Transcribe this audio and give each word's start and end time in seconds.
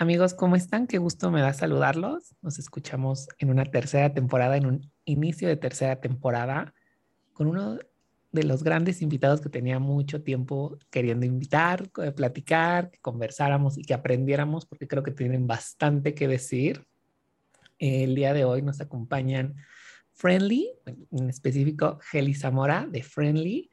Amigos, 0.00 0.32
¿cómo 0.32 0.56
están? 0.56 0.86
Qué 0.86 0.96
gusto 0.96 1.30
me 1.30 1.42
da 1.42 1.52
saludarlos. 1.52 2.34
Nos 2.40 2.58
escuchamos 2.58 3.28
en 3.36 3.50
una 3.50 3.66
tercera 3.66 4.14
temporada, 4.14 4.56
en 4.56 4.64
un 4.64 4.90
inicio 5.04 5.46
de 5.46 5.58
tercera 5.58 6.00
temporada, 6.00 6.72
con 7.34 7.48
uno 7.48 7.78
de 8.32 8.44
los 8.44 8.64
grandes 8.64 9.02
invitados 9.02 9.42
que 9.42 9.50
tenía 9.50 9.78
mucho 9.78 10.22
tiempo 10.22 10.78
queriendo 10.88 11.26
invitar, 11.26 11.90
eh, 12.02 12.12
platicar, 12.12 12.90
que 12.90 12.98
conversáramos 13.00 13.76
y 13.76 13.82
que 13.82 13.92
aprendiéramos, 13.92 14.64
porque 14.64 14.88
creo 14.88 15.02
que 15.02 15.10
tienen 15.10 15.46
bastante 15.46 16.14
que 16.14 16.26
decir. 16.28 16.86
El 17.78 18.14
día 18.14 18.32
de 18.32 18.46
hoy 18.46 18.62
nos 18.62 18.80
acompañan 18.80 19.54
Friendly, 20.14 20.70
en 21.10 21.28
específico 21.28 21.98
Heli 22.10 22.32
Zamora 22.32 22.86
de 22.90 23.02
Friendly, 23.02 23.70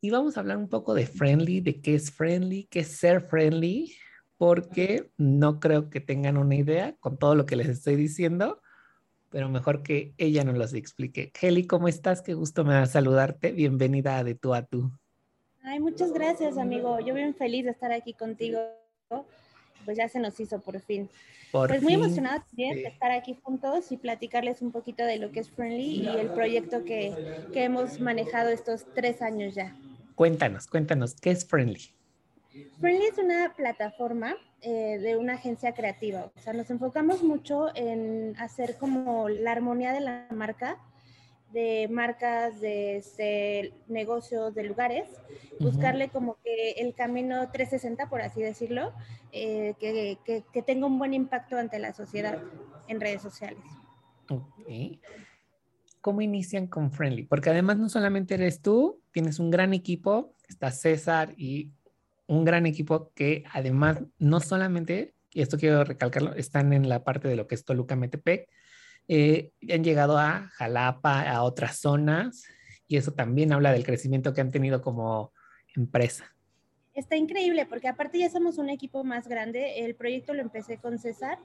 y 0.00 0.08
vamos 0.08 0.38
a 0.38 0.40
hablar 0.40 0.56
un 0.56 0.70
poco 0.70 0.94
de 0.94 1.04
Friendly, 1.04 1.60
de 1.60 1.82
qué 1.82 1.96
es 1.96 2.10
Friendly, 2.10 2.64
qué 2.70 2.80
es 2.80 2.88
ser 2.96 3.20
Friendly, 3.20 3.94
porque 4.38 5.10
no 5.16 5.60
creo 5.60 5.88
que 5.90 6.00
tengan 6.00 6.36
una 6.36 6.54
idea 6.54 6.94
con 7.00 7.18
todo 7.18 7.34
lo 7.34 7.46
que 7.46 7.56
les 7.56 7.68
estoy 7.68 7.96
diciendo, 7.96 8.60
pero 9.30 9.48
mejor 9.48 9.82
que 9.82 10.14
ella 10.18 10.44
nos 10.44 10.56
los 10.56 10.74
explique. 10.74 11.30
Kelly, 11.30 11.66
¿cómo 11.66 11.88
estás? 11.88 12.22
Qué 12.22 12.34
gusto 12.34 12.64
me 12.64 12.74
da 12.74 12.86
saludarte. 12.86 13.52
Bienvenida 13.52 14.22
de 14.24 14.34
tú 14.34 14.54
a 14.54 14.62
tú. 14.62 14.92
Ay, 15.62 15.80
muchas 15.80 16.12
gracias, 16.12 16.58
amigo. 16.58 17.00
Yo 17.00 17.14
bien 17.14 17.34
feliz 17.34 17.64
de 17.64 17.70
estar 17.70 17.92
aquí 17.92 18.12
contigo. 18.12 18.58
Pues 19.84 19.96
ya 19.96 20.08
se 20.08 20.20
nos 20.20 20.38
hizo 20.38 20.60
por 20.60 20.78
fin. 20.80 21.08
pues 21.50 21.82
muy 21.82 21.94
emocionada 21.94 22.44
también 22.44 22.76
de 22.76 22.88
estar 22.88 23.10
aquí 23.10 23.36
juntos 23.42 23.90
y 23.90 23.96
platicarles 23.96 24.62
un 24.62 24.70
poquito 24.70 25.04
de 25.04 25.18
lo 25.18 25.32
que 25.32 25.40
es 25.40 25.50
Friendly 25.50 26.02
y 26.02 26.08
el 26.08 26.28
proyecto 26.28 26.84
que, 26.84 27.14
que 27.52 27.64
hemos 27.64 28.00
manejado 28.00 28.50
estos 28.50 28.84
tres 28.94 29.22
años 29.22 29.54
ya. 29.54 29.76
Cuéntanos, 30.14 30.66
cuéntanos, 30.66 31.14
¿qué 31.14 31.30
es 31.30 31.46
Friendly? 31.46 31.95
Friendly 32.80 33.06
es 33.06 33.18
una 33.18 33.54
plataforma 33.56 34.36
eh, 34.62 34.98
de 34.98 35.16
una 35.16 35.34
agencia 35.34 35.72
creativa. 35.72 36.30
O 36.36 36.40
sea, 36.40 36.52
nos 36.52 36.70
enfocamos 36.70 37.22
mucho 37.22 37.74
en 37.74 38.34
hacer 38.38 38.76
como 38.78 39.28
la 39.28 39.52
armonía 39.52 39.92
de 39.92 40.00
la 40.00 40.26
marca, 40.30 40.78
de 41.52 41.88
marcas, 41.90 42.60
de, 42.60 42.96
este, 42.96 43.72
negocios, 43.88 44.54
de 44.54 44.64
lugares, 44.64 45.08
buscarle 45.60 46.08
como 46.08 46.36
que 46.42 46.72
el 46.72 46.94
camino 46.94 47.50
360, 47.50 48.08
por 48.08 48.20
así 48.20 48.42
decirlo, 48.42 48.92
eh, 49.32 49.74
que, 49.78 50.18
que, 50.24 50.44
que, 50.52 50.62
tenga 50.62 50.86
un 50.86 50.98
buen 50.98 51.14
impacto 51.14 51.56
ante 51.56 51.78
la 51.78 51.92
sociedad 51.94 52.42
en 52.88 53.00
redes 53.00 53.22
sociales. 53.22 53.62
¿Cómo 56.00 56.20
inician 56.20 56.66
con 56.66 56.90
Friendly? 56.90 57.24
Porque 57.24 57.50
además 57.50 57.78
no 57.78 57.88
solamente 57.88 58.34
eres 58.34 58.60
tú, 58.60 59.00
tienes 59.12 59.38
un 59.38 59.50
gran 59.50 59.74
equipo, 59.74 60.34
está 60.48 60.70
César 60.70 61.34
y 61.36 61.72
un 62.26 62.44
gran 62.44 62.66
equipo 62.66 63.12
que 63.14 63.44
además 63.52 64.00
no 64.18 64.40
solamente, 64.40 65.14
y 65.30 65.42
esto 65.42 65.58
quiero 65.58 65.84
recalcarlo, 65.84 66.34
están 66.34 66.72
en 66.72 66.88
la 66.88 67.04
parte 67.04 67.28
de 67.28 67.36
lo 67.36 67.46
que 67.46 67.54
es 67.54 67.64
Toluca 67.64 67.96
Metepec, 67.96 68.48
eh, 69.08 69.52
han 69.72 69.84
llegado 69.84 70.18
a 70.18 70.48
Jalapa, 70.54 71.22
a 71.22 71.42
otras 71.42 71.78
zonas, 71.78 72.44
y 72.88 72.96
eso 72.96 73.12
también 73.12 73.52
habla 73.52 73.72
del 73.72 73.84
crecimiento 73.84 74.32
que 74.32 74.40
han 74.40 74.50
tenido 74.50 74.82
como 74.82 75.32
empresa. 75.74 76.36
Está 76.94 77.16
increíble, 77.16 77.66
porque 77.66 77.88
aparte 77.88 78.18
ya 78.18 78.30
somos 78.30 78.56
un 78.56 78.70
equipo 78.70 79.04
más 79.04 79.28
grande. 79.28 79.84
El 79.84 79.94
proyecto 79.94 80.32
lo 80.32 80.40
empecé 80.40 80.78
con 80.78 80.98
César. 80.98 81.38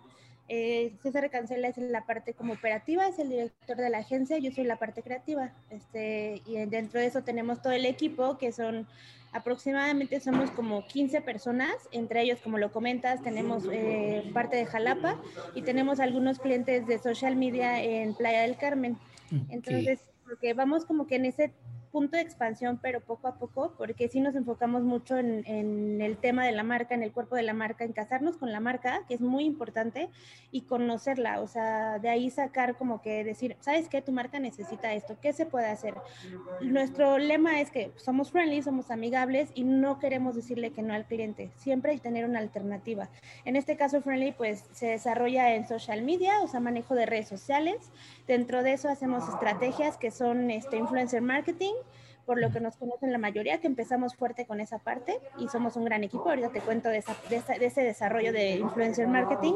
Eh, 0.54 0.92
César 1.02 1.30
Cancela 1.30 1.70
es 1.70 1.78
la 1.78 2.06
parte 2.06 2.34
como 2.34 2.54
operativa, 2.54 3.08
es 3.08 3.20
el 3.20 3.30
director 3.30 3.78
de 3.78 3.90
la 3.90 4.00
agencia, 4.00 4.38
yo 4.38 4.52
soy 4.52 4.66
la 4.66 4.76
parte 4.76 5.02
creativa. 5.02 5.54
Este, 5.70 6.42
y 6.46 6.66
dentro 6.66 7.00
de 7.00 7.06
eso 7.06 7.24
tenemos 7.24 7.62
todo 7.62 7.72
el 7.72 7.86
equipo, 7.86 8.38
que 8.38 8.52
son 8.52 8.86
Aproximadamente 9.34 10.20
somos 10.20 10.52
como 10.52 10.86
15 10.86 11.22
personas, 11.22 11.74
entre 11.94 12.22
ellos, 12.22 12.40
como 12.42 12.58
lo 12.58 12.70
comentas, 12.74 13.24
tenemos 13.24 13.64
eh, 13.72 14.30
parte 14.34 14.58
de 14.58 14.66
Jalapa 14.66 15.18
y 15.56 15.62
tenemos 15.62 16.02
algunos 16.02 16.38
clientes 16.40 16.86
de 16.86 17.00
social 17.00 17.38
media 17.38 17.82
en 17.82 18.14
Playa 18.14 18.42
del 18.42 18.58
Carmen. 18.58 18.98
Entonces, 19.50 20.02
porque 20.26 20.54
vamos 20.54 20.84
como 20.84 21.08
que 21.08 21.16
en 21.16 21.26
ese 21.26 21.54
punto 21.92 22.18
de 22.18 22.24
expansión, 22.24 22.80
pero 22.82 23.02
poco 23.02 23.28
a 23.28 23.36
poco, 23.36 23.74
porque 23.78 24.08
sí 24.08 24.20
nos 24.20 24.36
enfocamos 24.36 24.84
mucho 24.84 25.18
en, 25.18 25.44
en, 25.46 26.02
el 26.02 26.18
tema 26.18 26.46
de 26.46 26.52
la 26.52 26.64
marca, 26.64 26.96
en 26.96 27.04
el 27.04 27.12
cuerpo 27.12 27.36
de 27.36 27.44
la 27.44 27.54
marca, 27.54 27.84
en 27.84 27.94
casarnos 27.94 28.38
con 28.38 28.52
la 28.52 28.60
marca, 28.60 29.04
que 29.08 29.14
es 29.14 29.22
muy 29.22 29.46
importante, 29.46 30.10
y 30.52 30.62
conocerla, 30.62 31.42
o 31.42 31.48
sea, 31.48 32.00
de 32.00 32.10
ahí 32.10 32.30
sacar 32.30 32.76
como 32.76 33.02
que 33.02 33.24
decir, 33.24 33.56
¿sabes 33.60 33.88
qué? 33.90 34.02
Tu 34.02 34.12
marca 34.12 34.40
necesita 34.40 34.94
esto, 34.94 35.18
¿qué 35.22 35.34
se 35.34 35.46
puede 35.46 35.68
hacer? 35.68 35.96
Nuestro 36.62 37.18
lema 37.18 37.62
es 37.62 37.72
que 37.72 37.92
somos 37.96 38.32
friendly, 38.32 38.62
somos 38.62 38.92
amigables 38.92 39.50
y 39.56 39.64
no 39.64 40.00
queremos 40.00 40.36
decirle 40.36 40.72
que 40.72 40.82
no 40.82 40.94
al 40.94 41.06
cliente, 41.06 41.52
siempre 41.56 41.94
que 41.94 42.00
tener 42.00 42.26
una 42.26 42.40
alternativa. 42.40 43.10
En 43.46 43.56
este 43.56 43.78
caso, 43.78 44.02
friendly, 44.02 44.32
pues 44.32 44.66
se 44.72 44.88
desarrolla 44.88 45.56
en 45.56 45.68
social 45.68 46.02
media, 46.04 46.42
o 46.42 46.48
sea, 46.48 46.60
manejo 46.60 46.96
de 46.96 47.06
redes 47.06 47.28
sociales. 47.28 47.92
Dentro 48.28 48.64
de 48.64 48.74
eso 48.74 48.90
hacemos 48.90 49.28
estrategias 49.28 49.98
que 49.98 50.12
son 50.12 50.52
este, 50.52 50.78
influencer 50.78 51.22
marketing, 51.22 51.74
por 52.26 52.40
lo 52.40 52.52
que 52.52 52.60
nos 52.60 52.78
conocen 52.78 53.12
la 53.12 53.18
mayoría, 53.18 53.60
que 53.60 53.68
empezamos 53.68 54.16
fuerte 54.16 54.46
con 54.46 54.60
esa 54.60 54.80
parte 54.80 55.20
y 55.38 55.48
somos 55.48 55.76
un 55.76 55.86
gran 55.86 56.04
equipo. 56.04 56.30
Ahorita 56.30 56.50
te 56.50 56.62
cuento 56.62 56.90
de, 56.90 57.04
ese 57.60 57.82
desarrollo 57.82 58.32
de 58.32 58.58
influencer 58.58 59.08
marketing 59.08 59.54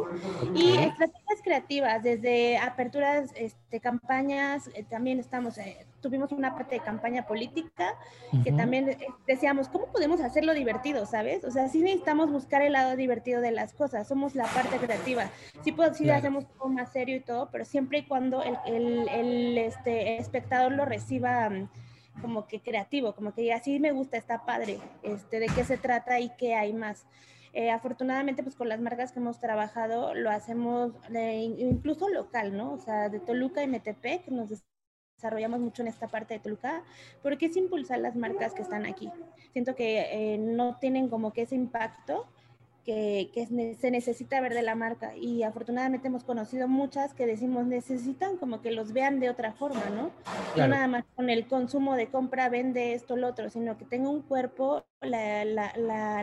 y 0.53 0.77
estrategias 0.77 1.41
creativas, 1.43 2.03
desde 2.03 2.57
aperturas, 2.57 3.31
este, 3.35 3.79
campañas, 3.79 4.69
eh, 4.73 4.83
también 4.89 5.19
estamos, 5.19 5.57
eh, 5.57 5.85
tuvimos 6.01 6.31
una 6.31 6.55
parte 6.55 6.75
de 6.75 6.81
campaña 6.81 7.25
política 7.25 7.95
que 8.43 8.51
también 8.51 8.89
eh, 8.89 8.97
decíamos, 9.27 9.69
¿cómo 9.69 9.87
podemos 9.87 10.21
hacerlo 10.21 10.53
divertido, 10.53 11.05
sabes? 11.05 11.43
O 11.43 11.51
sea, 11.51 11.67
sí 11.69 11.81
necesitamos 11.81 12.31
buscar 12.31 12.61
el 12.61 12.73
lado 12.73 12.95
divertido 12.95 13.41
de 13.41 13.51
las 13.51 13.73
cosas, 13.73 14.07
somos 14.07 14.35
la 14.35 14.45
parte 14.45 14.77
creativa. 14.77 15.29
Sí, 15.63 15.71
pues, 15.71 15.97
sí 15.97 16.09
hacemos 16.09 16.45
todo 16.57 16.69
más 16.69 16.91
serio 16.91 17.15
y 17.15 17.21
todo, 17.21 17.49
pero 17.51 17.65
siempre 17.65 17.99
y 17.99 18.05
cuando 18.05 18.43
el, 18.43 18.57
el, 18.65 19.09
el 19.09 19.57
este, 19.57 20.17
espectador 20.17 20.71
lo 20.71 20.85
reciba 20.85 21.49
como 22.21 22.47
que 22.47 22.61
creativo, 22.61 23.13
como 23.13 23.33
que 23.33 23.53
así 23.53 23.79
me 23.79 23.91
gusta, 23.91 24.17
está 24.17 24.45
padre, 24.45 24.79
este, 25.03 25.39
de 25.39 25.47
qué 25.47 25.63
se 25.63 25.77
trata 25.77 26.19
y 26.19 26.29
qué 26.37 26.55
hay 26.55 26.73
más. 26.73 27.05
Eh, 27.53 27.71
afortunadamente, 27.71 28.43
pues 28.43 28.55
con 28.55 28.67
las 28.67 28.81
marcas 28.81 29.13
que 29.13 29.19
hemos 29.19 29.39
trabajado, 29.39 30.13
lo 30.13 30.29
hacemos 30.29 30.91
incluso 31.09 32.09
local, 32.09 32.55
¿no? 32.57 32.73
O 32.73 32.79
sea, 32.79 33.07
de 33.07 33.21
Toluca 33.21 33.63
y 33.63 33.79
que 33.79 34.21
nos 34.29 34.49
desarrollamos 35.15 35.61
mucho 35.61 35.81
en 35.81 35.87
esta 35.87 36.09
parte 36.09 36.33
de 36.33 36.41
Toluca, 36.41 36.83
porque 37.23 37.45
es 37.45 37.55
impulsar 37.55 37.99
las 37.99 38.17
marcas 38.17 38.53
que 38.53 38.61
están 38.61 38.85
aquí. 38.85 39.09
Siento 39.53 39.73
que 39.73 40.01
eh, 40.11 40.37
no 40.37 40.77
tienen 40.79 41.07
como 41.07 41.31
que 41.31 41.43
ese 41.43 41.55
impacto 41.55 42.27
que, 42.85 43.75
se 43.79 43.91
necesita 43.91 44.39
ver 44.39 44.53
de 44.53 44.61
la 44.61 44.75
marca. 44.75 45.17
Y 45.17 45.43
afortunadamente 45.43 46.07
hemos 46.07 46.23
conocido 46.23 46.67
muchas 46.67 47.13
que 47.13 47.25
decimos 47.25 47.65
necesitan 47.65 48.37
como 48.37 48.61
que 48.61 48.71
los 48.71 48.93
vean 48.93 49.19
de 49.19 49.29
otra 49.29 49.53
forma, 49.53 49.89
¿no? 49.89 50.11
No 50.55 50.67
nada 50.67 50.87
más 50.87 51.03
con 51.15 51.29
el 51.29 51.47
consumo 51.47 51.95
de 51.95 52.07
compra, 52.07 52.47
vende 52.49 52.93
esto, 52.93 53.17
lo 53.17 53.27
otro, 53.27 53.49
sino 53.49 53.77
que 53.77 53.85
tenga 53.85 54.09
un 54.09 54.21
cuerpo 54.21 54.85
la, 55.01 55.43
la, 55.43 55.73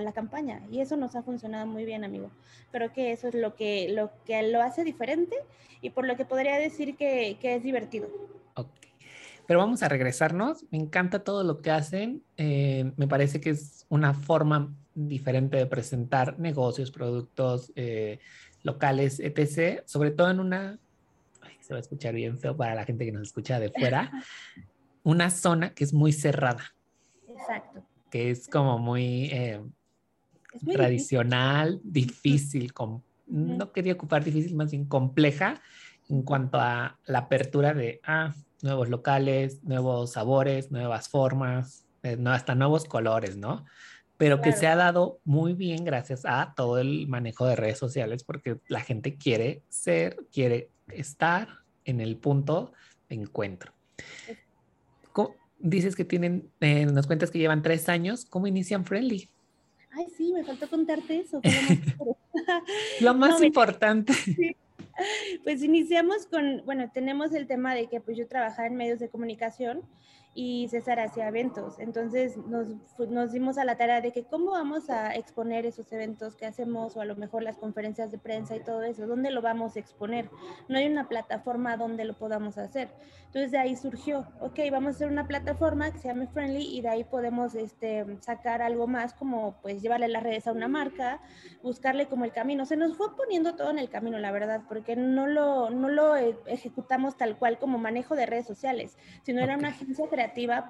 la, 0.01 0.13
campaña. 0.13 0.63
Y 0.71 0.81
eso 0.81 0.97
nos 0.97 1.17
ha 1.17 1.23
funcionado 1.23 1.67
muy 1.67 1.85
bien, 1.85 2.05
amigo. 2.05 2.31
Creo 2.71 2.93
que 2.93 3.13
eso 3.13 3.29
es 3.29 3.35
lo 3.35 3.55
que 3.57 3.89
lo, 3.89 4.13
que 4.25 4.43
lo 4.43 4.63
hace 4.63 4.85
diferente 4.85 5.37
y 5.81 5.91
por 5.91 6.07
lo 6.07 6.17
que 6.17 6.25
podría 6.25 6.57
decir 6.57 6.97
que, 6.97 7.37
que 7.41 7.57
es 7.57 7.63
divertido. 7.63 8.09
Ok. 8.55 8.69
Pero 9.47 9.59
vamos 9.59 9.83
a 9.83 9.89
regresarnos. 9.89 10.65
Me 10.71 10.79
encanta 10.79 11.25
todo 11.25 11.43
lo 11.43 11.61
que 11.61 11.73
hacen. 11.73 12.23
Eh, 12.37 12.93
me 12.97 13.09
parece 13.09 13.41
que 13.41 13.51
es 13.51 13.85
una 13.89 14.15
forma 14.15 14.73
diferente 14.95 15.57
de 15.57 15.67
presentar 15.67 16.39
negocios, 16.39 16.91
productos 16.91 17.73
eh, 17.77 18.19
locales, 18.63 19.21
etc. 19.21 19.83
Sobre 19.87 20.11
todo 20.11 20.31
en 20.31 20.41
una, 20.41 20.79
se 21.61 21.75
va 21.75 21.79
a 21.79 21.81
escuchar 21.81 22.15
bien 22.15 22.39
feo 22.39 22.57
para 22.57 22.75
la 22.75 22.85
gente 22.85 23.05
que 23.05 23.13
nos 23.13 23.23
escucha 23.23 23.61
de 23.61 23.71
fuera, 23.71 24.11
una 25.03 25.31
zona 25.31 25.75
que 25.75 25.85
es 25.85 25.93
muy 25.93 26.13
cerrada. 26.13 26.75
Exacto. 27.29 27.83
Que 28.11 28.31
es 28.31 28.49
como 28.49 28.79
muy, 28.79 29.27
eh, 29.33 29.61
tradicional, 30.73 31.81
difícil, 31.83 32.73
no 33.27 33.73
quería 33.73 33.95
ocupar 33.95 34.25
difícil, 34.25 34.55
más 34.55 34.71
bien 34.71 34.85
compleja 34.85 35.63
en 36.09 36.23
cuanto 36.23 36.59
a 36.61 36.99
la 37.07 37.21
apertura 37.21 37.73
de 37.73 38.01
ah, 38.05 38.35
nuevos 38.61 38.89
locales, 38.89 39.65
nuevos 39.65 40.13
sabores, 40.13 40.71
nuevas 40.71 41.09
formas, 41.09 41.87
eh, 42.03 42.19
hasta 42.27 42.55
nuevos 42.55 42.85
colores, 42.85 43.37
¿no? 43.37 43.65
Pero 44.17 44.41
que 44.41 44.53
se 44.53 44.67
ha 44.67 44.77
dado 44.77 45.21
muy 45.25 45.55
bien 45.55 45.85
gracias 45.85 46.25
a 46.25 46.55
todo 46.57 46.79
el 46.79 47.09
manejo 47.09 47.47
de 47.47 47.57
redes 47.57 47.79
sociales, 47.79 48.25
porque 48.25 48.59
la 48.69 48.81
gente 48.81 49.17
quiere 49.17 49.63
ser, 49.69 50.17
quiere 50.33 50.71
estar 50.89 51.49
en 51.85 52.01
el 52.01 52.17
punto 52.17 52.73
de 53.09 53.17
encuentro. 53.17 53.73
Dices 55.63 55.95
que 55.95 56.05
tienen, 56.05 56.51
eh, 56.61 56.87
nos 56.87 57.07
cuentas 57.07 57.31
que 57.31 57.39
llevan 57.39 57.63
tres 57.63 57.89
años. 57.89 58.25
¿Cómo 58.25 58.49
inician 58.49 58.85
Friendly? 58.85 59.31
Ay, 59.93 60.07
sí, 60.17 60.33
me 60.33 60.43
faltó 60.43 60.69
contarte 60.69 61.21
eso. 61.21 61.41
Lo 63.01 63.15
más, 63.15 63.41
importante. 63.43 64.13
Pues 65.43 65.63
iniciamos 65.63 66.27
con, 66.27 66.63
bueno, 66.67 66.91
tenemos 66.93 67.33
el 67.33 67.47
tema 67.47 67.75
de 67.75 67.89
que 67.89 68.01
pues 68.01 68.17
yo 68.17 68.29
trabajaba 68.29 68.69
en 68.69 68.77
medios 68.77 69.01
de 69.01 69.09
comunicación 69.09 69.81
y 70.35 70.69
César 70.69 70.99
hacía 71.01 71.29
eventos. 71.29 71.79
Entonces 71.79 72.37
nos, 72.37 72.69
nos, 72.99 73.33
dimos 73.33 73.59
a 73.59 73.65
la 73.65 73.77
tarea 73.77 74.01
de 74.01 74.13
que 74.13 74.25
cómo 74.25 74.53
vamos 74.53 74.89
a 74.89 75.15
exponer 75.15 75.67
esos 75.67 75.93
eventos 75.93 76.37
que 76.37 76.47
hacemos 76.47 76.97
o 76.97 77.01
a 77.01 77.05
lo 77.05 77.17
mejor 77.17 77.43
las 77.43 77.59
conferencias 77.59 78.11
de 78.11 78.19
prensa 78.19 78.57
y 78.57 78.61
todo 78.61 78.83
eso, 78.83 79.07
dónde 79.07 79.31
lo 79.31 79.43
vamos 79.43 79.77
a 79.77 79.81
exponer. 79.81 80.31
No 80.69 80.79
hay 80.79 80.87
una 80.87 81.09
plataforma 81.09 81.77
donde 81.77 82.05
lo 82.05 82.15
podamos 82.15 82.57
hacer. 82.57 82.89
Entonces 83.27 83.51
de 83.51 83.59
ahí 83.59 83.77
surgió, 83.77 84.27
ok, 84.41 84.59
vamos 84.71 84.89
a 84.89 84.97
hacer 84.97 85.09
una 85.09 85.27
plataforma 85.27 85.91
que 85.91 85.99
se 85.99 86.09
llame 86.09 86.27
Friendly 86.27 86.77
y 86.77 86.83
de 86.83 86.89
ahí 86.89 87.05
podemos 87.05 87.55
este, 87.55 88.05
sacar 88.21 88.61
algo 88.61 88.87
más 88.87 89.15
como 89.15 89.57
pues 89.63 89.81
llevarle 89.81 90.09
las 90.09 90.23
redes 90.23 90.47
a 90.47 90.53
una 90.53 90.69
marca, 90.69 91.21
buscarle 91.63 92.07
como 92.09 92.27
el 92.27 92.33
camino. 92.33 92.67
Se 92.67 92.77
nos 92.77 92.95
fue 92.97 93.17
poniendo 93.17 93.55
todo 93.55 93.71
en 93.71 93.79
el 93.79 93.89
camino, 93.89 94.19
la 94.19 94.33
verdad, 94.33 94.63
porque 94.69 94.97
no 94.97 95.27
lo, 95.27 95.71
no 95.71 95.89
lo 95.89 96.15
e, 96.15 96.37
ejecutamos 96.47 97.17
tal 97.17 97.39
cual 97.39 97.59
como 97.59 97.79
manejo 97.79 98.17
de 98.17 98.27
redes 98.27 98.47
sociales, 98.47 98.99
sino 99.23 99.41
era 99.41 99.57
una 99.57 99.69
agencia 99.69 100.09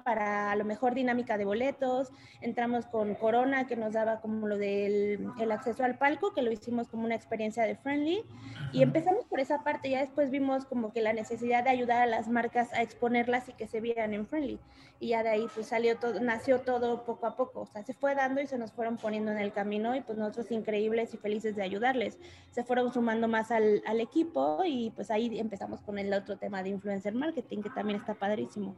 para 0.03 0.51
a 0.51 0.55
lo 0.55 0.65
mejor 0.65 0.93
dinámica 0.93 1.37
de 1.37 1.45
boletos. 1.45 2.11
Entramos 2.41 2.85
con 2.85 3.15
Corona, 3.15 3.67
que 3.67 3.75
nos 3.75 3.93
daba 3.93 4.21
como 4.21 4.47
lo 4.47 4.57
del 4.57 5.27
el 5.39 5.51
acceso 5.51 5.83
al 5.83 5.97
palco, 5.97 6.33
que 6.33 6.41
lo 6.41 6.51
hicimos 6.51 6.87
como 6.87 7.05
una 7.05 7.15
experiencia 7.15 7.63
de 7.63 7.75
friendly. 7.75 8.23
Y 8.71 8.81
empezamos 8.81 9.25
por 9.25 9.39
esa 9.39 9.63
parte. 9.63 9.89
Ya 9.89 9.99
después 9.99 10.31
vimos 10.31 10.65
como 10.65 10.91
que 10.91 11.01
la 11.01 11.13
necesidad 11.13 11.63
de 11.63 11.69
ayudar 11.69 12.01
a 12.01 12.05
las 12.05 12.27
marcas 12.27 12.73
a 12.73 12.81
exponerlas 12.81 13.49
y 13.49 13.53
que 13.53 13.67
se 13.67 13.81
vieran 13.81 14.13
en 14.13 14.25
friendly. 14.27 14.59
Y 14.99 15.09
ya 15.09 15.23
de 15.23 15.29
ahí 15.29 15.47
pues 15.53 15.67
salió 15.67 15.97
todo, 15.97 16.19
nació 16.21 16.61
todo 16.61 17.03
poco 17.03 17.25
a 17.25 17.35
poco. 17.35 17.61
O 17.61 17.65
sea, 17.65 17.83
se 17.83 17.93
fue 17.93 18.15
dando 18.15 18.41
y 18.41 18.47
se 18.47 18.57
nos 18.57 18.71
fueron 18.71 18.97
poniendo 18.97 19.31
en 19.31 19.37
el 19.37 19.51
camino 19.51 19.95
y 19.95 20.01
pues 20.01 20.17
nosotros 20.17 20.51
increíbles 20.51 21.13
y 21.13 21.17
felices 21.17 21.55
de 21.55 21.63
ayudarles. 21.63 22.17
Se 22.51 22.63
fueron 22.63 22.93
sumando 22.93 23.27
más 23.27 23.51
al, 23.51 23.81
al 23.85 23.99
equipo 23.99 24.61
y 24.65 24.91
pues 24.91 25.11
ahí 25.11 25.39
empezamos 25.39 25.81
con 25.81 25.97
el 25.99 26.13
otro 26.13 26.37
tema 26.37 26.63
de 26.63 26.69
influencer 26.69 27.13
marketing, 27.13 27.61
que 27.61 27.69
también 27.69 27.99
está 27.99 28.13
padrísimo. 28.13 28.75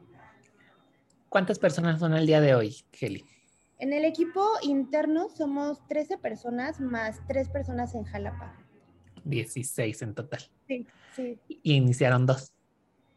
¿Cuántas 1.35 1.59
personas 1.59 1.99
son 1.99 2.13
al 2.13 2.25
día 2.25 2.39
de 2.39 2.55
hoy, 2.55 2.77
Kelly? 2.91 3.25
En 3.79 3.91
el 3.91 4.05
equipo 4.05 4.41
interno 4.63 5.27
somos 5.27 5.85
13 5.89 6.17
personas 6.17 6.79
más 6.79 7.19
3 7.27 7.49
personas 7.49 7.93
en 7.93 8.05
Jalapa. 8.05 8.55
16 9.25 10.01
en 10.01 10.15
total. 10.15 10.39
Sí, 10.65 10.87
sí. 11.13 11.37
Y 11.61 11.73
iniciaron 11.73 12.25
dos. 12.25 12.53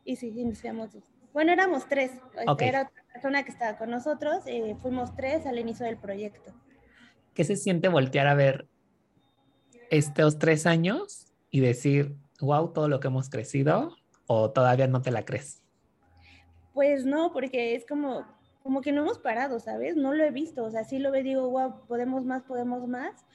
Y 0.04 0.16
sí, 0.16 0.34
iniciamos 0.36 0.94
dos. 0.94 1.04
Bueno, 1.32 1.52
éramos 1.52 1.86
tres. 1.88 2.10
Era 2.58 2.82
otra 2.82 2.92
persona 3.12 3.44
que 3.44 3.52
estaba 3.52 3.78
con 3.78 3.90
nosotros. 3.90 4.42
Eh, 4.46 4.76
fuimos 4.82 5.14
tres 5.14 5.46
al 5.46 5.56
inicio 5.60 5.86
del 5.86 5.98
proyecto. 5.98 6.52
¿Qué 7.34 7.44
se 7.44 7.54
siente 7.54 7.86
voltear 7.86 8.26
a 8.26 8.34
ver 8.34 8.66
estos 9.92 10.40
tres 10.40 10.66
años 10.66 11.32
y 11.52 11.60
decir, 11.60 12.16
wow, 12.40 12.72
todo 12.72 12.88
lo 12.88 12.98
que 12.98 13.06
hemos 13.06 13.30
crecido? 13.30 13.94
¿O 14.26 14.50
todavía 14.50 14.88
no 14.88 15.02
te 15.02 15.12
la 15.12 15.24
crees? 15.24 15.62
Pues 16.78 17.04
no, 17.04 17.32
porque 17.32 17.74
es 17.74 17.84
como, 17.84 18.24
como 18.62 18.82
que 18.82 18.92
no 18.92 19.02
hemos 19.02 19.18
parado, 19.18 19.58
¿sabes? 19.58 19.96
No 19.96 20.14
lo 20.14 20.22
he 20.22 20.30
visto, 20.30 20.62
o 20.62 20.70
sea, 20.70 20.84
sí 20.84 21.00
lo 21.00 21.10
ve, 21.10 21.24
digo, 21.24 21.50
wow, 21.50 21.84
podemos 21.88 22.24
más, 22.24 22.44
podemos 22.44 22.86
más, 22.86 23.26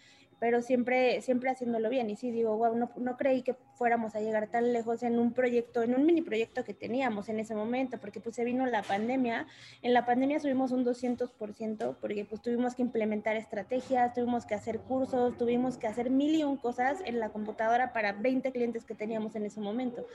pero 0.43 0.61
siempre, 0.61 1.21
siempre 1.21 1.49
haciéndolo 1.49 1.87
bien. 1.89 2.09
Y 2.09 2.17
sí, 2.17 2.29
digo, 2.29 2.57
wow, 2.57 2.75
no, 2.75 2.91
no 2.97 3.15
creí 3.15 3.43
que 3.43 3.55
fuéramos 3.75 4.13
a 4.13 4.19
llegar 4.19 4.47
tan 4.47 4.73
lejos 4.73 5.01
en 5.01 5.17
un 5.17 5.31
proyecto, 5.31 5.83
en 5.83 5.95
un 5.95 6.05
mini 6.05 6.21
proyecto 6.21 6.65
que 6.65 6.73
teníamos 6.73 7.29
en 7.29 7.39
ese 7.39 7.55
momento, 7.55 7.97
porque 7.97 8.19
pues 8.19 8.35
se 8.35 8.43
vino 8.43 8.65
la 8.65 8.83
pandemia. 8.83 9.47
En 9.81 9.93
la 9.93 10.05
pandemia 10.05 10.41
subimos 10.41 10.73
un 10.73 10.83
200% 10.83 11.95
porque 11.97 12.25
pues 12.25 12.41
tuvimos 12.41 12.75
que 12.75 12.81
implementar 12.81 13.37
estrategias, 13.37 14.13
tuvimos 14.13 14.45
que 14.45 14.53
hacer 14.53 14.81
cursos, 14.81 15.37
tuvimos 15.37 15.77
que 15.77 15.87
hacer 15.87 16.09
mil 16.09 16.35
y 16.35 16.43
un 16.43 16.57
cosas 16.57 16.99
en 17.05 17.21
la 17.21 17.29
computadora 17.29 17.93
para 17.93 18.11
20 18.11 18.51
clientes 18.51 18.83
que 18.83 18.95
teníamos 18.95 19.37
en 19.37 19.45
ese 19.45 19.61
momento. 19.61 20.05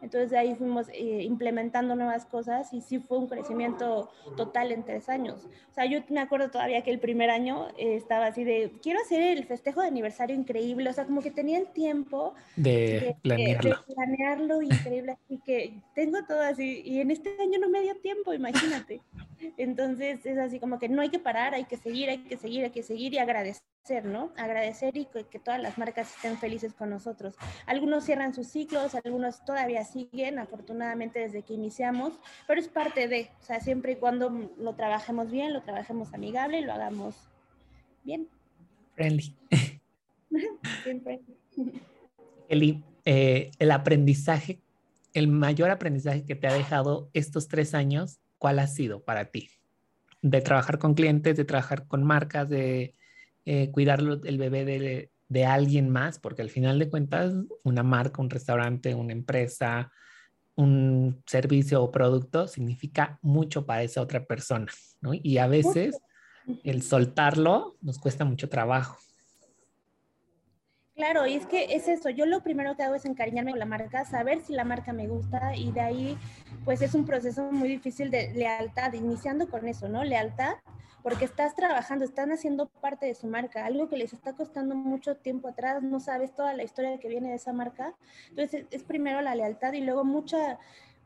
Entonces 0.00 0.30
de 0.30 0.38
ahí 0.38 0.54
fuimos 0.54 0.88
eh, 0.90 1.22
implementando 1.22 1.96
nuevas 1.96 2.24
cosas 2.26 2.72
y 2.72 2.82
sí 2.82 2.98
fue 2.98 3.18
un 3.18 3.26
crecimiento 3.26 4.10
total 4.36 4.70
en 4.70 4.84
tres 4.84 5.08
años. 5.08 5.46
O 5.70 5.74
sea, 5.74 5.86
yo 5.86 6.00
me 6.08 6.20
acuerdo 6.20 6.50
todavía 6.50 6.82
que 6.82 6.90
el 6.90 7.00
primer 7.00 7.30
año 7.30 7.68
eh, 7.78 7.96
estaba 7.96 8.26
así 8.26 8.44
de, 8.44 8.72
quiero 8.82 9.00
hacer 9.00 9.22
el 9.22 9.44
festejo 9.44 9.77
de 9.80 9.88
aniversario 9.88 10.36
increíble, 10.36 10.90
o 10.90 10.92
sea, 10.92 11.04
como 11.04 11.22
que 11.22 11.30
tenía 11.30 11.58
el 11.58 11.68
tiempo 11.68 12.34
de 12.56 13.16
planearlo. 13.22 13.84
planearlo 13.86 14.62
increíble, 14.62 15.12
así 15.12 15.40
que 15.44 15.80
tengo 15.94 16.18
todo 16.26 16.42
así, 16.42 16.82
y 16.84 17.00
en 17.00 17.10
este 17.10 17.36
año 17.40 17.58
no 17.58 17.68
me 17.68 17.82
dio 17.82 17.96
tiempo, 17.96 18.32
imagínate. 18.32 19.00
Entonces 19.56 20.24
es 20.26 20.38
así 20.38 20.58
como 20.58 20.78
que 20.78 20.88
no 20.88 21.02
hay 21.02 21.10
que 21.10 21.18
parar, 21.18 21.54
hay 21.54 21.64
que 21.64 21.76
seguir, 21.76 22.08
hay 22.10 22.18
que 22.18 22.36
seguir, 22.36 22.64
hay 22.64 22.70
que 22.70 22.82
seguir 22.82 23.14
y 23.14 23.18
agradecer, 23.18 24.04
¿no? 24.04 24.32
Agradecer 24.36 24.96
y 24.96 25.06
que, 25.06 25.38
todas 25.38 25.60
las 25.60 25.78
marcas 25.78 26.14
estén 26.16 26.36
felices 26.38 26.74
con 26.74 26.90
nosotros. 26.90 27.34
Algunos 27.66 28.04
cierran 28.04 28.34
sus 28.34 28.48
ciclos, 28.48 28.94
algunos 28.94 29.44
todavía 29.44 29.84
siguen, 29.84 30.38
afortunadamente 30.38 31.20
desde 31.20 31.42
que 31.42 31.54
iniciamos, 31.54 32.18
pero 32.46 32.60
es 32.60 32.68
parte 32.68 33.08
de, 33.08 33.30
o 33.40 33.44
sea, 33.44 33.60
siempre 33.60 33.92
y 33.92 33.96
cuando 33.96 34.30
lo 34.58 34.74
trabajemos 34.74 35.30
bien, 35.30 35.52
lo 35.52 35.62
trabajemos 35.62 36.12
amigable 36.12 36.58
y 36.58 36.64
lo 36.64 36.72
hagamos 36.72 37.14
bien. 38.04 38.28
Friendly. 38.98 39.36
Eli, 42.48 42.82
eh, 43.04 43.52
el 43.60 43.70
aprendizaje, 43.70 44.60
el 45.14 45.28
mayor 45.28 45.70
aprendizaje 45.70 46.24
que 46.24 46.34
te 46.34 46.48
ha 46.48 46.52
dejado 46.52 47.08
estos 47.12 47.46
tres 47.46 47.74
años, 47.74 48.18
¿cuál 48.38 48.58
ha 48.58 48.66
sido 48.66 49.04
para 49.04 49.26
ti? 49.26 49.50
De 50.20 50.40
trabajar 50.40 50.80
con 50.80 50.94
clientes, 50.94 51.36
de 51.36 51.44
trabajar 51.44 51.86
con 51.86 52.02
marcas, 52.02 52.48
de 52.48 52.96
eh, 53.44 53.70
cuidar 53.70 54.00
el 54.00 54.36
bebé 54.36 54.64
de, 54.64 55.12
de, 55.28 55.46
alguien 55.46 55.90
más, 55.90 56.18
porque 56.18 56.42
al 56.42 56.50
final 56.50 56.80
de 56.80 56.90
cuentas, 56.90 57.34
una 57.62 57.84
marca, 57.84 58.20
un 58.20 58.30
restaurante, 58.30 58.96
una 58.96 59.12
empresa, 59.12 59.92
un 60.56 61.22
servicio 61.24 61.84
o 61.84 61.92
producto 61.92 62.48
significa 62.48 63.20
mucho 63.22 63.64
para 63.64 63.84
esa 63.84 64.02
otra 64.02 64.24
persona, 64.24 64.66
¿no? 65.00 65.12
Y 65.14 65.38
a 65.38 65.46
veces 65.46 66.00
el 66.64 66.82
soltarlo 66.82 67.76
nos 67.80 67.98
cuesta 67.98 68.24
mucho 68.24 68.48
trabajo. 68.48 68.98
Claro, 70.98 71.28
y 71.28 71.34
es 71.34 71.46
que 71.46 71.76
es 71.76 71.86
eso, 71.86 72.10
yo 72.10 72.26
lo 72.26 72.42
primero 72.42 72.76
que 72.76 72.82
hago 72.82 72.96
es 72.96 73.04
encariñarme 73.04 73.52
con 73.52 73.60
la 73.60 73.66
marca, 73.66 74.04
saber 74.04 74.40
si 74.40 74.52
la 74.52 74.64
marca 74.64 74.92
me 74.92 75.06
gusta 75.06 75.54
y 75.54 75.70
de 75.70 75.80
ahí 75.80 76.18
pues 76.64 76.82
es 76.82 76.92
un 76.94 77.06
proceso 77.06 77.52
muy 77.52 77.68
difícil 77.68 78.10
de 78.10 78.32
lealtad, 78.32 78.92
iniciando 78.94 79.48
con 79.48 79.68
eso, 79.68 79.88
¿no? 79.88 80.02
Lealtad, 80.02 80.56
porque 81.04 81.24
estás 81.24 81.54
trabajando, 81.54 82.04
están 82.04 82.32
haciendo 82.32 82.66
parte 82.66 83.06
de 83.06 83.14
su 83.14 83.28
marca, 83.28 83.64
algo 83.64 83.88
que 83.88 83.96
les 83.96 84.12
está 84.12 84.32
costando 84.32 84.74
mucho 84.74 85.14
tiempo 85.14 85.46
atrás, 85.46 85.84
no 85.84 86.00
sabes 86.00 86.34
toda 86.34 86.52
la 86.54 86.64
historia 86.64 86.98
que 86.98 87.08
viene 87.08 87.28
de 87.28 87.36
esa 87.36 87.52
marca, 87.52 87.94
entonces 88.30 88.66
es 88.72 88.82
primero 88.82 89.22
la 89.22 89.36
lealtad 89.36 89.74
y 89.74 89.82
luego 89.82 90.04
mucha 90.04 90.58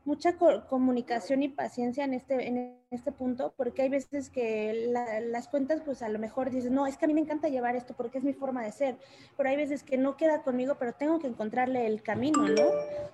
mucha 0.05 0.37
comunicación 0.67 1.43
y 1.43 1.49
paciencia 1.49 2.03
en 2.03 2.13
este, 2.13 2.47
en 2.47 2.77
este 2.91 3.11
punto, 3.11 3.53
porque 3.55 3.83
hay 3.83 3.89
veces 3.89 4.29
que 4.29 4.91
las 5.29 5.47
cuentas, 5.47 5.81
pues 5.81 6.01
a 6.01 6.09
lo 6.09 6.19
mejor 6.19 6.51
dices, 6.51 6.71
no, 6.71 6.87
es 6.87 6.97
que 6.97 7.05
a 7.05 7.07
mí 7.07 7.13
me 7.13 7.21
encanta 7.21 7.47
llevar 7.47 7.75
esto 7.75 7.93
porque 7.95 8.17
es 8.17 8.23
mi 8.23 8.33
forma 8.33 8.63
de 8.63 8.71
ser, 8.71 8.97
pero 9.37 9.49
hay 9.49 9.55
veces 9.55 9.83
que 9.83 9.97
no 9.97 10.17
queda 10.17 10.41
conmigo, 10.43 10.75
pero 10.77 10.93
tengo 10.93 11.19
que 11.19 11.27
encontrarle 11.27 11.87
el 11.87 12.03
camino, 12.03 12.47
¿no? 12.47 12.65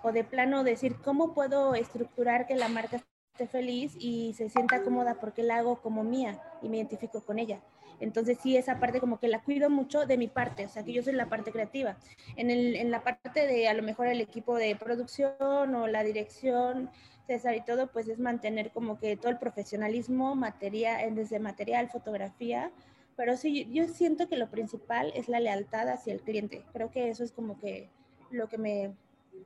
O 0.03 0.11
de 0.11 0.23
plano 0.23 0.63
decir, 0.63 0.95
¿cómo 1.03 1.33
puedo 1.33 1.75
estructurar 1.75 2.47
que 2.47 2.55
la 2.55 2.69
marca 2.69 3.03
esté 3.33 3.47
feliz 3.47 3.95
y 3.97 4.33
se 4.33 4.49
sienta 4.49 4.81
cómoda 4.83 5.15
porque 5.15 5.43
la 5.43 5.57
hago 5.57 5.81
como 5.81 6.03
mía 6.03 6.41
y 6.61 6.69
me 6.69 6.77
identifico 6.77 7.21
con 7.21 7.39
ella? 7.39 7.61
Entonces 7.99 8.37
sí, 8.41 8.57
esa 8.57 8.79
parte 8.79 8.99
como 8.99 9.19
que 9.19 9.27
la 9.27 9.41
cuido 9.41 9.69
mucho 9.69 10.05
de 10.05 10.17
mi 10.17 10.27
parte, 10.27 10.65
o 10.65 10.69
sea, 10.69 10.83
que 10.83 10.93
yo 10.93 11.03
soy 11.03 11.13
la 11.13 11.27
parte 11.27 11.51
creativa. 11.51 11.97
En, 12.35 12.49
el, 12.49 12.75
en 12.75 12.91
la 12.91 13.03
parte 13.03 13.47
de 13.47 13.67
a 13.67 13.73
lo 13.73 13.83
mejor 13.83 14.07
el 14.07 14.21
equipo 14.21 14.55
de 14.55 14.75
producción 14.75 15.75
o 15.75 15.87
la 15.87 16.03
dirección, 16.03 16.89
César 17.27 17.55
y 17.55 17.61
todo, 17.61 17.87
pues 17.87 18.07
es 18.07 18.19
mantener 18.19 18.71
como 18.71 18.97
que 18.97 19.15
todo 19.15 19.31
el 19.31 19.37
profesionalismo, 19.37 20.35
material, 20.35 21.13
desde 21.13 21.39
material, 21.39 21.89
fotografía, 21.89 22.71
pero 23.15 23.35
sí, 23.35 23.67
yo 23.71 23.87
siento 23.87 24.29
que 24.29 24.37
lo 24.37 24.49
principal 24.49 25.11
es 25.13 25.27
la 25.27 25.39
lealtad 25.39 25.89
hacia 25.89 26.13
el 26.13 26.21
cliente. 26.21 26.63
Creo 26.71 26.89
que 26.89 27.09
eso 27.09 27.23
es 27.23 27.33
como 27.33 27.59
que 27.59 27.89
lo 28.31 28.47
que 28.47 28.57
me, 28.57 28.95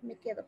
me 0.02 0.16
quedo. 0.16 0.46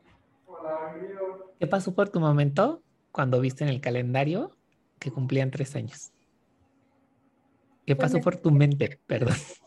¿Qué 1.58 1.66
pasó 1.66 1.92
por 1.92 2.08
tu 2.08 2.20
momento 2.20 2.82
cuando 3.10 3.40
viste 3.40 3.64
en 3.64 3.70
el 3.70 3.80
calendario 3.80 4.52
que 5.00 5.10
cumplían 5.10 5.50
tres 5.50 5.74
años? 5.74 6.12
¿Qué 7.86 7.94
pues 7.94 8.12
pasó 8.12 8.22
por 8.22 8.36
tu 8.36 8.50
mente? 8.50 8.98
Perdón. 9.06 9.36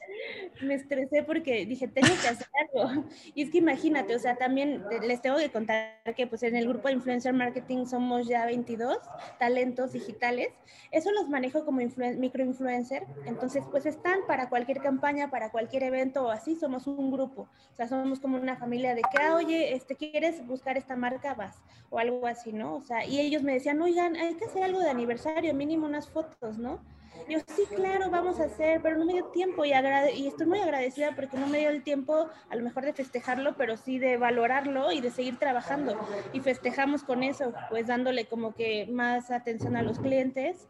me 0.61 0.73
estresé 0.73 1.23
porque 1.23 1.65
dije, 1.65 1.87
tengo 1.87 2.09
que 2.21 2.27
hacer 2.27 2.47
algo. 2.73 3.05
Y 3.33 3.43
es 3.43 3.51
que 3.51 3.59
imagínate, 3.59 4.15
o 4.15 4.19
sea, 4.19 4.35
también 4.35 4.83
les 5.03 5.21
tengo 5.21 5.37
que 5.37 5.49
contar 5.49 6.01
que 6.15 6.27
pues 6.27 6.43
en 6.43 6.55
el 6.55 6.67
grupo 6.67 6.87
de 6.87 6.95
Influencer 6.95 7.33
Marketing 7.33 7.85
somos 7.85 8.27
ya 8.27 8.45
22 8.45 8.97
talentos 9.37 9.93
digitales. 9.93 10.49
Eso 10.91 11.11
los 11.11 11.29
manejo 11.29 11.65
como 11.65 11.79
microinfluencer. 11.79 13.05
Entonces, 13.25 13.63
pues 13.71 13.85
están 13.85 14.19
para 14.27 14.49
cualquier 14.49 14.79
campaña, 14.79 15.29
para 15.29 15.51
cualquier 15.51 15.83
evento 15.83 16.25
o 16.25 16.29
así, 16.29 16.55
somos 16.55 16.87
un 16.87 17.11
grupo. 17.11 17.47
O 17.71 17.75
sea, 17.75 17.87
somos 17.87 18.19
como 18.19 18.37
una 18.37 18.57
familia 18.57 18.95
de 18.95 19.01
que, 19.01 19.21
ah, 19.21 19.35
oye, 19.35 19.73
este, 19.73 19.95
¿quieres 19.95 20.45
buscar 20.45 20.77
esta 20.77 20.95
marca? 20.95 21.33
Vas. 21.33 21.61
O 21.89 21.99
algo 21.99 22.27
así, 22.27 22.53
¿no? 22.53 22.75
O 22.75 22.81
sea, 22.81 23.05
y 23.05 23.19
ellos 23.19 23.43
me 23.43 23.53
decían, 23.53 23.81
oigan, 23.81 24.15
hay 24.15 24.35
que 24.35 24.45
hacer 24.45 24.63
algo 24.63 24.79
de 24.79 24.89
aniversario, 24.89 25.53
mínimo 25.53 25.85
unas 25.85 26.09
fotos, 26.09 26.57
¿no? 26.57 26.79
Yo, 27.27 27.39
sí, 27.55 27.63
claro, 27.75 28.09
vamos 28.09 28.39
a 28.39 28.45
hacer, 28.45 28.81
pero 28.81 28.97
no 28.97 29.05
me 29.05 29.13
dio 29.13 29.25
tiempo 29.25 29.65
y, 29.65 29.71
y 29.71 30.27
estoy 30.27 30.47
muy 30.47 30.59
agradecida 30.59 31.15
porque 31.15 31.37
no 31.37 31.47
me 31.47 31.59
dio 31.59 31.69
el 31.69 31.83
tiempo 31.83 32.29
a 32.49 32.55
lo 32.55 32.63
mejor 32.63 32.85
de 32.85 32.93
festejarlo, 32.93 33.55
pero 33.55 33.77
sí 33.77 33.99
de 33.99 34.17
valorarlo 34.17 34.91
y 34.91 35.01
de 35.01 35.11
seguir 35.11 35.37
trabajando. 35.37 35.99
Y 36.33 36.39
festejamos 36.39 37.03
con 37.03 37.23
eso, 37.23 37.53
pues 37.69 37.87
dándole 37.87 38.25
como 38.25 38.53
que 38.55 38.87
más 38.87 39.31
atención 39.31 39.75
a 39.75 39.83
los 39.83 39.99
clientes 39.99 40.67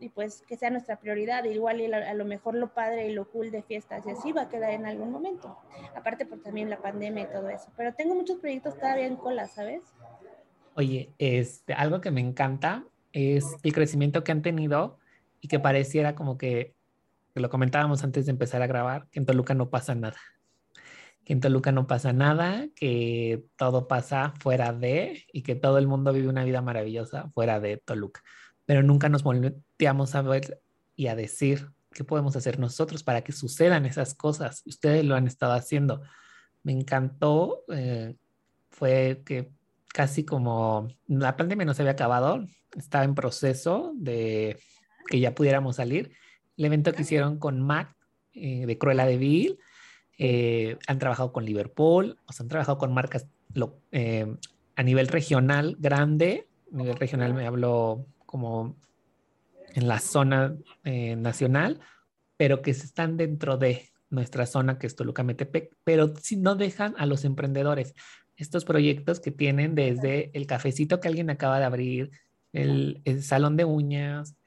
y 0.00 0.08
pues 0.10 0.42
que 0.46 0.56
sea 0.56 0.70
nuestra 0.70 1.00
prioridad. 1.00 1.44
Igual 1.44 1.80
y 1.80 1.92
a 1.92 2.14
lo 2.14 2.24
mejor 2.24 2.54
lo 2.54 2.72
padre 2.72 3.08
y 3.08 3.12
lo 3.12 3.28
cool 3.30 3.50
de 3.50 3.62
fiestas 3.62 4.06
y 4.06 4.10
así 4.10 4.32
va 4.32 4.42
a 4.42 4.48
quedar 4.48 4.70
en 4.70 4.86
algún 4.86 5.10
momento. 5.10 5.58
Aparte 5.94 6.26
por 6.26 6.40
también 6.40 6.70
la 6.70 6.78
pandemia 6.78 7.24
y 7.24 7.26
todo 7.26 7.48
eso. 7.48 7.70
Pero 7.76 7.94
tengo 7.94 8.14
muchos 8.14 8.38
proyectos 8.38 8.76
todavía 8.76 9.06
en 9.06 9.16
cola, 9.16 9.46
¿sabes? 9.46 9.82
Oye, 10.74 11.12
este, 11.18 11.74
algo 11.74 12.00
que 12.00 12.10
me 12.10 12.20
encanta 12.20 12.84
es 13.12 13.56
el 13.62 13.72
crecimiento 13.72 14.22
que 14.22 14.32
han 14.32 14.42
tenido 14.42 14.98
y 15.40 15.48
que 15.48 15.58
pareciera 15.58 16.14
como 16.14 16.38
que, 16.38 16.74
que 17.34 17.40
lo 17.40 17.50
comentábamos 17.50 18.04
antes 18.04 18.26
de 18.26 18.32
empezar 18.32 18.62
a 18.62 18.66
grabar, 18.66 19.08
que 19.10 19.18
en 19.18 19.26
Toluca 19.26 19.54
no 19.54 19.70
pasa 19.70 19.94
nada. 19.94 20.18
Que 21.24 21.34
en 21.34 21.40
Toluca 21.40 21.72
no 21.72 21.86
pasa 21.86 22.12
nada, 22.12 22.66
que 22.74 23.44
todo 23.56 23.86
pasa 23.86 24.32
fuera 24.40 24.72
de 24.72 25.24
y 25.32 25.42
que 25.42 25.54
todo 25.54 25.78
el 25.78 25.86
mundo 25.86 26.12
vive 26.12 26.28
una 26.28 26.44
vida 26.44 26.62
maravillosa 26.62 27.28
fuera 27.30 27.60
de 27.60 27.76
Toluca. 27.76 28.22
Pero 28.64 28.82
nunca 28.82 29.08
nos 29.08 29.22
volteamos 29.22 30.14
a 30.14 30.22
ver 30.22 30.60
y 30.96 31.08
a 31.08 31.14
decir 31.14 31.70
qué 31.92 32.04
podemos 32.04 32.36
hacer 32.36 32.58
nosotros 32.58 33.02
para 33.02 33.22
que 33.22 33.32
sucedan 33.32 33.86
esas 33.86 34.14
cosas. 34.14 34.62
Ustedes 34.66 35.04
lo 35.04 35.14
han 35.16 35.26
estado 35.26 35.52
haciendo. 35.52 36.02
Me 36.62 36.72
encantó, 36.72 37.64
eh, 37.68 38.16
fue 38.70 39.22
que 39.24 39.50
casi 39.92 40.24
como 40.24 40.88
la 41.06 41.36
pandemia 41.36 41.66
no 41.66 41.74
se 41.74 41.82
había 41.82 41.92
acabado, 41.92 42.44
estaba 42.76 43.04
en 43.04 43.14
proceso 43.14 43.92
de 43.96 44.58
que 45.08 45.20
ya 45.20 45.34
pudiéramos 45.34 45.76
salir. 45.76 46.12
El 46.56 46.66
evento 46.66 46.92
que 46.92 47.02
hicieron 47.02 47.38
con 47.38 47.60
Mac 47.60 47.96
eh, 48.32 48.66
de 48.66 48.78
Cruella 48.78 49.06
de 49.06 49.16
Vil, 49.16 49.58
eh, 50.18 50.76
han 50.86 50.98
trabajado 50.98 51.32
con 51.32 51.44
Liverpool, 51.44 52.18
o 52.26 52.32
sea, 52.32 52.44
han 52.44 52.48
trabajado 52.48 52.78
con 52.78 52.92
marcas 52.92 53.26
eh, 53.92 54.26
a 54.76 54.82
nivel 54.82 55.08
regional 55.08 55.76
grande, 55.78 56.46
a 56.72 56.76
nivel 56.76 56.96
regional 56.96 57.34
me 57.34 57.46
hablo 57.46 58.06
como 58.26 58.76
en 59.74 59.88
la 59.88 60.00
zona 60.00 60.56
nacional, 60.84 61.80
pero 62.36 62.62
que 62.62 62.72
están 62.72 63.16
dentro 63.16 63.58
de 63.58 63.90
nuestra 64.10 64.46
zona 64.46 64.78
que 64.78 64.86
es 64.86 64.96
Toluca 64.96 65.22
Metepec, 65.22 65.74
pero 65.84 66.16
si 66.16 66.36
no 66.36 66.54
dejan 66.54 66.94
a 66.98 67.06
los 67.06 67.24
emprendedores. 67.24 67.94
Estos 68.36 68.64
proyectos 68.64 69.20
que 69.20 69.30
tienen 69.30 69.74
desde 69.74 70.30
el 70.32 70.46
cafecito 70.46 71.00
que 71.00 71.08
alguien 71.08 71.30
acaba 71.30 71.58
de 71.58 71.64
abrir, 71.64 72.10
el, 72.52 73.02
el 73.04 73.22
salón 73.22 73.56
de 73.56 73.64
uñas, 73.64 74.37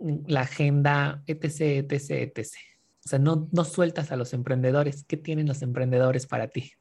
la 0.00 0.42
agenda, 0.42 1.22
etc., 1.26 1.90
etc., 1.90 2.32
etc. 2.36 2.46
O 3.04 3.08
sea, 3.08 3.18
no, 3.18 3.48
no 3.52 3.64
sueltas 3.64 4.12
a 4.12 4.16
los 4.16 4.32
emprendedores. 4.32 5.04
¿Qué 5.04 5.16
tienen 5.16 5.46
los 5.46 5.62
emprendedores 5.62 6.26
para 6.26 6.48
ti? 6.48 6.72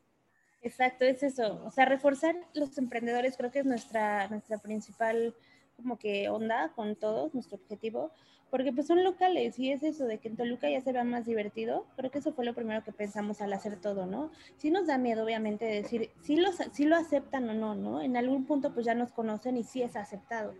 Exacto, 0.62 1.06
es 1.06 1.24
eso. 1.24 1.64
O 1.64 1.72
sea, 1.72 1.86
reforzar 1.86 2.36
los 2.54 2.78
emprendedores 2.78 3.38
creo 3.38 3.52
que 3.52 3.60
es 3.60 3.66
nuestra, 3.66 4.28
nuestra 4.28 4.58
principal 4.58 5.34
como 5.78 5.98
que 5.98 6.28
onda 6.28 6.74
con 6.76 6.96
todos, 6.96 7.34
nuestro 7.34 7.58
objetivo, 7.58 8.12
porque 8.50 8.74
pues 8.74 8.88
son 8.88 9.04
locales 9.04 9.60
y 9.60 9.72
es 9.72 9.84
eso 9.84 10.06
de 10.06 10.18
que 10.18 10.28
en 10.28 10.36
Toluca 10.36 10.70
ya 10.70 10.82
se 10.82 10.92
vea 10.92 11.04
más 11.04 11.26
divertido. 11.26 11.86
Creo 11.96 12.12
que 12.12 12.20
eso 12.20 12.34
fue 12.34 12.46
lo 12.46 12.54
primero 12.54 12.84
que 12.84 12.92
pensamos 12.92 13.42
al 13.42 13.54
hacer 13.54 13.80
todo, 13.80 14.06
¿no? 14.06 14.32
Sí 14.58 14.72
nos 14.72 14.88
da 14.88 14.98
miedo, 14.98 15.24
obviamente, 15.24 15.66
decir 15.66 16.10
si, 16.24 16.38
los, 16.38 16.56
si 16.74 16.86
lo 16.86 16.96
aceptan 16.96 17.48
o 17.50 17.54
no, 17.54 17.76
¿no? 17.76 18.02
En 18.02 18.18
algún 18.18 18.46
punto 18.46 18.74
pues 18.74 18.86
ya 18.86 18.96
nos 18.96 19.12
conocen 19.12 19.58
y 19.58 19.64
sí 19.64 19.84
es 19.84 19.96
aceptado 19.96 20.56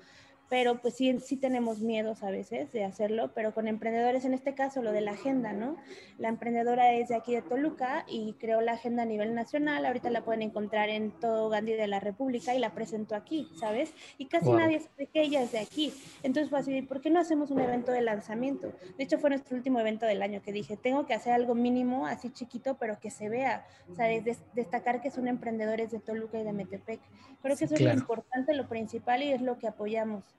pero 0.50 0.82
pues 0.82 0.96
sí, 0.96 1.20
sí 1.20 1.38
tenemos 1.38 1.80
miedos 1.80 2.24
a 2.24 2.32
veces 2.32 2.72
de 2.72 2.84
hacerlo, 2.84 3.32
pero 3.34 3.54
con 3.54 3.68
emprendedores, 3.68 4.26
en 4.26 4.34
este 4.34 4.54
caso 4.54 4.82
lo 4.82 4.92
de 4.92 5.02
la 5.02 5.12
agenda, 5.12 5.54
¿no? 5.54 5.76
La 6.18 6.30
emprendedora 6.30 6.94
es 6.94 7.10
de 7.10 7.16
aquí 7.16 7.34
de 7.34 7.42
Toluca 7.42 8.06
y 8.08 8.34
creó 8.34 8.62
la 8.62 8.74
agenda 8.74 9.04
a 9.04 9.06
nivel 9.06 9.36
nacional, 9.36 9.86
ahorita 9.86 10.10
la 10.10 10.24
pueden 10.24 10.42
encontrar 10.42 10.90
en 10.90 11.12
todo 11.12 11.50
Gandhi 11.50 11.74
de 11.74 11.88
la 11.88 12.00
República 12.00 12.56
y 12.56 12.60
la 12.60 12.74
presentó 12.74 13.16
aquí, 13.16 13.50
¿sabes? 13.60 13.94
Y 14.18 14.28
casi 14.28 14.52
nadie 14.52 14.80
sabe 14.80 15.08
que 15.08 15.22
ella 15.22 15.42
es 15.42 15.52
de 15.52 15.60
aquí. 15.60 15.94
Entonces 16.24 16.50
fue 16.50 16.60
así, 16.60 16.82
¿por 16.82 17.02
qué 17.02 17.10
no 17.10 17.20
hacemos 17.20 17.52
un 17.52 17.60
evento 17.60 17.92
de 17.92 18.02
lanzamiento? 18.02 18.74
De 18.98 19.04
hecho 19.04 19.20
fue 19.20 19.30
nuestro 19.30 19.58
último 19.58 19.80
evento 19.80 20.06
del 20.06 20.22
año 20.22 20.42
que 20.42 20.52
dije, 20.52 20.78
tengo 20.78 21.06
que 21.06 21.14
hacer 21.14 21.34
algo 21.34 21.56
mínimo, 21.56 22.08
así 22.08 22.30
chiquito, 22.30 22.78
pero 22.78 23.00
que 23.00 23.12
se 23.12 23.30
vea, 23.30 23.66
¿sabes? 23.96 24.24
destacar 24.54 25.02
que 25.02 25.12
son 25.12 25.28
emprendedores 25.28 25.92
de 25.92 26.00
Toluca 26.00 26.40
y 26.40 26.44
de 26.44 26.54
Metepec. 26.54 27.02
Creo 27.42 27.58
que 27.58 27.66
eso 27.66 27.76
es 27.76 27.82
lo 27.82 27.94
importante, 27.94 28.54
lo 28.54 28.68
principal 28.68 29.24
y 29.24 29.32
es 29.32 29.42
lo 29.42 29.58
que 29.58 29.68
apoyamos. 29.68 30.37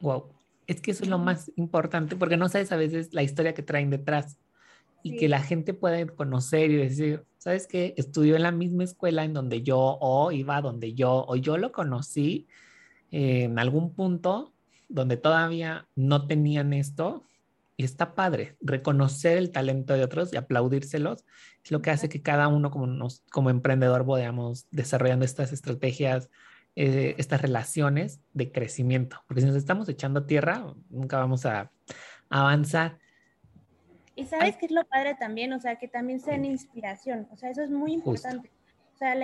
Wow, 0.00 0.28
es 0.66 0.80
que 0.80 0.92
eso 0.92 1.04
es 1.04 1.10
lo 1.10 1.18
más 1.18 1.50
importante 1.56 2.16
porque 2.16 2.36
no 2.36 2.48
sabes 2.48 2.72
a 2.72 2.76
veces 2.76 3.12
la 3.12 3.22
historia 3.22 3.54
que 3.54 3.62
traen 3.62 3.90
detrás 3.90 4.38
y 5.02 5.16
que 5.16 5.28
la 5.28 5.40
gente 5.42 5.74
pueda 5.74 6.06
conocer 6.06 6.70
y 6.70 6.76
decir, 6.76 7.24
¿sabes 7.38 7.66
qué? 7.66 7.94
Estudió 7.96 8.36
en 8.36 8.42
la 8.42 8.52
misma 8.52 8.84
escuela 8.84 9.24
en 9.24 9.32
donde 9.32 9.62
yo 9.62 9.78
o 10.00 10.30
iba 10.30 10.60
donde 10.60 10.94
yo 10.94 11.24
o 11.26 11.36
yo 11.36 11.56
lo 11.56 11.72
conocí 11.72 12.46
en 13.10 13.58
algún 13.58 13.94
punto 13.94 14.52
donde 14.88 15.16
todavía 15.16 15.88
no 15.94 16.26
tenían 16.26 16.72
esto. 16.72 17.24
Y 17.76 17.84
está 17.84 18.14
padre 18.14 18.56
reconocer 18.60 19.38
el 19.38 19.52
talento 19.52 19.94
de 19.94 20.04
otros 20.04 20.34
y 20.34 20.36
aplaudírselos. 20.36 21.24
Es 21.64 21.70
lo 21.70 21.80
que 21.80 21.90
hace 21.90 22.10
que 22.10 22.20
cada 22.20 22.46
uno 22.48 22.70
como, 22.70 22.86
nos, 22.86 23.22
como 23.30 23.48
emprendedor 23.48 24.04
podamos 24.04 24.66
desarrollando 24.70 25.24
estas 25.24 25.50
estrategias 25.52 26.28
eh, 26.76 27.14
estas 27.18 27.42
relaciones 27.42 28.20
de 28.32 28.52
crecimiento, 28.52 29.22
porque 29.26 29.40
si 29.40 29.46
nos 29.46 29.56
estamos 29.56 29.88
echando 29.88 30.24
tierra, 30.24 30.74
nunca 30.88 31.18
vamos 31.18 31.44
a, 31.46 31.70
avanzar. 32.28 32.98
Y 34.14 34.24
sabes 34.26 34.56
qué 34.56 34.66
es 34.66 34.72
lo 34.72 34.84
padre 34.86 35.16
también, 35.18 35.52
o 35.52 35.58
sea, 35.58 35.76
que 35.76 35.88
también 35.88 36.20
sean 36.20 36.44
inspiración, 36.44 37.26
o 37.32 37.36
sea, 37.36 37.50
eso 37.50 37.62
es 37.62 37.70
muy 37.70 37.92
importante. 37.92 38.50
O 38.94 38.98
sea, 38.98 39.14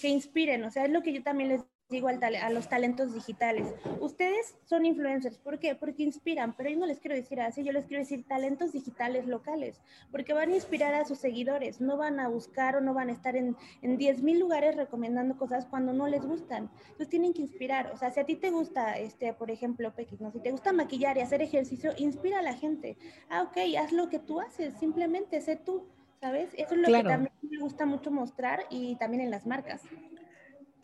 que 0.00 0.08
inspiren, 0.08 0.64
o 0.64 0.70
sea, 0.70 0.84
es 0.84 0.90
lo 0.90 1.02
que 1.02 1.12
yo 1.12 1.22
también 1.22 1.50
les 1.50 1.62
digo 1.88 2.08
a 2.08 2.50
los 2.50 2.68
talentos 2.68 3.14
digitales. 3.14 3.72
Ustedes 4.00 4.56
son 4.64 4.84
influencers, 4.84 5.38
¿por 5.38 5.60
qué? 5.60 5.76
Porque 5.76 6.02
inspiran, 6.02 6.56
pero 6.56 6.68
yo 6.68 6.78
no 6.78 6.86
les 6.86 6.98
quiero 6.98 7.14
decir 7.14 7.40
así, 7.40 7.62
yo 7.62 7.72
les 7.72 7.86
quiero 7.86 8.02
decir 8.02 8.26
talentos 8.26 8.72
digitales 8.72 9.26
locales, 9.26 9.80
porque 10.10 10.32
van 10.32 10.50
a 10.50 10.56
inspirar 10.56 10.94
a 10.94 11.04
sus 11.04 11.18
seguidores, 11.18 11.80
no 11.80 11.96
van 11.96 12.18
a 12.18 12.28
buscar 12.28 12.76
o 12.76 12.80
no 12.80 12.92
van 12.92 13.08
a 13.08 13.12
estar 13.12 13.36
en, 13.36 13.56
en 13.82 13.98
10.000 13.98 14.38
lugares 14.38 14.74
recomendando 14.74 15.36
cosas 15.36 15.66
cuando 15.66 15.92
no 15.92 16.08
les 16.08 16.26
gustan. 16.26 16.70
Entonces 16.82 17.08
tienen 17.08 17.32
que 17.32 17.42
inspirar, 17.42 17.92
o 17.92 17.96
sea, 17.96 18.10
si 18.10 18.18
a 18.18 18.26
ti 18.26 18.34
te 18.34 18.50
gusta, 18.50 18.98
este, 18.98 19.32
por 19.32 19.52
ejemplo, 19.52 19.94
Pequis, 19.94 20.20
¿no? 20.20 20.32
si 20.32 20.40
te 20.40 20.50
gusta 20.50 20.72
maquillar 20.72 21.16
y 21.18 21.20
hacer 21.20 21.40
ejercicio, 21.40 21.92
inspira 21.98 22.40
a 22.40 22.42
la 22.42 22.54
gente. 22.54 22.98
Ah, 23.28 23.42
ok, 23.42 23.58
haz 23.78 23.92
lo 23.92 24.08
que 24.08 24.18
tú 24.18 24.40
haces, 24.40 24.74
simplemente 24.78 25.40
sé 25.40 25.56
tú. 25.56 25.86
¿Sabes? 26.18 26.48
Eso 26.56 26.74
es 26.74 26.80
lo 26.80 26.86
que 26.88 27.04
también 27.04 27.32
me 27.42 27.58
gusta 27.58 27.84
mucho 27.84 28.10
mostrar 28.10 28.60
y 28.70 28.96
también 28.96 29.20
en 29.20 29.30
las 29.30 29.46
marcas 29.46 29.82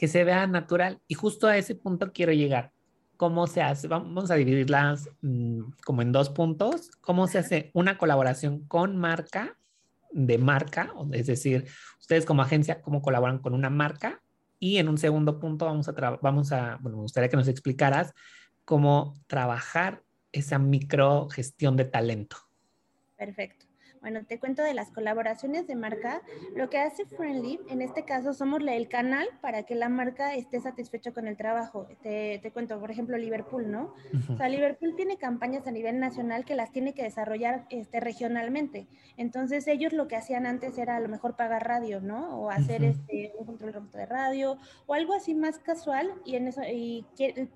que 0.02 0.09
se 0.09 0.25
vea 0.25 0.49
natural. 0.49 1.00
Y 1.06 1.14
justo 1.14 1.47
a 1.47 1.56
ese 1.56 1.76
punto 1.76 2.11
quiero 2.12 2.32
llegar. 2.32 2.73
¿Cómo 3.16 3.47
se 3.47 3.62
hace? 3.62 3.87
Vamos 3.87 4.32
a 4.32 4.35
dividirlas 4.35 5.09
mm, 5.21 5.61
como 5.85 6.02
en 6.02 6.11
dos 6.11 6.28
puntos. 6.28 6.90
¿Cómo 7.00 7.28
se 7.28 7.38
hace 7.38 7.71
una 7.73 7.99
colaboración 7.99 8.66
con 8.66 8.97
marca, 8.97 9.56
de 10.11 10.38
marca? 10.38 10.92
Es 11.12 11.28
decir, 11.28 11.68
ustedes 12.00 12.26
como 12.26 12.42
agencia, 12.42 12.82
¿cómo 12.82 13.00
colaboran 13.00 13.38
con 13.38 13.54
una 13.54 13.71
marca? 13.71 14.21
Y 14.59 14.78
en 14.78 14.88
un 14.88 14.99
segundo 14.99 15.38
punto 15.38 15.66
vamos 15.66 15.88
a, 15.88 15.92
vamos 16.21 16.50
a, 16.50 16.78
bueno, 16.80 16.97
me 16.97 17.02
gustaría 17.02 17.28
que 17.28 17.37
nos 17.37 17.47
explicaras 17.47 18.12
cómo 18.64 19.14
trabajar 19.28 20.02
esa 20.32 20.59
microgestión 20.59 21.76
de 21.76 21.85
talento. 21.85 22.38
Perfecto. 23.16 23.66
Bueno, 24.02 24.21
te 24.26 24.38
cuento 24.38 24.62
de 24.62 24.75
las 24.75 24.90
colaboraciones 24.90 25.66
de 25.66 25.76
marca. 25.76 26.23
Lo 26.54 26.68
que 26.68 26.78
hace 26.78 27.06
Friendly, 27.06 27.61
en 27.68 27.80
este 27.80 28.04
caso, 28.04 28.35
somos 28.35 28.61
el 28.66 28.88
canal 28.88 29.26
para 29.40 29.62
que 29.62 29.75
la 29.75 29.88
marca 29.88 30.35
esté 30.35 30.61
satisfecha 30.61 31.12
con 31.12 31.26
el 31.26 31.37
trabajo. 31.37 31.87
Te, 32.02 32.38
te 32.42 32.50
cuento, 32.50 32.78
por 32.80 32.90
ejemplo, 32.90 33.16
Liverpool, 33.16 33.71
¿no? 33.71 33.94
O 34.28 34.37
sea, 34.37 34.49
Liverpool 34.49 34.94
tiene 34.97 35.16
campañas 35.16 35.66
a 35.66 35.71
nivel 35.71 36.00
nacional 36.00 36.44
que 36.44 36.54
las 36.54 36.73
tiene 36.73 36.94
que 36.94 37.04
desarrollar 37.04 37.64
este, 37.71 38.00
regionalmente. 38.00 38.87
Entonces, 39.16 39.66
ellos 39.68 39.92
lo 39.92 40.09
que 40.09 40.16
hacían 40.16 40.47
antes 40.47 40.76
era 40.78 40.97
a 40.97 41.00
lo 41.00 41.09
mejor 41.09 41.37
pagar 41.37 41.66
radio, 41.66 42.00
¿no? 42.00 42.40
O 42.40 42.50
hacer 42.50 42.85
este, 42.85 43.32
un 43.38 43.47
control 43.47 43.73
remoto 43.73 43.99
de 43.99 44.06
radio 44.06 44.59
o 44.87 44.94
algo 44.94 45.14
así 45.14 45.35
más 45.35 45.59
casual 45.59 46.12
y 46.25 46.37
en 46.37 46.49
eso 46.49 46.62
y 46.64 47.06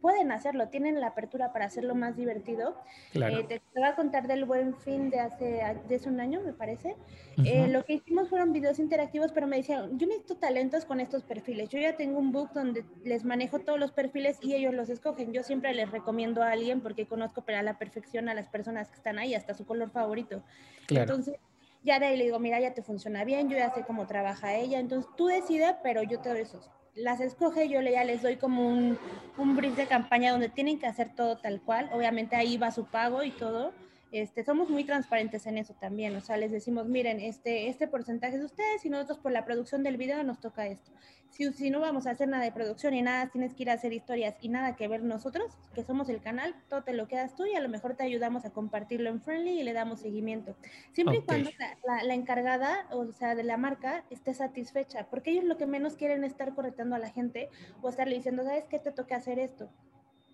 pueden 0.00 0.32
hacerlo, 0.32 0.68
tienen 0.68 1.00
la 1.00 1.08
apertura 1.08 1.52
para 1.52 1.66
hacerlo 1.66 1.94
más 1.94 2.16
divertido. 2.16 2.76
Eh, 3.14 3.44
te, 3.48 3.62
voy 3.74 3.84
a 3.84 3.94
contar 3.94 4.26
del 4.26 4.44
buen 4.44 4.76
fin 4.76 5.10
de 5.10 5.20
hace, 5.20 5.62
de 5.88 5.96
hace 5.96 6.08
un 6.08 6.20
año, 6.20 6.35
me 6.40 6.52
parece. 6.52 6.96
Eh, 7.44 7.68
lo 7.68 7.84
que 7.84 7.94
hicimos 7.94 8.28
fueron 8.28 8.52
videos 8.52 8.78
interactivos, 8.78 9.32
pero 9.32 9.46
me 9.46 9.56
decían, 9.56 9.98
yo 9.98 10.06
necesito 10.06 10.36
talentos 10.36 10.84
con 10.84 11.00
estos 11.00 11.22
perfiles. 11.22 11.68
Yo 11.68 11.78
ya 11.78 11.96
tengo 11.96 12.18
un 12.18 12.32
book 12.32 12.50
donde 12.54 12.84
les 13.04 13.24
manejo 13.24 13.58
todos 13.60 13.78
los 13.78 13.92
perfiles 13.92 14.38
y 14.42 14.54
ellos 14.54 14.74
los 14.74 14.88
escogen. 14.88 15.32
Yo 15.32 15.42
siempre 15.42 15.74
les 15.74 15.90
recomiendo 15.90 16.42
a 16.42 16.52
alguien 16.52 16.80
porque 16.80 17.06
conozco 17.06 17.44
a 17.46 17.62
la 17.62 17.78
perfección 17.78 18.28
a 18.28 18.34
las 18.34 18.48
personas 18.48 18.88
que 18.88 18.96
están 18.96 19.18
ahí, 19.18 19.34
hasta 19.34 19.54
su 19.54 19.66
color 19.66 19.90
favorito. 19.90 20.42
Entonces, 20.88 21.36
ya 21.82 21.98
de 21.98 22.06
ahí 22.06 22.16
le 22.16 22.24
digo, 22.24 22.38
mira, 22.38 22.60
ya 22.60 22.74
te 22.74 22.82
funciona 22.82 23.24
bien, 23.24 23.48
yo 23.48 23.56
ya 23.56 23.72
sé 23.74 23.84
cómo 23.86 24.06
trabaja 24.06 24.54
ella, 24.54 24.80
entonces 24.80 25.10
tú 25.16 25.26
decides, 25.26 25.76
pero 25.82 26.02
yo 26.02 26.20
te 26.20 26.30
doy 26.30 26.40
esos 26.40 26.70
las 26.96 27.20
escoge, 27.20 27.68
yo 27.68 27.80
ya 27.82 28.04
les 28.04 28.22
doy 28.22 28.36
como 28.36 28.66
un, 28.66 28.98
un 29.36 29.54
brief 29.54 29.76
de 29.76 29.86
campaña 29.86 30.32
donde 30.32 30.48
tienen 30.48 30.78
que 30.78 30.86
hacer 30.86 31.14
todo 31.14 31.36
tal 31.36 31.60
cual. 31.60 31.90
Obviamente 31.92 32.34
ahí 32.36 32.56
va 32.56 32.70
su 32.70 32.86
pago 32.86 33.22
y 33.22 33.30
todo. 33.30 33.72
Este, 34.12 34.44
somos 34.44 34.70
muy 34.70 34.84
transparentes 34.84 35.46
en 35.46 35.58
eso 35.58 35.74
también, 35.74 36.14
o 36.14 36.20
sea, 36.20 36.36
les 36.36 36.52
decimos, 36.52 36.86
miren, 36.86 37.20
este, 37.20 37.68
este 37.68 37.88
porcentaje 37.88 38.34
es 38.34 38.40
de 38.40 38.46
ustedes 38.46 38.84
y 38.84 38.88
nosotros 38.88 39.18
por 39.18 39.32
la 39.32 39.44
producción 39.44 39.82
del 39.82 39.96
video 39.96 40.22
nos 40.22 40.38
toca 40.38 40.66
esto. 40.66 40.92
Si, 41.30 41.52
si 41.52 41.70
no 41.70 41.80
vamos 41.80 42.06
a 42.06 42.10
hacer 42.10 42.28
nada 42.28 42.44
de 42.44 42.52
producción 42.52 42.94
y 42.94 43.02
nada, 43.02 43.28
tienes 43.30 43.52
que 43.54 43.64
ir 43.64 43.70
a 43.70 43.72
hacer 43.72 43.92
historias 43.92 44.36
y 44.40 44.48
nada 44.48 44.76
que 44.76 44.86
ver 44.86 45.02
nosotros, 45.02 45.58
que 45.74 45.82
somos 45.82 46.08
el 46.08 46.20
canal, 46.20 46.54
todo 46.68 46.84
te 46.84 46.92
lo 46.92 47.08
quedas 47.08 47.34
tú 47.34 47.46
y 47.46 47.56
a 47.56 47.60
lo 47.60 47.68
mejor 47.68 47.96
te 47.96 48.04
ayudamos 48.04 48.44
a 48.44 48.50
compartirlo 48.50 49.10
en 49.10 49.20
Friendly 49.20 49.60
y 49.60 49.64
le 49.64 49.72
damos 49.72 50.00
seguimiento. 50.00 50.56
Siempre 50.92 51.18
y 51.18 51.22
cuando 51.22 51.50
la, 51.84 52.04
la, 52.04 52.14
encargada, 52.14 52.86
o 52.92 53.10
sea, 53.10 53.34
de 53.34 53.42
la 53.42 53.56
marca, 53.56 54.04
esté 54.10 54.34
satisfecha, 54.34 55.08
porque 55.10 55.32
ellos 55.32 55.44
lo 55.44 55.56
que 55.56 55.66
menos 55.66 55.96
quieren 55.96 56.22
es 56.22 56.30
estar 56.30 56.54
correctando 56.54 56.94
a 56.94 57.00
la 57.00 57.10
gente 57.10 57.50
o 57.82 57.88
estarle 57.88 58.14
diciendo, 58.14 58.44
¿sabes 58.44 58.66
qué? 58.70 58.78
Te 58.78 58.92
toca 58.92 59.16
hacer 59.16 59.40
esto 59.40 59.68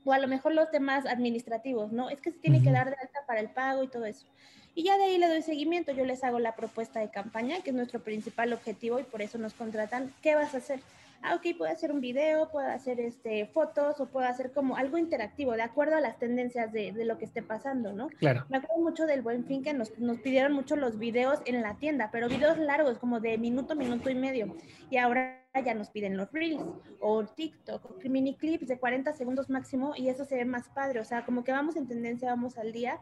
o 0.04 0.12
a 0.12 0.18
lo 0.18 0.28
mejor 0.28 0.54
los 0.54 0.70
temas 0.70 1.06
administrativos, 1.06 1.92
¿no? 1.92 2.10
Es 2.10 2.20
que 2.20 2.30
se 2.30 2.38
tiene 2.38 2.62
que 2.62 2.70
dar 2.70 2.90
de 2.90 2.96
alta 3.00 3.20
para 3.26 3.40
el 3.40 3.50
pago 3.50 3.82
y 3.82 3.88
todo 3.88 4.04
eso. 4.04 4.26
Y 4.74 4.84
ya 4.84 4.96
de 4.96 5.04
ahí 5.04 5.18
le 5.18 5.28
doy 5.28 5.42
seguimiento, 5.42 5.92
yo 5.92 6.04
les 6.04 6.24
hago 6.24 6.38
la 6.38 6.54
propuesta 6.54 7.00
de 7.00 7.10
campaña, 7.10 7.60
que 7.62 7.70
es 7.70 7.76
nuestro 7.76 8.00
principal 8.00 8.52
objetivo 8.52 8.98
y 8.98 9.02
por 9.02 9.20
eso 9.20 9.38
nos 9.38 9.54
contratan. 9.54 10.14
¿Qué 10.22 10.34
vas 10.34 10.54
a 10.54 10.58
hacer? 10.58 10.80
ah, 11.22 11.36
ok, 11.36 11.56
puedo 11.56 11.72
hacer 11.72 11.92
un 11.92 12.00
video, 12.00 12.50
puedo 12.50 12.68
hacer 12.68 13.00
este, 13.00 13.46
fotos 13.46 14.00
o 14.00 14.06
puedo 14.06 14.26
hacer 14.26 14.52
como 14.52 14.76
algo 14.76 14.98
interactivo, 14.98 15.52
de 15.52 15.62
acuerdo 15.62 15.96
a 15.96 16.00
las 16.00 16.18
tendencias 16.18 16.72
de, 16.72 16.92
de 16.92 17.04
lo 17.04 17.18
que 17.18 17.24
esté 17.24 17.42
pasando, 17.42 17.92
¿no? 17.92 18.08
Claro. 18.18 18.44
Me 18.48 18.58
acuerdo 18.58 18.82
mucho 18.82 19.06
del 19.06 19.22
buen 19.22 19.44
fin 19.44 19.62
que 19.62 19.72
nos, 19.72 19.98
nos 19.98 20.18
pidieron 20.18 20.52
mucho 20.52 20.76
los 20.76 20.98
videos 20.98 21.40
en 21.46 21.62
la 21.62 21.74
tienda, 21.76 22.10
pero 22.12 22.28
videos 22.28 22.58
largos, 22.58 22.98
como 22.98 23.20
de 23.20 23.38
minuto, 23.38 23.74
minuto 23.74 24.10
y 24.10 24.14
medio. 24.14 24.54
Y 24.90 24.96
ahora 24.96 25.41
ya 25.60 25.74
nos 25.74 25.90
piden 25.90 26.16
los 26.16 26.32
reels 26.32 26.62
o 27.00 27.24
TikTok, 27.24 28.02
mini 28.04 28.34
clips 28.36 28.66
de 28.66 28.78
40 28.78 29.12
segundos 29.12 29.50
máximo 29.50 29.92
y 29.96 30.08
eso 30.08 30.24
se 30.24 30.36
ve 30.36 30.44
más 30.46 30.68
padre, 30.70 31.00
o 31.00 31.04
sea, 31.04 31.24
como 31.26 31.44
que 31.44 31.52
vamos 31.52 31.76
en 31.76 31.86
tendencia, 31.86 32.30
vamos 32.30 32.56
al 32.56 32.72
día 32.72 32.98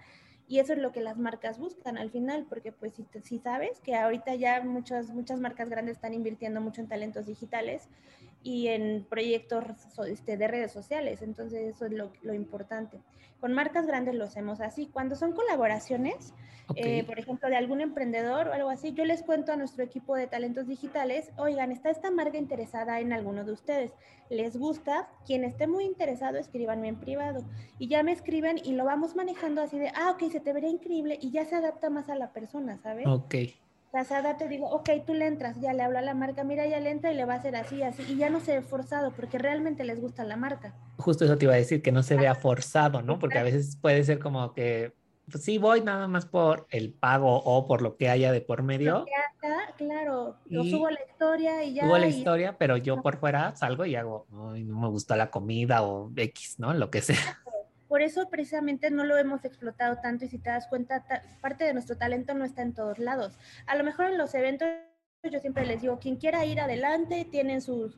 y 0.49 0.59
eso 0.59 0.73
es 0.73 0.81
lo 0.81 0.91
que 0.91 1.01
las 1.01 1.17
marcas 1.17 1.59
buscan 1.59 1.97
al 1.97 2.11
final, 2.11 2.47
porque 2.49 2.73
pues 2.73 2.95
si, 2.95 3.07
si 3.23 3.39
sabes 3.39 3.79
que 3.81 3.95
ahorita 3.95 4.35
ya 4.35 4.63
muchas, 4.63 5.11
muchas 5.11 5.39
marcas 5.39 5.69
grandes 5.69 5.97
están 5.97 6.13
invirtiendo 6.13 6.61
mucho 6.61 6.81
en 6.81 6.89
talentos 6.89 7.27
digitales 7.27 7.89
y 8.43 8.69
en 8.69 9.05
proyectos 9.09 9.65
este, 10.07 10.37
de 10.37 10.49
redes 10.49 10.73
sociales, 10.73 11.23
entonces 11.23 11.75
eso 11.75 11.87
es 11.87 11.93
lo, 11.93 12.13
lo 12.23 12.35
importante. 12.35 13.01
Con 13.41 13.55
marcas 13.55 13.87
grandes 13.87 14.15
lo 14.15 14.25
hacemos 14.25 14.61
así. 14.61 14.87
Cuando 14.87 15.17
son 15.17 15.33
colaboraciones, 15.33 16.35
eh, 16.77 17.05
por 17.05 17.19
ejemplo, 17.19 17.49
de 17.49 17.57
algún 17.57 17.81
emprendedor 17.81 18.49
o 18.49 18.53
algo 18.53 18.69
así, 18.69 18.93
yo 18.93 19.05
les 19.05 19.23
cuento 19.23 19.53
a 19.53 19.57
nuestro 19.57 19.83
equipo 19.83 20.15
de 20.15 20.27
talentos 20.27 20.67
digitales, 20.67 21.31
oigan, 21.37 21.73
está 21.73 21.91
esta 21.91 22.11
marca 22.11 22.39
interesada 22.39 23.01
en 23.01 23.13
alguno 23.13 23.45
de 23.45 23.53
ustedes. 23.53 23.93
¿Les 24.29 24.57
gusta? 24.57 25.09
Quien 25.27 25.45
esté 25.45 25.67
muy 25.67 25.85
interesado, 25.85 26.39
escríbanme 26.39 26.89
en 26.89 27.01
privado. 27.01 27.45
Y 27.79 27.89
ya 27.89 28.03
me 28.03 28.13
escriben 28.13 28.61
y 28.63 28.73
lo 28.73 28.85
vamos 28.85 29.17
manejando 29.17 29.63
así 29.63 29.79
de, 29.79 29.89
ah, 29.95 30.11
ok, 30.13 30.31
se 30.31 30.41
te 30.41 30.53
vería 30.53 30.71
increíble 30.71 31.19
y 31.21 31.31
ya 31.31 31.45
se 31.45 31.57
adapta 31.57 31.91
más 31.91 32.09
a 32.09 32.15
la 32.15 32.33
persona, 32.33 32.79
¿sabes? 32.79 33.07
Ok. 33.07 33.35
Casada 33.93 34.37
te 34.37 34.47
digo, 34.47 34.69
ok, 34.69 34.89
tú 35.05 35.15
le 35.15 35.27
entras, 35.27 35.61
ya 35.61 35.73
le 35.73 35.83
hablo 35.83 35.99
a 35.99 36.03
la 36.03 36.15
marca, 36.15 36.45
mira, 36.45 36.65
ya 36.65 36.79
le 36.79 36.91
entra 36.91 37.13
y 37.13 37.17
le 37.17 37.25
va 37.25 37.35
a 37.35 37.37
hacer 37.39 37.57
así, 37.57 37.83
así, 37.83 38.05
y 38.09 38.17
ya 38.17 38.31
no 38.31 38.39
se 38.39 38.55
ve 38.55 38.63
forzado 38.63 39.13
porque 39.13 39.37
realmente 39.37 39.83
les 39.83 40.01
gusta 40.01 40.23
la 40.23 40.37
marca. 40.37 40.75
Justo 40.99 41.25
eso 41.25 41.37
te 41.37 41.47
iba 41.47 41.55
a 41.55 41.57
decir, 41.57 41.83
que 41.83 41.91
no 41.91 42.05
se 42.05 42.17
vea 42.17 42.37
forzado, 42.37 43.03
¿no? 43.03 43.19
Porque 43.19 43.39
a 43.39 43.43
veces 43.43 43.77
puede 43.77 44.05
ser 44.05 44.21
como 44.21 44.55
que, 44.55 44.95
pues 45.29 45.43
sí, 45.43 45.59
voy 45.59 45.81
nada 45.81 46.07
más 46.07 46.25
por 46.25 46.69
el 46.71 46.93
pago 46.93 47.43
o 47.43 47.67
por 47.67 47.83
lo 47.83 47.97
que 47.97 48.09
haya 48.09 48.31
de 48.31 48.41
por 48.41 48.63
medio. 48.63 49.07
claro, 49.77 50.37
yo 50.47 50.63
subo 50.63 50.89
la 50.89 51.01
historia 51.11 51.65
y 51.65 51.75
ya. 51.75 51.83
Subo 51.83 51.99
la 51.99 52.07
historia, 52.07 52.59
pero 52.59 52.77
yo 52.77 53.03
por 53.03 53.19
fuera 53.19 53.57
salgo 53.57 53.85
y 53.87 53.97
hago, 53.97 54.27
ay, 54.53 54.63
no 54.63 54.79
me 54.79 54.89
gustó 54.89 55.17
la 55.17 55.33
comida 55.33 55.83
o 55.83 56.13
X, 56.15 56.61
¿no? 56.61 56.73
Lo 56.75 56.91
que 56.91 57.03
sea. 57.03 57.41
Por 57.91 58.03
eso 58.03 58.31
precisamente 58.31 58.89
no 58.93 59.03
lo 59.03 59.19
hemos 59.19 59.45
explotado 59.45 59.97
tanto 60.01 60.25
y 60.25 60.29
si 60.29 60.39
te 60.39 60.49
das 60.49 60.69
cuenta, 60.69 61.05
parte 61.41 61.65
de 61.65 61.73
nuestro 61.73 61.97
talento 61.97 62.35
no 62.35 62.45
está 62.45 62.63
en 62.63 62.73
todos 62.73 63.01
lados. 63.01 63.37
A 63.67 63.75
lo 63.75 63.83
mejor 63.83 64.07
en 64.07 64.17
los 64.17 64.33
eventos 64.37 64.69
yo 65.29 65.41
siempre 65.41 65.67
les 65.67 65.83
digo, 65.83 65.99
quien 65.99 66.15
quiera 66.15 66.47
ir 66.47 66.61
adelante, 66.61 67.27
tienen 67.29 67.61
su 67.61 67.93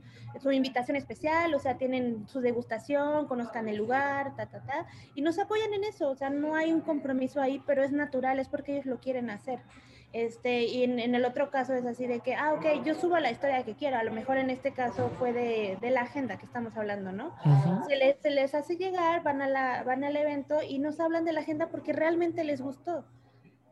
invitación 0.51 0.97
especial, 0.97 1.55
o 1.55 1.59
sea, 1.59 1.77
tienen 1.77 2.27
su 2.27 2.41
degustación, 2.41 3.27
conozcan 3.27 3.69
el 3.69 3.77
lugar, 3.77 4.35
ta, 4.35 4.47
ta, 4.47 4.65
ta, 4.65 4.87
y 5.15 5.21
nos 5.21 5.39
apoyan 5.39 5.75
en 5.75 5.85
eso, 5.85 6.09
o 6.09 6.17
sea, 6.17 6.31
no 6.31 6.57
hay 6.57 6.73
un 6.73 6.81
compromiso 6.81 7.43
ahí, 7.43 7.63
pero 7.67 7.85
es 7.85 7.93
natural, 7.93 8.39
es 8.39 8.49
porque 8.49 8.73
ellos 8.73 8.87
lo 8.87 8.99
quieren 8.99 9.29
hacer. 9.29 9.61
Este, 10.13 10.65
y 10.65 10.85
en, 10.85 10.99
el 10.99 11.25
otro 11.25 11.51
caso 11.51 11.73
es 11.73 11.87
así 11.87 12.07
de 12.07 12.21
que, 12.21 12.35
ah, 12.35 12.53
ok, 12.53 12.85
yo 12.85 12.95
subo 12.95 13.19
la 13.19 13.31
historia 13.31 13.65
que 13.65 13.75
quiero. 13.75 13.97
A 13.97 14.05
lo 14.05 14.13
mejor 14.13 14.37
en 14.37 14.51
este 14.51 14.73
caso 14.73 15.11
fue 15.19 15.33
de, 15.33 15.79
de 15.81 15.91
la 15.91 16.03
agenda 16.03 16.37
que 16.37 16.45
estamos 16.45 16.77
hablando, 16.77 17.13
¿no? 17.13 17.35
se, 17.89 17.97
les, 17.97 18.19
se, 18.21 18.31
les, 18.31 18.55
hace 18.55 18.77
llegar, 18.77 19.23
van, 19.23 19.41
a 19.41 19.49
la, 19.49 19.83
van 19.85 20.05
al 20.05 20.17
evento 20.17 20.59
y 20.63 20.79
nos 20.79 21.01
hablan 21.01 21.25
de 21.25 21.33
la 21.33 21.41
agenda 21.41 21.69
porque 21.69 21.95
realmente 21.95 22.45
les 22.45 22.61
gustó. 22.61 23.05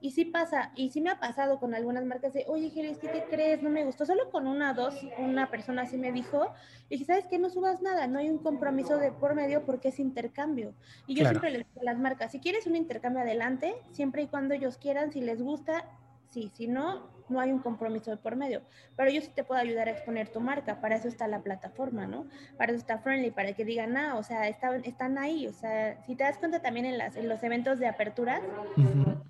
Y 0.02 0.12
sí 0.12 0.24
pasa, 0.24 0.72
y 0.76 0.88
sí 0.88 1.02
me 1.02 1.10
ha 1.10 1.20
pasado 1.20 1.60
con 1.60 1.74
algunas 1.74 2.06
marcas 2.06 2.32
de, 2.32 2.46
oye, 2.48 2.70
Geris, 2.70 2.96
¿qué 2.96 3.08
te 3.08 3.24
crees? 3.24 3.62
No 3.62 3.68
me 3.68 3.84
gustó. 3.84 4.06
Solo 4.06 4.30
con 4.30 4.46
una 4.46 4.72
dos, 4.72 4.94
una 5.18 5.50
persona 5.50 5.82
así 5.82 5.98
me 5.98 6.10
dijo, 6.10 6.54
y 6.88 6.94
dije, 6.94 7.04
¿sabes 7.04 7.26
qué? 7.26 7.38
No 7.38 7.50
subas 7.50 7.82
nada, 7.82 8.06
no 8.06 8.18
hay 8.18 8.30
un 8.30 8.38
compromiso 8.38 8.96
de 8.96 9.12
por 9.12 9.34
medio 9.34 9.66
porque 9.66 9.88
es 9.88 10.00
intercambio. 10.00 10.72
Y 11.06 11.16
yo 11.16 11.28
siempre 11.28 11.50
les 11.50 11.66
digo 11.66 11.82
a 11.82 11.84
las 11.84 11.98
marcas, 11.98 12.32
si 12.32 12.40
quieres 12.40 12.66
un 12.66 12.76
intercambio 12.76 13.20
adelante, 13.20 13.74
siempre 13.92 14.22
y 14.22 14.26
cuando 14.28 14.54
ellos 14.54 14.78
quieran, 14.78 15.12
si 15.12 15.20
les 15.20 15.42
gusta, 15.42 15.84
sí, 16.30 16.50
si 16.54 16.66
no, 16.66 17.08
no 17.28 17.40
hay 17.40 17.52
un 17.52 17.60
compromiso 17.60 18.10
de 18.10 18.16
por 18.16 18.36
medio. 18.36 18.62
Pero 18.96 19.10
yo 19.10 19.20
sí 19.20 19.30
te 19.34 19.44
puedo 19.44 19.60
ayudar 19.60 19.88
a 19.88 19.92
exponer 19.92 20.28
tu 20.28 20.40
marca, 20.40 20.80
para 20.80 20.96
eso 20.96 21.08
está 21.08 21.28
la 21.28 21.40
plataforma, 21.40 22.06
¿no? 22.06 22.26
Para 22.58 22.72
eso 22.72 22.80
está 22.80 22.98
Friendly, 22.98 23.30
para 23.30 23.52
que 23.52 23.64
digan, 23.64 23.96
ah, 23.96 24.16
o 24.16 24.22
sea, 24.22 24.48
están, 24.48 24.84
están 24.84 25.18
ahí, 25.18 25.46
o 25.46 25.52
sea, 25.52 26.02
si 26.04 26.16
te 26.16 26.24
das 26.24 26.38
cuenta 26.38 26.60
también 26.60 26.86
en, 26.86 26.98
las, 26.98 27.16
en 27.16 27.28
los 27.28 27.42
eventos 27.42 27.78
de 27.78 27.86
apertura, 27.86 28.40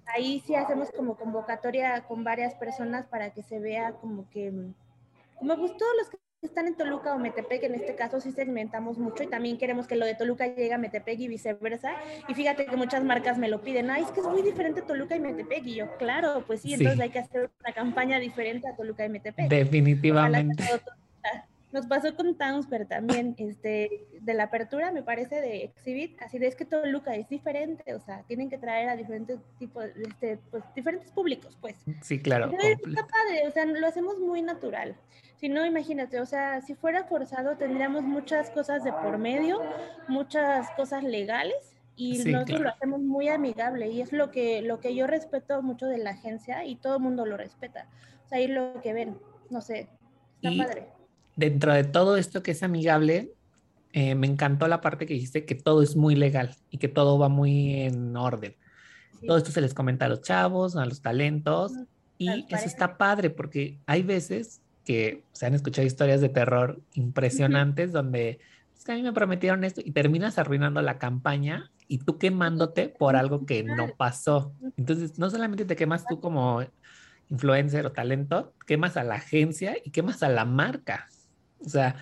ahí 0.07 0.41
sí 0.47 0.55
hacemos 0.55 0.91
como 0.91 1.17
convocatoria 1.17 2.03
con 2.03 2.25
varias 2.25 2.55
personas 2.55 3.07
para 3.07 3.31
que 3.31 3.43
se 3.43 3.61
vea 3.61 3.93
como 3.93 4.29
que, 4.31 4.53
como 5.39 5.57
pues 5.57 5.77
todos 5.77 5.93
los 5.99 6.11
que 6.11 6.19
están 6.43 6.67
en 6.67 6.75
Toluca 6.75 7.15
o 7.15 7.19
Metepec, 7.19 7.63
en 7.65 7.75
este 7.75 7.95
caso 7.95 8.21
sí 8.21 8.33
segmentamos 8.33 8.99
mucho 8.99 9.23
y 9.23 9.27
también 9.27 9.59
queremos 9.59 9.87
que 9.87 9.97
lo 9.97 10.07
de 10.07 10.15
Toluca 10.15 10.47
llegue 10.47 10.73
a 10.73 10.79
Metepec 10.79 11.19
y 11.21 11.29
viceversa. 11.29 11.93
Y 12.29 12.35
fíjate 12.35 12.67
que 12.67 12.77
muchas 12.77 13.05
marcas 13.05 13.39
me 13.39 13.49
lo 13.49 13.61
piden, 13.61 13.91
ay, 13.91 14.03
es 14.03 14.11
que 14.11 14.21
es 14.21 14.27
muy 14.27 14.43
diferente 14.43 14.83
Toluca 14.83 15.17
y 15.17 15.21
Metepec. 15.21 15.67
Y 15.67 15.77
yo, 15.77 15.97
claro, 15.99 16.45
pues 16.47 16.63
sí, 16.63 16.75
entonces 16.75 17.01
hay 17.01 17.11
que 17.11 17.19
hacer 17.19 17.51
una 17.61 17.75
campaña 17.75 18.19
diferente 18.19 18.69
a 18.69 18.77
Toluca 18.77 19.05
y 19.05 19.11
Metepec. 19.11 19.49
Definitivamente. 19.49 20.65
Nos 21.73 21.87
pasó 21.87 22.15
con 22.17 22.37
Townsper 22.37 22.87
también, 22.87 23.35
este, 23.39 24.07
de 24.21 24.35
la 24.35 24.45
apertura, 24.45 24.91
me 24.91 25.03
parece, 25.03 25.41
de 25.41 25.65
Exhibit, 25.65 26.21
así 26.21 26.39
de 26.39 26.49
es 26.49 26.57
que 26.57 26.65
Toluca 26.65 27.15
es 27.15 27.29
diferente, 27.29 27.95
o 27.95 28.01
sea, 28.01 28.23
tienen 28.25 28.51
que 28.51 28.59
traer 28.59 28.89
a 28.89 28.97
diferentes 28.97 29.39
tipos, 29.59 29.85
este, 29.85 30.39
pues, 30.51 30.65
diferentes 30.75 31.11
públicos, 31.13 31.57
pues. 31.61 31.77
Sí, 32.03 32.21
claro. 32.21 32.51
Está 32.61 33.07
padre, 33.07 33.47
o 33.47 33.51
sea, 33.53 33.67
lo 33.67 33.87
hacemos 33.87 34.19
muy 34.19 34.43
natural. 34.43 34.97
Si 35.37 35.49
no, 35.49 35.65
imagínate, 35.65 36.21
o 36.21 36.27
sea, 36.27 36.61
si 36.61 36.75
fuera 36.75 37.05
forzado 37.05 37.57
tendríamos 37.57 38.03
muchas 38.03 38.51
cosas 38.51 38.85
de 38.85 38.93
por 38.93 39.17
medio, 39.17 39.63
muchas 40.07 40.71
cosas 40.73 41.03
legales 41.03 41.77
y 41.97 42.19
nosotros 42.25 42.61
lo 42.61 42.69
hacemos 42.69 43.01
muy 43.01 43.29
amigable 43.29 43.89
y 43.89 44.01
es 44.01 44.13
lo 44.13 44.31
que, 44.31 44.61
lo 44.61 44.81
que 44.81 44.95
yo 44.95 45.07
respeto 45.07 45.63
mucho 45.63 45.87
de 45.87 45.99
la 45.99 46.11
agencia 46.11 46.65
y 46.65 46.77
todo 46.77 46.97
el 46.97 47.03
mundo 47.03 47.25
lo 47.25 47.37
respeta. 47.37 47.89
O 48.25 48.29
sea, 48.29 48.39
ahí 48.39 48.49
lo 48.49 48.81
que 48.83 48.93
ven, 48.93 49.19
no 49.49 49.61
sé, 49.61 49.89
está 50.43 50.65
padre. 50.65 50.89
Dentro 51.41 51.73
de 51.73 51.85
todo 51.85 52.19
esto 52.19 52.43
que 52.43 52.51
es 52.51 52.63
amigable, 52.63 53.33
eh, 53.95 54.15
me 54.15 54.27
encantó 54.27 54.69
la 54.69 54.83
parte 54.83 55.07
que 55.07 55.15
dijiste 55.15 55.47
que 55.47 55.55
todo 55.55 55.83
es 55.83 55.97
muy 55.97 56.15
legal 56.15 56.55
y 56.71 56.77
que 56.77 56.89
todo 56.89 57.19
va 57.19 57.31
muy 57.31 57.81
en 57.81 58.15
orden. 58.15 58.57
Todo 59.27 59.39
esto 59.39 59.51
se 59.51 59.63
les 59.63 59.73
comenta 59.73 60.05
a 60.05 60.11
los 60.11 60.21
chavos, 60.21 60.77
a 60.77 60.85
los 60.85 61.01
talentos, 61.01 61.73
y 62.19 62.45
eso 62.51 62.67
está 62.67 62.99
padre 62.99 63.31
porque 63.31 63.79
hay 63.87 64.03
veces 64.03 64.61
que 64.85 65.25
se 65.33 65.47
han 65.47 65.55
escuchado 65.55 65.87
historias 65.87 66.21
de 66.21 66.29
terror 66.29 66.79
impresionantes 66.93 67.91
donde 67.91 68.39
es 68.77 68.85
que 68.85 68.93
a 68.93 68.95
mí 68.95 69.03
me 69.03 69.15
prometieron 69.15 69.65
esto 69.65 69.81
y 69.83 69.93
terminas 69.93 70.39
arruinando 70.39 70.83
la 70.83 70.99
campaña 70.99 71.71
y 71.89 71.99
tú 71.99 72.19
quemándote 72.19 72.91
por 72.91 73.17
algo 73.17 73.47
que 73.47 73.63
no 73.63 73.89
pasó. 73.97 74.53
Entonces, 74.77 75.19
no 75.19 75.31
solamente 75.31 75.65
te 75.65 75.75
quemas 75.75 76.05
tú 76.07 76.21
como 76.21 76.63
influencer 77.31 77.87
o 77.87 77.93
talento, 77.93 78.53
quemas 78.67 78.99
a 78.99 79.05
la 79.05 79.15
agencia 79.15 79.77
y 79.83 79.91
quemas 79.91 80.23
a 80.23 80.29
la 80.29 80.45
marca. 80.45 81.09
O 81.65 81.69
sea, 81.69 81.97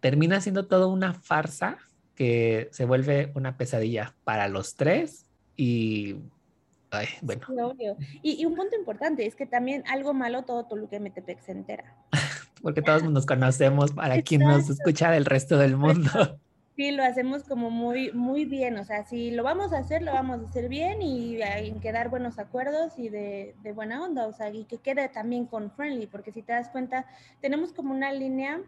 termina 0.00 0.40
siendo 0.40 0.66
todo 0.66 0.88
una 0.88 1.14
farsa 1.14 1.78
que 2.14 2.68
se 2.72 2.84
vuelve 2.84 3.32
una 3.34 3.56
pesadilla 3.56 4.14
para 4.24 4.48
los 4.48 4.76
tres 4.76 5.26
y 5.56 6.16
Ay, 6.94 7.08
bueno. 7.22 7.74
Y, 8.22 8.44
un 8.44 8.54
punto 8.54 8.76
importante 8.76 9.26
es 9.26 9.34
que 9.34 9.46
también 9.46 9.82
algo 9.88 10.14
malo 10.14 10.42
todo 10.42 10.64
Toluca 10.66 10.96
y 10.96 11.00
Metepec 11.00 11.40
se 11.40 11.52
entera. 11.52 11.96
Porque 12.62 12.82
todos 12.82 13.02
nos 13.02 13.26
conocemos 13.26 13.92
para 13.92 14.22
quien 14.22 14.42
nos 14.42 14.70
escucha 14.70 15.10
del 15.10 15.24
resto 15.24 15.58
del 15.58 15.76
mundo. 15.76 16.38
Sí, 16.76 16.90
lo 16.90 17.04
hacemos 17.04 17.44
como 17.44 17.70
muy, 17.70 18.10
muy 18.12 18.44
bien. 18.44 18.76
O 18.78 18.84
sea, 18.84 19.04
si 19.04 19.30
lo 19.30 19.44
vamos 19.44 19.72
a 19.72 19.78
hacer, 19.78 20.02
lo 20.02 20.12
vamos 20.12 20.40
a 20.40 20.44
hacer 20.44 20.68
bien 20.68 21.02
y 21.02 21.40
en 21.40 21.80
quedar 21.80 22.10
buenos 22.10 22.38
acuerdos 22.40 22.98
y 22.98 23.08
de, 23.08 23.54
de 23.62 23.72
buena 23.72 24.02
onda. 24.02 24.26
O 24.26 24.32
sea, 24.32 24.50
y 24.50 24.64
que 24.64 24.78
quede 24.78 25.08
también 25.08 25.46
con 25.46 25.70
friendly, 25.70 26.08
porque 26.08 26.32
si 26.32 26.42
te 26.42 26.52
das 26.52 26.70
cuenta, 26.70 27.06
tenemos 27.40 27.72
como 27.72 27.92
una 27.92 28.12
línea 28.12 28.60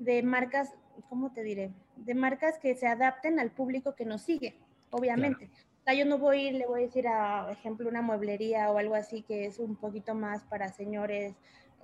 de 0.00 0.22
marcas, 0.24 0.74
¿cómo 1.08 1.32
te 1.32 1.44
diré? 1.44 1.70
De 1.96 2.14
marcas 2.14 2.58
que 2.58 2.74
se 2.74 2.88
adapten 2.88 3.38
al 3.38 3.52
público 3.52 3.94
que 3.94 4.04
nos 4.04 4.22
sigue, 4.22 4.58
obviamente. 4.90 5.48
O 5.80 5.84
sea, 5.84 5.94
yo 5.94 6.06
no 6.06 6.18
voy, 6.18 6.50
le 6.50 6.66
voy 6.66 6.80
a 6.80 6.86
decir 6.86 7.06
a, 7.06 7.52
ejemplo, 7.52 7.88
una 7.88 8.02
mueblería 8.02 8.72
o 8.72 8.78
algo 8.78 8.96
así 8.96 9.22
que 9.22 9.46
es 9.46 9.60
un 9.60 9.76
poquito 9.76 10.14
más 10.14 10.42
para 10.44 10.72
señores, 10.72 11.34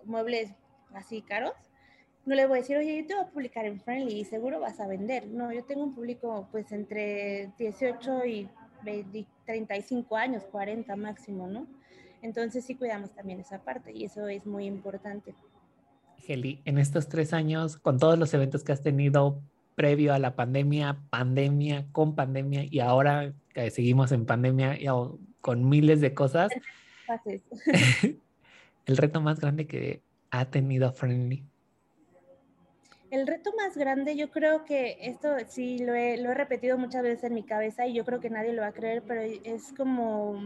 muebles 0.04 0.50
así 0.94 1.22
caros 1.22 1.69
no 2.26 2.35
le 2.35 2.46
voy 2.46 2.59
a 2.59 2.61
decir, 2.61 2.76
oye, 2.76 3.00
yo 3.00 3.06
te 3.06 3.14
voy 3.14 3.24
a 3.24 3.28
publicar 3.28 3.64
en 3.64 3.80
Friendly 3.80 4.20
y 4.20 4.24
seguro 4.24 4.61
vas 4.61 4.78
a 4.80 4.87
vender. 4.87 5.26
No, 5.26 5.52
yo 5.52 5.64
tengo 5.64 5.85
un 5.85 5.94
público 5.94 6.48
pues 6.52 6.70
entre 6.72 7.50
18 7.59 8.26
y 8.26 8.48
35 9.46 10.16
años, 10.16 10.44
40 10.50 10.94
máximo, 10.96 11.46
¿no? 11.46 11.66
Entonces 12.22 12.64
sí 12.64 12.74
cuidamos 12.74 13.11
también 13.14 13.40
esa 13.40 13.62
parte 13.62 13.92
y 13.92 14.04
eso 14.04 14.28
es 14.28 14.46
muy 14.46 14.66
importante. 14.66 15.35
Heli, 16.26 16.61
en 16.66 16.78
estos 16.78 17.09
tres 17.09 17.33
años, 17.33 17.78
con 17.78 17.98
todos 17.98 18.18
los 18.18 18.33
eventos 18.35 18.62
que 18.62 18.72
has 18.72 18.83
tenido 18.83 19.40
previo 19.74 20.12
a 20.12 20.18
la 20.18 20.37
pandemia, 20.37 20.98
pandemia, 21.09 21.87
con 21.92 22.14
pandemia 22.14 22.64
y 22.70 22.80
ahora 22.80 23.33
que 23.54 23.70
seguimos 23.70 24.12
en 24.12 24.26
pandemia 24.26 24.78
y 24.78 24.87
con 25.40 25.66
miles 25.66 26.02
de 26.02 26.12
cosas, 26.12 26.52
el 28.87 28.96
reto 28.96 29.22
más 29.22 29.40
grande 29.40 29.66
que 29.66 30.02
ha 30.30 30.44
tenido 30.44 30.92
Friendly 30.92 31.49
el 33.11 33.27
reto 33.27 33.53
más 33.57 33.77
grande, 33.77 34.16
yo 34.16 34.31
creo 34.31 34.64
que 34.64 34.96
esto 35.01 35.35
sí 35.49 35.79
lo 35.79 35.94
he, 35.94 36.16
lo 36.16 36.31
he 36.31 36.35
repetido 36.35 36.79
muchas 36.79 37.03
veces 37.03 37.25
en 37.25 37.35
mi 37.35 37.42
cabeza 37.42 37.87
y 37.87 37.94
yo 37.94 38.05
creo 38.05 38.20
que 38.20 38.31
nadie 38.31 38.53
lo 38.53 38.62
va 38.62 38.68
a 38.68 38.73
creer, 38.73 39.03
pero 39.03 39.20
es 39.20 39.73
como 39.77 40.40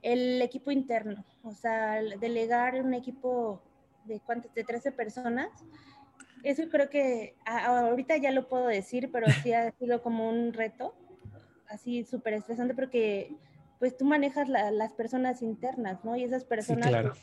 el 0.00 0.40
equipo 0.42 0.70
interno, 0.70 1.24
o 1.42 1.52
sea, 1.52 2.00
delegar 2.20 2.74
un 2.80 2.94
equipo 2.94 3.62
de 4.04 4.20
cuántas, 4.20 4.52
de 4.54 4.64
13 4.64 4.92
personas. 4.92 5.48
Eso 6.44 6.68
creo 6.68 6.88
que 6.88 7.36
ahorita 7.44 8.16
ya 8.16 8.30
lo 8.32 8.48
puedo 8.48 8.66
decir, 8.66 9.10
pero 9.12 9.26
sí 9.42 9.52
ha 9.52 9.70
sido 9.78 10.02
como 10.02 10.28
un 10.28 10.52
reto, 10.52 10.94
así 11.68 12.04
súper 12.04 12.34
estresante 12.34 12.74
porque 12.74 13.34
pues 13.78 13.96
tú 13.96 14.04
manejas 14.04 14.48
las 14.48 14.92
personas 14.92 15.42
internas, 15.42 16.04
¿no? 16.04 16.14
Y 16.16 16.22
esas 16.22 16.44
personas 16.44 16.88
claro 16.88 17.14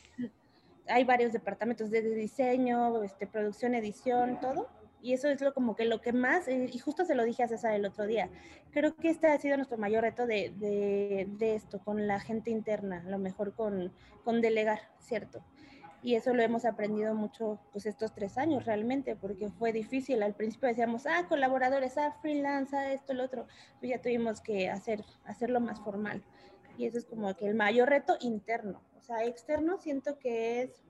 hay 0.89 1.03
varios 1.03 1.31
departamentos 1.31 1.89
de 1.89 2.01
diseño, 2.01 3.03
este, 3.03 3.27
producción, 3.27 3.75
edición, 3.75 4.39
todo. 4.39 4.67
Y 5.01 5.13
eso 5.13 5.29
es 5.29 5.39
lo 5.39 5.53
como 5.53 5.75
que 5.75 5.85
lo 5.85 6.01
que 6.01 6.11
más, 6.11 6.47
eh, 6.49 6.69
y 6.71 6.77
justo 6.79 7.05
se 7.05 7.15
lo 7.15 7.23
dije 7.23 7.43
a 7.43 7.47
César 7.47 7.73
el 7.73 7.85
otro 7.85 8.05
día, 8.05 8.29
creo 8.71 8.95
que 8.97 9.09
este 9.09 9.27
ha 9.27 9.37
sido 9.37 9.55
nuestro 9.55 9.77
mayor 9.77 10.03
reto 10.03 10.27
de, 10.27 10.53
de, 10.57 11.55
esto, 11.55 11.79
con 11.79 12.05
la 12.05 12.19
gente 12.19 12.51
interna, 12.51 13.03
a 13.05 13.09
lo 13.09 13.17
mejor 13.17 13.53
con, 13.53 13.93
con 14.25 14.41
delegar, 14.41 14.81
¿cierto? 14.99 15.41
y 16.01 16.15
eso 16.15 16.33
lo 16.33 16.41
hemos 16.41 16.65
aprendido 16.65 17.13
mucho 17.13 17.59
pues 17.71 17.85
estos 17.85 18.13
tres 18.13 18.37
años 18.37 18.65
realmente 18.65 19.15
porque 19.15 19.49
fue 19.49 19.73
difícil 19.73 20.23
al 20.23 20.33
principio 20.33 20.69
decíamos 20.69 21.05
ah 21.05 21.25
colaboradores 21.27 21.97
ah 21.97 22.15
freelance 22.21 22.75
ah 22.75 22.93
esto 22.93 23.11
el 23.11 23.19
otro 23.19 23.47
pues 23.79 23.89
ya 23.89 24.01
tuvimos 24.01 24.39
que 24.39 24.69
hacer 24.69 25.03
hacerlo 25.25 25.59
más 25.59 25.79
formal 25.81 26.23
y 26.77 26.85
eso 26.85 26.97
es 26.97 27.05
como 27.05 27.35
que 27.35 27.47
el 27.47 27.55
mayor 27.55 27.89
reto 27.89 28.17
interno 28.21 28.81
sea, 29.09 29.25
externo 29.25 29.77
siento 29.77 30.19
que 30.19 30.61
es, 30.61 30.83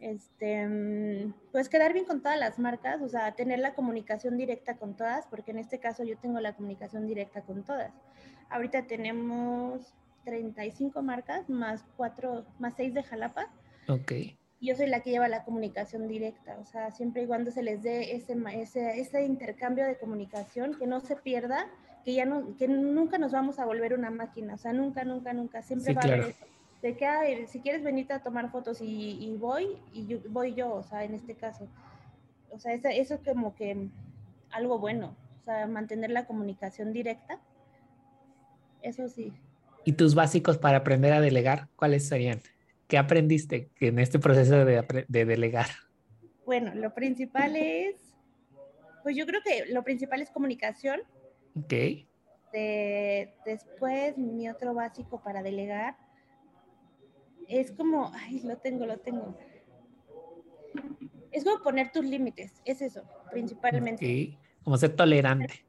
este, 0.00 0.66
mm, 0.66 1.34
pues 1.52 1.68
quedar 1.68 1.92
bien 1.92 2.06
con 2.06 2.22
todas 2.22 2.38
las 2.38 2.58
marcas, 2.58 3.02
o 3.02 3.08
sea, 3.08 3.32
tener 3.32 3.58
la 3.58 3.74
comunicación 3.74 4.36
directa 4.36 4.76
con 4.76 4.96
todas, 4.96 5.26
porque 5.26 5.50
en 5.50 5.58
este 5.58 5.78
caso 5.78 6.04
yo 6.04 6.16
tengo 6.16 6.40
la 6.40 6.54
comunicación 6.54 7.06
directa 7.06 7.42
con 7.42 7.64
todas. 7.64 7.92
Ahorita 8.48 8.86
tenemos 8.86 9.92
35 10.24 11.02
marcas 11.02 11.48
más 11.48 11.84
cuatro, 11.96 12.46
más 12.58 12.74
seis 12.74 12.94
de 12.94 13.02
Jalapa. 13.02 13.50
Ok. 13.88 14.12
Yo 14.60 14.74
soy 14.74 14.88
la 14.88 15.00
que 15.00 15.10
lleva 15.10 15.28
la 15.28 15.44
comunicación 15.44 16.08
directa, 16.08 16.58
o 16.58 16.64
sea, 16.64 16.90
siempre 16.90 17.22
y 17.22 17.26
cuando 17.26 17.52
se 17.52 17.62
les 17.62 17.82
dé 17.82 18.16
ese, 18.16 18.36
ese, 18.54 19.00
ese 19.00 19.24
intercambio 19.24 19.84
de 19.84 19.98
comunicación, 19.98 20.74
que 20.74 20.86
no 20.86 21.00
se 21.00 21.14
pierda, 21.14 21.66
que 22.04 22.14
ya 22.14 22.24
no, 22.24 22.56
que 22.56 22.66
nunca 22.66 23.18
nos 23.18 23.30
vamos 23.30 23.60
a 23.60 23.66
volver 23.66 23.94
una 23.94 24.10
máquina, 24.10 24.54
o 24.54 24.58
sea, 24.58 24.72
nunca, 24.72 25.04
nunca, 25.04 25.32
nunca, 25.32 25.62
siempre 25.62 25.94
va 25.94 26.00
a 26.00 26.04
haber 26.04 26.20
eso 26.20 26.46
de 26.82 26.96
que 26.96 27.46
si 27.48 27.60
quieres 27.60 27.82
venirte 27.82 28.12
a 28.12 28.22
tomar 28.22 28.50
fotos 28.50 28.78
y, 28.80 29.36
voy, 29.38 29.78
y 29.92 30.06
yo, 30.06 30.18
voy 30.28 30.54
yo, 30.54 30.72
o 30.72 30.82
sea, 30.82 31.04
en 31.04 31.14
este 31.14 31.34
caso. 31.34 31.66
O 32.50 32.58
sea, 32.58 32.72
eso, 32.72 32.88
eso 32.88 33.14
es 33.14 33.20
como 33.20 33.54
que 33.54 33.88
algo 34.50 34.78
bueno, 34.78 35.16
o 35.40 35.44
sea, 35.44 35.66
mantener 35.66 36.10
la 36.10 36.26
comunicación 36.26 36.92
directa, 36.92 37.40
eso 38.82 39.08
sí. 39.08 39.32
¿Y 39.84 39.92
tus 39.92 40.14
básicos 40.14 40.58
para 40.58 40.78
aprender 40.78 41.12
a 41.12 41.20
delegar, 41.20 41.68
cuáles 41.76 42.06
serían? 42.06 42.40
¿Qué 42.86 42.96
aprendiste 42.96 43.70
en 43.80 43.98
este 43.98 44.18
proceso 44.18 44.64
de, 44.64 45.04
de 45.08 45.24
delegar? 45.24 45.66
Bueno, 46.46 46.74
lo 46.74 46.94
principal 46.94 47.56
es, 47.56 47.96
pues 49.02 49.16
yo 49.16 49.26
creo 49.26 49.40
que 49.44 49.66
lo 49.72 49.82
principal 49.82 50.22
es 50.22 50.30
comunicación. 50.30 51.00
Ok. 51.54 51.72
De, 52.52 53.34
después, 53.44 54.16
mi 54.16 54.48
otro 54.48 54.72
básico 54.72 55.20
para 55.22 55.42
delegar 55.42 55.96
es 57.48 57.72
como, 57.72 58.12
ay, 58.14 58.40
lo 58.40 58.56
tengo, 58.58 58.86
lo 58.86 58.98
tengo. 58.98 59.36
Es 61.32 61.44
como 61.44 61.62
poner 61.62 61.90
tus 61.92 62.04
límites, 62.04 62.52
es 62.64 62.82
eso, 62.82 63.02
principalmente. 63.30 64.04
Sí, 64.04 64.38
como 64.62 64.76
ser 64.76 64.94
tolerante. 64.94 65.64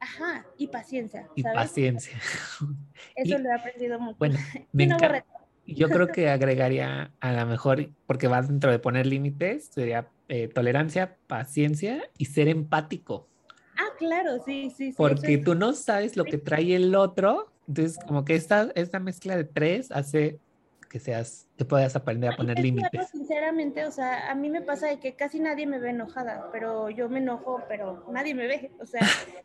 Ajá, 0.00 0.46
y 0.56 0.66
paciencia. 0.68 1.28
Y 1.34 1.42
paciencia. 1.42 2.18
Eso 3.14 3.38
lo 3.38 3.50
he 3.50 3.52
aprendido 3.52 4.00
mucho. 4.00 4.16
Bueno, 4.18 4.38
me 4.72 4.84
encanta. 4.84 5.24
Yo 5.66 5.88
creo 5.88 6.08
que 6.08 6.28
agregaría 6.30 7.12
a 7.20 7.32
lo 7.32 7.46
mejor, 7.46 7.90
porque 8.06 8.26
va 8.26 8.40
dentro 8.42 8.70
de 8.70 8.78
poner 8.78 9.06
límites, 9.06 9.66
sería 9.66 10.08
eh, 10.28 10.48
tolerancia, 10.48 11.16
paciencia 11.26 12.02
y 12.16 12.24
ser 12.26 12.48
empático. 12.48 13.28
Ah, 13.76 13.94
claro, 13.98 14.42
sí, 14.44 14.70
sí. 14.70 14.90
sí 14.90 14.94
porque 14.96 15.38
tú 15.38 15.54
no 15.54 15.74
sabes 15.74 16.16
lo 16.16 16.24
que 16.24 16.38
trae 16.38 16.74
el 16.74 16.94
otro, 16.94 17.52
entonces 17.68 17.98
como 18.06 18.24
que 18.24 18.34
esta, 18.34 18.70
esta 18.74 19.00
mezcla 19.00 19.36
de 19.36 19.44
tres 19.44 19.92
hace 19.92 20.40
que 20.90 20.98
seas, 20.98 21.48
que 21.56 21.64
puedas 21.64 21.94
aprender 21.94 22.32
a 22.32 22.36
poner 22.36 22.58
límites. 22.58 23.10
Sinceramente, 23.10 23.86
o 23.86 23.92
sea, 23.92 24.28
a 24.28 24.34
mí 24.34 24.50
me 24.50 24.60
pasa 24.60 24.88
de 24.88 24.98
que 24.98 25.14
casi 25.14 25.38
nadie 25.38 25.64
me 25.64 25.78
ve 25.78 25.90
enojada, 25.90 26.50
pero 26.50 26.90
yo 26.90 27.08
me 27.08 27.18
enojo, 27.18 27.62
pero 27.68 28.04
nadie 28.10 28.34
me 28.34 28.48
ve, 28.48 28.72
o 28.80 28.86
sea, 28.86 29.00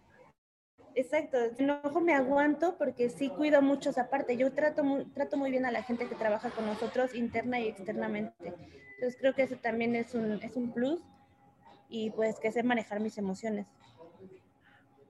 exacto, 0.96 1.38
me 1.60 1.64
enojo 1.64 2.02
me 2.02 2.16
aguanto 2.16 2.76
porque 2.80 3.12
sí 3.12 3.30
cuido 3.30 3.62
mucho 3.62 3.92
esa 3.92 4.10
parte. 4.10 4.38
Yo 4.38 4.54
trato 4.54 4.84
muy, 4.84 5.06
trato 5.06 5.38
muy 5.38 5.52
bien 5.52 5.68
a 5.68 5.72
la 5.72 5.84
gente 5.84 6.10
que 6.10 6.16
trabaja 6.16 6.50
con 6.50 6.66
nosotros 6.66 7.14
interna 7.14 7.60
y 7.60 7.68
externamente. 7.68 8.54
Entonces 8.96 9.16
creo 9.20 9.36
que 9.36 9.44
eso 9.44 9.56
también 9.58 9.96
es 9.96 10.16
un, 10.16 10.42
es 10.42 10.56
un 10.56 10.72
plus 10.72 11.00
y 11.90 12.10
pues 12.10 12.40
que 12.40 12.52
sé 12.52 12.64
manejar 12.64 13.00
mis 13.00 13.20
emociones. 13.20 13.68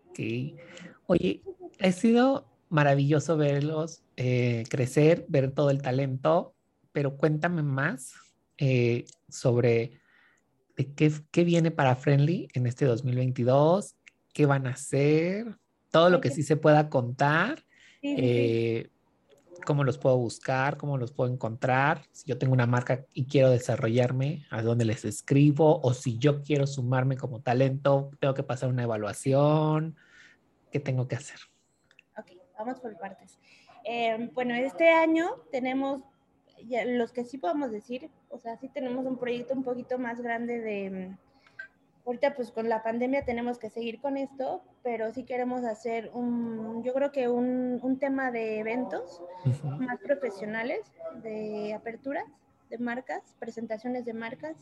Ok. 0.10 0.20
Oye, 1.08 1.42
he 1.80 1.92
sido 1.94 2.46
maravilloso 2.76 3.38
verlos 3.38 4.04
eh, 4.18 4.66
crecer, 4.70 5.26
ver 5.30 5.52
todo 5.52 5.70
el 5.70 5.82
talento, 5.82 6.54
pero 6.92 7.16
cuéntame 7.16 7.64
más 7.64 8.14
eh, 8.58 9.06
sobre 9.30 10.02
qué, 10.76 11.12
qué, 11.32 11.44
viene 11.46 11.72
para 11.72 11.96
Friendly 11.96 12.50
en 12.54 12.68
este 12.68 12.86
2022, 12.86 13.96
qué 14.34 14.46
van 14.46 14.68
a 14.68 14.72
hacer, 14.72 15.58
todo 15.90 16.10
lo 16.10 16.20
que 16.20 16.30
sí 16.32 16.44
se 16.44 16.58
pueda 16.58 16.90
contar, 16.90 17.64
eh, 18.02 18.90
cómo 19.66 19.86
los 19.86 19.98
puedo 19.98 20.18
buscar, 20.18 20.76
cómo 20.76 20.98
los 20.98 21.14
puedo 21.14 21.32
encontrar, 21.32 22.04
si 22.12 22.28
yo 22.28 22.38
tengo 22.38 22.52
una 22.52 22.68
marca 22.68 23.06
y 23.14 23.26
quiero 23.26 23.52
desarrollarme, 23.52 24.46
a 24.50 24.62
dónde 24.62 24.84
les 24.84 25.06
escribo, 25.06 25.80
o 25.82 25.94
si 25.94 26.18
yo 26.18 26.42
quiero 26.42 26.68
sumarme 26.68 27.16
como 27.16 27.40
talento, 27.40 28.12
tengo 28.20 28.34
que 28.34 28.44
pasar 28.44 28.68
una 28.68 28.84
evaluación, 28.84 29.96
¿qué 30.72 30.82
tengo 30.82 31.08
que 31.08 31.16
hacer? 31.16 31.40
Vamos 32.58 32.80
por 32.80 32.98
partes. 32.98 33.40
Eh, 33.84 34.30
bueno, 34.34 34.56
este 34.56 34.90
año 34.90 35.36
tenemos, 35.52 36.02
los 36.86 37.12
que 37.12 37.26
sí 37.26 37.38
podemos 37.38 37.72
decir, 37.72 38.10
o 38.30 38.40
sea, 38.40 38.58
sí 38.58 38.70
tenemos 38.70 39.06
un 39.06 39.18
proyecto 39.18 39.54
un 39.54 39.64
poquito 39.64 40.00
más 40.00 40.22
grande 40.22 40.60
de, 40.60 41.16
ahorita 42.06 42.36
pues 42.36 42.52
con 42.52 42.70
la 42.70 42.84
pandemia 42.84 43.26
tenemos 43.26 43.58
que 43.58 43.70
seguir 43.70 44.00
con 44.00 44.18
esto, 44.18 44.64
pero 44.84 45.12
sí 45.12 45.24
queremos 45.24 45.64
hacer 45.64 46.12
un, 46.14 46.84
yo 46.84 46.94
creo 46.94 47.12
que 47.12 47.28
un, 47.28 47.80
un 47.82 48.00
tema 48.00 48.32
de 48.32 48.60
eventos 48.60 49.22
más 49.80 50.00
profesionales, 50.00 50.92
de 51.24 51.74
aperturas 51.74 52.26
de 52.70 52.78
marcas, 52.78 53.22
presentaciones 53.40 54.06
de 54.06 54.14
marcas 54.14 54.56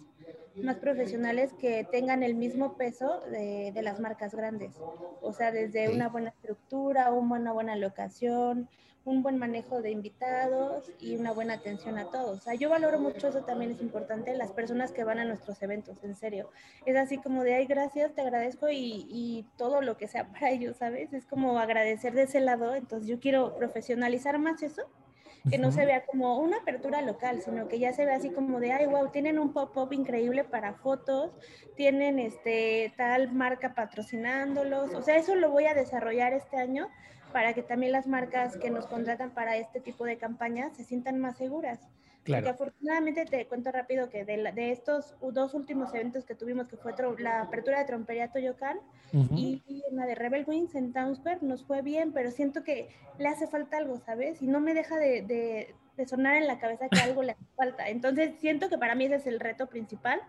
más 0.56 0.78
profesionales 0.78 1.54
que 1.54 1.88
tengan 1.90 2.24
el 2.24 2.36
mismo 2.36 2.76
peso 2.78 3.22
de, 3.32 3.74
las 3.82 4.00
marcas 4.00 4.36
grandes. 4.36 4.76
O 5.22 5.34
sea, 5.34 5.52
desde 5.52 5.90
una 5.90 6.10
buena 6.10 6.30
estructura, 6.30 7.12
una 7.12 7.52
buena 7.52 7.76
locación, 7.76 8.70
un 9.06 9.22
buen 9.22 9.38
manejo 9.38 9.82
de 9.82 9.92
invitados 9.92 10.90
y 11.00 11.16
una 11.18 11.34
buena 11.34 11.56
atención 11.56 11.98
a 11.98 12.06
todos. 12.06 12.40
O 12.40 12.42
sea, 12.42 12.54
yo 12.54 12.70
valoro 12.70 13.00
mucho 13.00 13.28
eso 13.28 13.44
también 13.44 13.72
es 13.72 13.82
importante, 13.82 14.34
las 14.36 14.52
personas 14.52 14.92
que 14.92 15.04
van 15.04 15.20
a 15.20 15.26
nuestros 15.26 15.62
eventos, 15.62 16.04
en 16.04 16.16
serio. 16.16 16.50
Es 16.86 16.96
así 16.96 17.18
como 17.18 17.44
de, 17.44 17.56
ay, 17.56 17.66
gracias, 17.66 18.14
te 18.14 18.22
agradezco 18.22 18.70
y, 18.70 19.06
y 19.10 19.46
todo 19.58 19.82
lo 19.82 19.98
que 19.98 20.08
sea 20.08 20.30
para 20.32 20.52
ellos, 20.52 20.78
¿sabes? 20.78 21.12
Es 21.14 21.26
como 21.26 21.60
agradecer 21.60 22.14
de 22.14 22.24
ese 22.24 22.40
lado, 22.40 22.76
entonces 22.76 23.10
yo 23.10 23.20
quiero 23.20 23.58
profesionalizar 23.58 24.40
más 24.40 24.64
eso 24.64 24.84
que 25.50 25.58
no 25.58 25.72
se 25.72 25.86
vea 25.86 26.06
como 26.06 26.38
una 26.40 26.58
apertura 26.58 27.02
local, 27.02 27.42
sino 27.42 27.68
que 27.68 27.80
ya 27.80 27.92
se 27.94 28.06
vea 28.06 28.16
así 28.16 28.30
como 28.30 28.60
de, 28.60 28.72
ay, 28.72 28.86
wow, 28.86 29.10
tienen 29.10 29.40
un 29.40 29.52
pop-up 29.52 29.92
increíble 29.92 30.44
para 30.44 30.74
fotos, 30.74 31.32
tienen 31.76 32.20
este 32.20 32.94
tal 32.96 33.32
marca 33.34 33.76
patrocinándolos, 33.76 34.94
o 34.94 35.02
sea, 35.02 35.18
eso 35.18 35.36
lo 35.36 35.52
voy 35.52 35.66
a 35.66 35.74
desarrollar 35.74 36.34
este 36.34 36.58
año 36.58 36.90
para 37.34 37.54
que 37.54 37.64
también 37.64 37.92
las 37.92 38.08
marcas 38.08 38.58
que 38.58 38.70
nos 38.70 38.86
contratan 38.86 39.32
para 39.32 39.58
este 39.58 39.82
tipo 39.82 40.06
de 40.06 40.18
campañas 40.18 40.78
se 40.78 40.84
sientan 40.84 41.20
más 41.20 41.38
seguras. 41.38 41.80
Claro. 42.24 42.46
Porque 42.46 42.64
afortunadamente 42.64 43.26
te 43.26 43.48
cuento 43.48 43.72
rápido 43.72 44.10
que 44.10 44.24
de, 44.24 44.52
de, 44.54 44.72
estos 44.72 45.16
dos 45.22 45.54
últimos 45.54 45.94
eventos 45.94 46.26
que 46.26 46.36
tuvimos, 46.36 46.68
que 46.70 46.78
fue 46.78 46.94
la 47.20 47.42
apertura 47.42 47.80
de 47.80 47.86
Trompería 47.86 48.32
Toyocan 48.32 48.80
y, 49.12 49.62
una 49.92 50.06
de 50.06 50.16
Rebel 50.16 50.46
Wings 50.48 50.74
en 50.76 50.94
Town 50.94 51.16
Square, 51.16 51.40
nos 51.42 51.66
fue 51.66 51.82
bien, 51.82 52.14
pero 52.14 52.32
siento 52.32 52.64
que 52.64 52.90
le 53.20 53.28
hace 53.28 53.48
falta 53.48 53.78
algo, 53.78 54.00
¿sabes? 54.00 54.42
Y 54.42 54.48
no 54.48 54.62
me 54.62 54.74
deja 54.74 54.98
de, 54.98 55.22
de, 55.22 55.76
de 55.98 56.08
sonar 56.08 56.38
en 56.38 56.48
la 56.48 56.60
cabeza 56.60 56.88
que 56.90 57.00
algo 57.00 57.24
le 57.24 57.34
hace 57.34 57.46
falta. 57.58 57.90
Entonces 57.90 58.36
siento 58.40 58.70
que 58.70 58.78
para 58.78 58.96
mí 58.96 59.06
ese 59.06 59.16
es 59.16 59.28
el 59.28 59.40
reto 59.40 59.68
principal. 59.68 60.22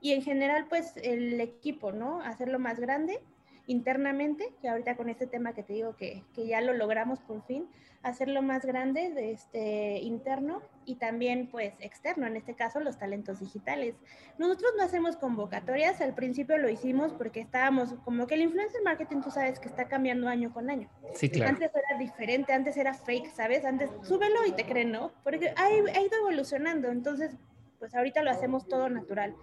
Y 0.00 0.12
en 0.12 0.22
general, 0.22 0.66
pues 0.68 0.96
el 0.96 1.40
equipo, 1.40 1.92
¿no? 1.92 2.20
Hacerlo 2.20 2.58
más 2.58 2.80
grande 2.80 3.20
internamente, 3.66 4.52
que 4.60 4.68
ahorita 4.68 4.96
con 4.96 5.08
este 5.08 5.26
tema 5.26 5.54
que 5.54 5.62
te 5.62 5.72
digo 5.72 5.96
que, 5.96 6.22
que 6.34 6.46
ya 6.46 6.60
lo 6.60 6.72
logramos 6.72 7.20
por 7.20 7.42
fin, 7.46 7.68
hacerlo 8.02 8.42
más 8.42 8.66
grande 8.66 9.10
de 9.10 9.32
este 9.32 9.98
interno 10.00 10.62
y 10.84 10.96
también 10.96 11.48
pues 11.50 11.72
externo, 11.80 12.26
en 12.26 12.36
este 12.36 12.54
caso 12.54 12.78
los 12.80 12.98
talentos 12.98 13.40
digitales. 13.40 13.96
Nosotros 14.36 14.72
no 14.76 14.84
hacemos 14.84 15.16
convocatorias, 15.16 16.02
al 16.02 16.14
principio 16.14 16.58
lo 16.58 16.68
hicimos 16.68 17.12
porque 17.14 17.40
estábamos 17.40 17.94
como 18.04 18.26
que 18.26 18.34
el 18.34 18.42
influencer 18.42 18.82
marketing 18.82 19.22
tú 19.22 19.30
sabes 19.30 19.58
que 19.58 19.68
está 19.68 19.88
cambiando 19.88 20.28
año 20.28 20.52
con 20.52 20.68
año. 20.68 20.90
Sí, 21.14 21.30
claro. 21.30 21.52
Antes 21.52 21.70
era 21.74 21.98
diferente, 21.98 22.52
antes 22.52 22.76
era 22.76 22.92
fake, 22.92 23.30
¿sabes? 23.30 23.64
Antes 23.64 23.90
súbelo 24.02 24.44
y 24.46 24.52
te 24.52 24.66
creen, 24.66 24.92
¿no? 24.92 25.10
Porque 25.24 25.54
ha, 25.56 25.64
ha 25.64 25.72
ido 25.72 26.18
evolucionando, 26.20 26.88
entonces 26.88 27.32
pues 27.78 27.94
ahorita 27.94 28.22
lo 28.22 28.30
hacemos 28.30 28.68
todo 28.68 28.90
natural 28.90 29.34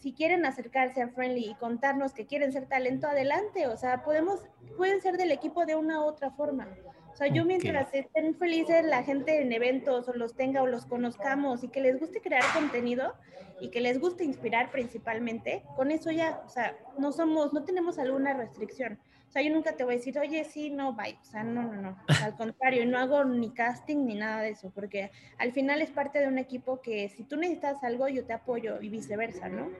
si 0.00 0.12
quieren 0.12 0.46
acercarse 0.46 1.02
a 1.02 1.08
Friendly 1.08 1.50
y 1.50 1.54
contarnos 1.54 2.12
que 2.12 2.26
quieren 2.26 2.52
ser 2.52 2.66
talento, 2.66 3.06
adelante. 3.06 3.66
O 3.66 3.76
sea, 3.76 4.02
podemos, 4.02 4.40
pueden 4.76 5.00
ser 5.00 5.16
del 5.16 5.30
equipo 5.30 5.66
de 5.66 5.76
una 5.76 6.00
u 6.00 6.04
otra 6.04 6.30
forma. 6.30 6.68
O 7.12 7.16
sea, 7.16 7.26
yo 7.26 7.44
mientras 7.44 7.92
estén 7.92 8.34
felices 8.34 8.84
la 8.84 9.02
gente 9.02 9.42
en 9.42 9.52
eventos 9.52 10.08
o 10.08 10.14
los 10.14 10.34
tenga 10.34 10.62
o 10.62 10.66
los 10.66 10.86
conozcamos 10.86 11.62
y 11.62 11.68
que 11.68 11.82
les 11.82 12.00
guste 12.00 12.20
crear 12.20 12.44
contenido 12.54 13.14
y 13.60 13.68
que 13.68 13.80
les 13.82 14.00
guste 14.00 14.24
inspirar 14.24 14.70
principalmente, 14.70 15.62
con 15.76 15.90
eso 15.90 16.10
ya, 16.10 16.42
o 16.46 16.48
sea, 16.48 16.78
no 16.98 17.12
somos, 17.12 17.52
no 17.52 17.64
tenemos 17.64 17.98
alguna 17.98 18.32
restricción. 18.32 18.98
O 19.30 19.32
sea, 19.32 19.42
yo 19.42 19.54
nunca 19.54 19.76
te 19.76 19.84
voy 19.84 19.94
a 19.94 19.96
decir, 19.98 20.18
oye, 20.18 20.42
sí, 20.42 20.70
no, 20.70 20.92
bye. 20.92 21.16
O 21.22 21.24
sea, 21.24 21.44
no, 21.44 21.62
no, 21.62 21.80
no. 21.80 21.96
al 22.20 22.34
contrario, 22.34 22.84
no 22.84 22.98
hago 22.98 23.24
ni 23.24 23.50
casting 23.50 24.04
ni 24.04 24.16
nada 24.16 24.42
de 24.42 24.50
eso, 24.50 24.72
porque 24.74 25.12
al 25.38 25.52
final 25.52 25.80
es 25.82 25.90
parte 25.92 26.18
de 26.18 26.26
un 26.26 26.36
equipo 26.36 26.80
que 26.80 27.08
si 27.10 27.22
tú 27.22 27.36
necesitas 27.36 27.84
algo, 27.84 28.08
yo 28.08 28.24
te 28.24 28.32
apoyo 28.32 28.82
y 28.82 28.88
viceversa, 28.88 29.48
¿no? 29.48 29.70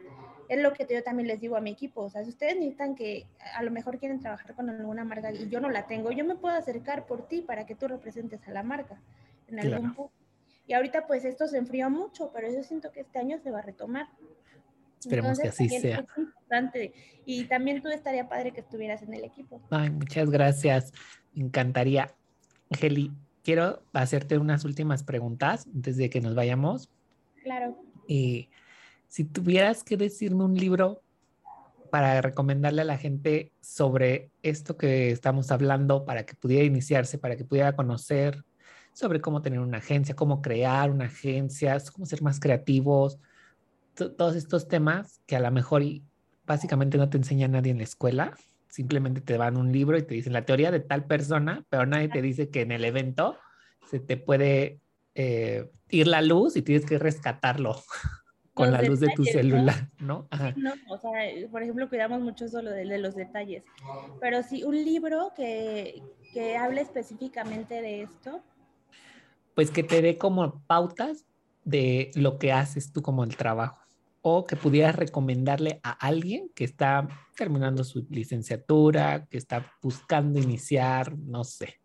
Es 0.48 0.62
lo 0.62 0.72
que 0.72 0.86
yo 0.88 1.02
también 1.02 1.26
les 1.26 1.40
digo 1.40 1.56
a 1.56 1.60
mi 1.60 1.72
equipo. 1.72 2.02
O 2.02 2.08
sea, 2.08 2.22
si 2.22 2.30
ustedes 2.30 2.54
necesitan 2.54 2.94
que 2.94 3.26
a 3.56 3.64
lo 3.64 3.72
mejor 3.72 3.98
quieren 3.98 4.20
trabajar 4.20 4.54
con 4.54 4.70
alguna 4.70 5.04
marca 5.04 5.32
y 5.32 5.48
yo 5.48 5.58
no 5.58 5.68
la 5.68 5.88
tengo, 5.88 6.12
yo 6.12 6.24
me 6.24 6.36
puedo 6.36 6.54
acercar 6.54 7.06
por 7.06 7.26
ti 7.26 7.42
para 7.42 7.66
que 7.66 7.74
tú 7.74 7.88
representes 7.88 8.46
a 8.46 8.52
la 8.52 8.62
marca 8.62 9.00
en 9.48 9.58
algún 9.58 9.94
punto. 9.94 10.12
Y 10.68 10.74
ahorita 10.74 11.08
pues 11.08 11.24
esto 11.24 11.48
se 11.48 11.58
enfrió 11.58 11.90
mucho, 11.90 12.30
pero 12.32 12.48
yo 12.48 12.62
siento 12.62 12.92
que 12.92 13.00
este 13.00 13.18
año 13.18 13.40
se 13.40 13.50
va 13.50 13.58
a 13.58 13.62
retomar. 13.62 14.06
Esperemos 15.00 15.38
que 15.38 15.48
así 15.48 15.68
sea. 15.68 16.06
Y 17.24 17.44
también 17.44 17.82
tú 17.82 17.88
estaría 17.88 18.28
padre 18.28 18.52
que 18.52 18.60
estuvieras 18.60 19.02
en 19.02 19.14
el 19.14 19.24
equipo. 19.24 19.60
Ay, 19.70 19.90
muchas 19.90 20.30
gracias. 20.30 20.92
Me 21.32 21.44
encantaría. 21.44 22.14
Angeli, 22.70 23.12
quiero 23.42 23.82
hacerte 23.92 24.38
unas 24.38 24.64
últimas 24.64 25.02
preguntas 25.02 25.66
antes 25.74 25.96
de 25.96 26.10
que 26.10 26.20
nos 26.20 26.34
vayamos. 26.34 26.90
Claro. 27.42 27.76
Y 28.06 28.48
si 29.08 29.24
tuvieras 29.24 29.84
que 29.84 29.96
decirme 29.96 30.44
un 30.44 30.54
libro 30.54 31.02
para 31.90 32.20
recomendarle 32.20 32.82
a 32.82 32.84
la 32.84 32.98
gente 32.98 33.52
sobre 33.60 34.30
esto 34.42 34.76
que 34.76 35.10
estamos 35.10 35.50
hablando, 35.50 36.04
para 36.04 36.24
que 36.24 36.34
pudiera 36.34 36.64
iniciarse, 36.64 37.18
para 37.18 37.36
que 37.36 37.44
pudiera 37.44 37.74
conocer 37.74 38.44
sobre 38.92 39.20
cómo 39.20 39.42
tener 39.42 39.60
una 39.60 39.78
agencia, 39.78 40.14
cómo 40.14 40.42
crear 40.42 40.90
una 40.90 41.06
agencia, 41.06 41.76
cómo 41.92 42.06
ser 42.06 42.22
más 42.22 42.38
creativos, 42.40 43.18
todos 43.94 44.36
estos 44.36 44.68
temas 44.68 45.20
que 45.26 45.36
a 45.36 45.40
lo 45.40 45.50
mejor 45.50 45.82
básicamente 46.46 46.98
no 46.98 47.10
te 47.10 47.18
enseña 47.18 47.48
nadie 47.48 47.70
en 47.72 47.78
la 47.78 47.84
escuela, 47.84 48.34
simplemente 48.68 49.20
te 49.20 49.36
dan 49.36 49.56
un 49.56 49.72
libro 49.72 49.98
y 49.98 50.02
te 50.02 50.14
dicen 50.14 50.32
la 50.32 50.44
teoría 50.44 50.70
de 50.70 50.80
tal 50.80 51.04
persona, 51.04 51.64
pero 51.68 51.86
nadie 51.86 52.08
te 52.08 52.22
dice 52.22 52.48
que 52.50 52.62
en 52.62 52.72
el 52.72 52.84
evento 52.84 53.36
se 53.90 53.98
te 54.00 54.16
puede 54.16 54.80
eh, 55.14 55.70
ir 55.88 56.06
la 56.06 56.22
luz 56.22 56.56
y 56.56 56.62
tienes 56.62 56.86
que 56.86 56.98
rescatarlo 56.98 57.82
con 58.54 58.72
la 58.72 58.82
luz 58.82 59.00
de 59.00 59.08
tu 59.14 59.24
celular, 59.24 59.88
¿no? 59.98 60.28
¿no? 60.56 60.72
o 60.88 60.98
sea, 60.98 61.12
por 61.50 61.62
ejemplo, 61.62 61.88
cuidamos 61.88 62.20
mucho 62.20 62.44
eso 62.44 62.62
de, 62.62 62.84
de 62.84 62.98
los 62.98 63.14
detalles, 63.14 63.64
pero 64.20 64.42
sí, 64.42 64.64
un 64.64 64.74
libro 64.74 65.32
que, 65.34 66.02
que 66.32 66.56
hable 66.56 66.80
específicamente 66.80 67.80
de 67.80 68.02
esto. 68.02 68.42
Pues 69.54 69.70
que 69.70 69.82
te 69.82 70.00
dé 70.02 70.16
como 70.16 70.62
pautas 70.66 71.26
de 71.70 72.10
lo 72.14 72.38
que 72.38 72.52
haces 72.52 72.92
tú 72.92 73.02
como 73.02 73.24
el 73.24 73.36
trabajo 73.36 73.80
o 74.22 74.44
que 74.44 74.56
pudieras 74.56 74.96
recomendarle 74.96 75.80
a 75.82 75.92
alguien 75.92 76.50
que 76.54 76.64
está 76.64 77.08
terminando 77.36 77.84
su 77.84 78.06
licenciatura, 78.10 79.26
que 79.26 79.38
está 79.38 79.72
buscando 79.82 80.38
iniciar, 80.38 81.16
no 81.16 81.42
sé. 81.44 81.80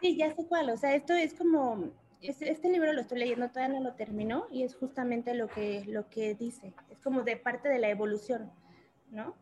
Sí, 0.00 0.16
ya 0.16 0.34
sé 0.34 0.46
cuál. 0.46 0.70
O 0.70 0.76
sea, 0.76 0.94
esto 0.94 1.12
es 1.12 1.34
como, 1.34 1.90
este, 2.22 2.50
este, 2.50 2.70
libro 2.70 2.92
lo 2.92 3.02
estoy 3.02 3.18
leyendo, 3.18 3.48
todavía 3.50 3.78
no 3.78 3.84
lo 3.84 3.94
terminó 3.94 4.46
y 4.50 4.62
es 4.62 4.74
justamente 4.74 5.34
lo 5.34 5.48
que, 5.48 5.84
lo 5.86 6.08
que 6.08 6.34
dice. 6.34 6.72
Es 6.90 6.98
como 7.00 7.22
de 7.22 7.36
parte 7.36 7.68
de 7.68 7.78
la 7.78 7.90
evolución, 7.90 8.50
¿no? 9.10 9.34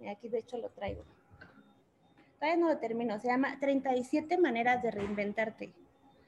Y 0.00 0.08
aquí 0.08 0.28
de 0.28 0.40
hecho 0.40 0.58
lo 0.58 0.68
traigo. 0.68 1.02
Todavía 2.38 2.60
no 2.60 2.68
lo 2.68 2.78
termino. 2.78 3.18
Se 3.18 3.28
llama 3.28 3.58
37 3.58 4.38
maneras 4.38 4.82
de 4.82 4.90
reinventarte. 4.90 5.72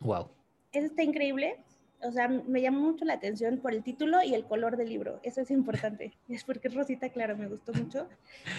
Wow. 0.01 0.31
Eso 0.73 0.87
está 0.87 1.03
increíble 1.03 1.63
o 2.03 2.13
sea, 2.13 2.29
me 2.29 2.63
llamó 2.63 2.81
mucho 2.81 3.05
la 3.05 3.15
atención 3.15 3.59
por 3.59 3.75
el 3.75 3.83
título 3.83 4.23
y 4.23 4.35
el 4.35 4.45
color 4.45 4.77
del 4.77 4.89
libro. 4.89 5.21
Eso 5.23 5.41
es 5.41 5.51
importante. 5.51 6.13
Es 6.29 6.45
porque 6.45 6.69
es 6.69 6.75
rosita, 6.75 7.11
claro, 7.11 7.37
me 7.37 7.49
gustó 7.49 7.73
mucho. 7.73 8.09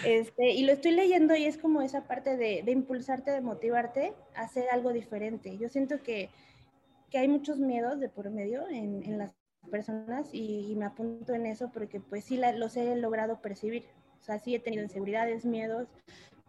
Este, 0.04 0.50
y 0.52 0.64
lo 0.64 0.72
estoy 0.72 0.92
leyendo 0.92 1.34
y 1.34 1.44
es 1.44 1.58
como 1.58 1.82
esa 1.82 2.06
parte 2.06 2.36
de, 2.36 2.62
de 2.62 2.72
impulsarte, 2.72 3.30
de 3.30 3.40
motivarte 3.40 4.14
a 4.34 4.42
hacer 4.42 4.66
algo 4.70 4.92
diferente. 4.92 5.56
Yo 5.58 5.68
siento 5.68 6.02
que, 6.02 6.30
que 7.10 7.18
hay 7.18 7.28
muchos 7.28 7.58
miedos 7.58 7.98
de 7.98 8.08
por 8.08 8.30
medio 8.30 8.68
en, 8.68 9.02
en 9.02 9.18
las 9.18 9.34
personas 9.70 10.28
y, 10.32 10.74
me 10.76 10.84
apunto 10.84 11.34
en 11.34 11.46
eso 11.46 11.70
porque 11.70 12.00
pues 12.00 12.24
sí 12.24 12.36
la, 12.36 12.52
los 12.52 12.76
he 12.76 12.96
logrado 12.96 13.40
percibir. 13.40 13.84
O 14.20 14.24
sea, 14.24 14.38
sí 14.38 14.54
he 14.54 14.60
tenido 14.60 14.82
inseguridades, 14.82 15.44
miedos, 15.44 15.88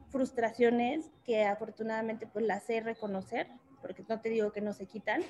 frustraciones 0.09 1.09
que 1.23 1.43
afortunadamente 1.43 2.27
pues 2.27 2.45
las 2.45 2.63
sé 2.63 2.81
reconocer, 2.81 3.47
porque 3.81 4.03
no 4.07 4.21
te 4.21 4.29
digo 4.29 4.51
que 4.51 4.61
no 4.61 4.73
se 4.73 4.85
quitan, 4.85 5.21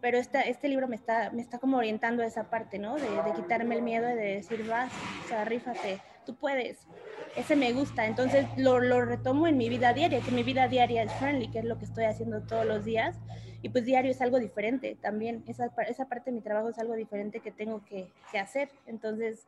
pero 0.00 0.18
esta, 0.18 0.42
este 0.42 0.68
libro 0.68 0.88
me 0.88 0.96
está, 0.96 1.30
me 1.30 1.42
está 1.42 1.58
como 1.58 1.76
orientando 1.76 2.22
a 2.22 2.26
esa 2.26 2.50
parte, 2.50 2.78
¿no? 2.78 2.96
De, 2.96 3.08
de, 3.08 3.32
quitarme 3.34 3.76
el 3.76 3.82
miedo 3.82 4.08
y 4.08 4.14
de 4.14 4.34
decir, 4.36 4.66
vas, 4.66 4.92
o 5.24 5.28
sea, 5.28 5.44
rífate, 5.44 6.00
tú 6.24 6.36
puedes. 6.36 6.86
Ese 7.36 7.56
me 7.56 7.72
gusta, 7.72 8.06
entonces 8.06 8.46
lo, 8.56 8.80
lo, 8.80 9.04
retomo 9.04 9.46
en 9.46 9.56
mi 9.56 9.68
vida 9.68 9.92
diaria, 9.92 10.20
que 10.20 10.30
mi 10.30 10.42
vida 10.42 10.68
diaria 10.68 11.02
es 11.02 11.12
friendly, 11.14 11.50
que 11.50 11.60
es 11.60 11.64
lo 11.64 11.78
que 11.78 11.84
estoy 11.84 12.04
haciendo 12.04 12.42
todos 12.42 12.66
los 12.66 12.84
días, 12.84 13.16
y 13.62 13.68
pues 13.70 13.84
diario 13.84 14.10
es 14.10 14.20
algo 14.20 14.38
diferente 14.38 14.96
también, 15.00 15.44
esa, 15.46 15.72
esa 15.88 16.08
parte 16.08 16.30
de 16.30 16.36
mi 16.36 16.42
trabajo 16.42 16.68
es 16.68 16.78
algo 16.78 16.94
diferente 16.94 17.40
que 17.40 17.50
tengo 17.50 17.84
que, 17.84 18.08
que 18.30 18.38
hacer, 18.38 18.70
entonces 18.86 19.46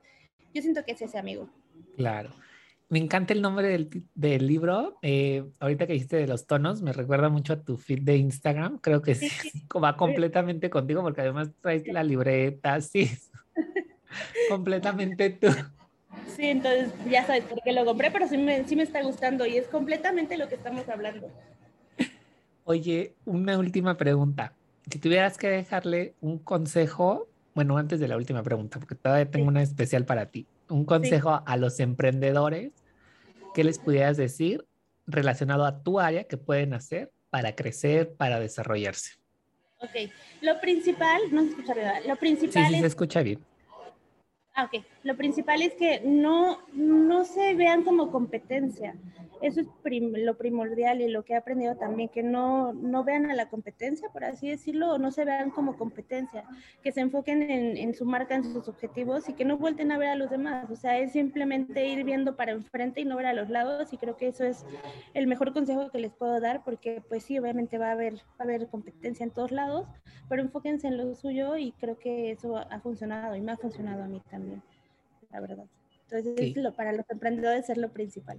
yo 0.53 0.63
siento 0.63 0.85
que 0.85 0.93
es 0.93 1.03
ese 1.03 1.19
amigo. 1.19 1.49
Claro 1.97 2.31
me 2.91 2.99
encanta 2.99 3.33
el 3.33 3.41
nombre 3.41 3.69
del, 3.69 4.05
del 4.17 4.47
libro. 4.49 4.99
Eh, 5.01 5.45
ahorita 5.61 5.87
que 5.87 5.93
dijiste 5.93 6.17
de 6.17 6.27
los 6.27 6.47
tonos, 6.47 6.83
me 6.83 6.93
recuerda 6.93 7.29
mucho 7.29 7.53
a 7.53 7.63
tu 7.63 7.77
feed 7.77 8.03
de 8.03 8.17
Instagram. 8.17 8.79
Creo 8.79 9.01
que 9.01 9.15
sí, 9.15 9.31
va 9.83 9.97
completamente 9.97 10.69
contigo 10.71 11.01
porque 11.01 11.21
además 11.21 11.51
traes 11.61 11.87
la 11.87 12.03
libreta, 12.03 12.81
sí. 12.81 13.09
completamente 14.51 15.31
tú. 15.31 15.47
Sí, 16.37 16.47
entonces 16.47 16.93
ya 17.09 17.25
sabes 17.25 17.45
por 17.45 17.63
qué 17.63 17.73
lo 17.73 17.85
compré, 17.85 18.11
pero 18.11 18.27
sí 18.27 18.37
me, 18.37 18.67
sí 18.67 18.75
me 18.75 18.83
está 18.83 19.03
gustando 19.03 19.47
y 19.47 19.57
es 19.57 19.69
completamente 19.69 20.37
lo 20.37 20.49
que 20.49 20.57
estamos 20.57 20.89
hablando. 20.89 21.29
Oye, 22.65 23.15
una 23.25 23.57
última 23.57 23.97
pregunta. 23.97 24.53
Si 24.91 24.99
tuvieras 24.99 25.39
que 25.39 25.47
dejarle 25.47 26.15
un 26.21 26.41
consejo, 26.41 27.29
bueno, 27.55 27.79
antes 27.79 28.01
de 28.01 28.09
la 28.09 28.17
última 28.17 28.43
pregunta, 28.43 28.81
porque 28.81 28.97
todavía 28.97 29.31
tengo 29.31 29.47
una 29.47 29.63
especial 29.63 30.05
para 30.07 30.27
ti, 30.27 30.49
un 30.69 30.85
consejo 30.85 31.37
sí. 31.37 31.45
a 31.47 31.57
los 31.57 31.79
emprendedores 31.79 32.73
¿qué 33.53 33.65
les 33.65 33.79
pudieras 33.79 34.17
decir 34.17 34.65
relacionado 35.07 35.65
a 35.65 35.83
tu 35.83 36.01
área 36.01 36.25
que 36.25 36.37
pueden 36.37 36.75
hacer 36.75 37.11
para 37.31 37.55
crecer, 37.55 38.13
para 38.15 38.41
desarrollarse? 38.41 39.15
Ok, 39.79 40.11
lo 40.43 40.61
principal, 40.61 41.21
no 41.33 41.43
se 41.43 41.49
escucha 41.51 41.75
bien, 41.75 41.93
lo 42.07 42.17
principal 42.17 42.65
sí, 42.65 42.69
sí, 42.69 42.75
es... 42.75 42.81
se 42.81 42.87
escucha 42.87 43.23
bien. 43.23 43.45
Ah, 44.55 44.65
ok. 44.65 44.85
Lo 45.03 45.17
principal 45.17 45.63
es 45.63 45.75
que 45.75 46.03
no, 46.05 46.59
no 46.73 47.25
se 47.25 47.55
vean 47.55 47.85
como 47.85 48.11
competencia. 48.11 48.95
Eso 49.41 49.63
es 49.63 49.67
lo 49.85 50.37
primordial 50.37 51.01
y 51.01 51.09
lo 51.09 51.25
que 51.25 51.33
he 51.33 51.37
aprendido 51.37 51.75
también, 51.77 52.11
que 52.11 52.23
no, 52.23 52.75
no 52.75 53.05
vean 53.05 53.31
a 53.31 53.35
la 53.35 53.49
competencia, 53.49 54.11
por 54.11 54.25
así 54.25 54.51
decirlo, 54.51 54.93
o 54.93 54.99
no 54.99 55.11
se 55.11 55.25
vean 55.25 55.51
como 55.51 55.79
competencia, 55.79 56.45
que 56.83 56.93
se 56.93 57.01
enfoquen 57.01 57.43
en, 57.51 57.79
en, 57.79 57.95
su 57.95 58.05
marca, 58.05 58.35
en 58.35 58.45
sus 58.45 58.69
objetivos 58.69 59.31
y 59.31 59.33
que 59.33 59.47
no 59.47 59.57
vuelten 59.57 59.93
a 59.93 59.99
ver 59.99 60.11
a 60.11 60.15
los 60.15 60.29
demás. 60.29 60.71
O 60.71 60.77
sea, 60.77 60.99
es 60.99 61.13
simplemente 61.13 61.87
ir 61.87 62.05
viendo 62.05 62.37
para 62.37 62.53
enfrente 62.53 63.01
y 63.01 63.07
no 63.07 63.17
ver 63.17 63.27
a 63.27 63.33
los 63.33 63.49
lados 63.49 63.91
y 63.95 63.97
creo 63.97 64.19
que 64.19 64.29
eso 64.29 64.45
es 64.45 64.67
el 65.15 65.27
mejor 65.27 65.55
consejo 65.55 65.91
que 65.91 65.99
les 65.99 66.13
puedo 66.13 66.39
dar 66.39 66.63
porque 66.63 67.03
pues 67.09 67.25
sí, 67.25 67.39
obviamente 67.39 67.79
va 67.79 67.89
a 67.89 67.93
haber, 67.93 68.17
va 68.17 68.41
a 68.41 68.43
haber 68.43 68.69
competencia 68.69 69.25
en 69.25 69.31
todos 69.31 69.53
lados, 69.53 69.87
pero 70.29 70.43
enfóquense 70.43 70.89
en 70.89 70.97
lo 70.97 71.15
suyo 71.15 71.57
y 71.57 71.73
creo 71.73 71.99
que 71.99 72.31
eso 72.31 72.57
ha 72.57 72.81
funcionado 72.81 73.37
y 73.37 73.41
me 73.41 73.53
ha 73.53 73.57
funcionado 73.57 74.05
a 74.05 74.07
mí 74.07 74.21
también, 74.31 74.63
la 75.31 75.41
verdad. 75.41 75.65
Entonces, 76.09 76.35
sí. 76.39 76.55
lo, 76.57 76.75
para 76.75 76.93
los 76.93 77.09
emprendedores 77.09 77.71
es 77.71 77.77
lo 77.77 77.93
principal. 77.93 78.39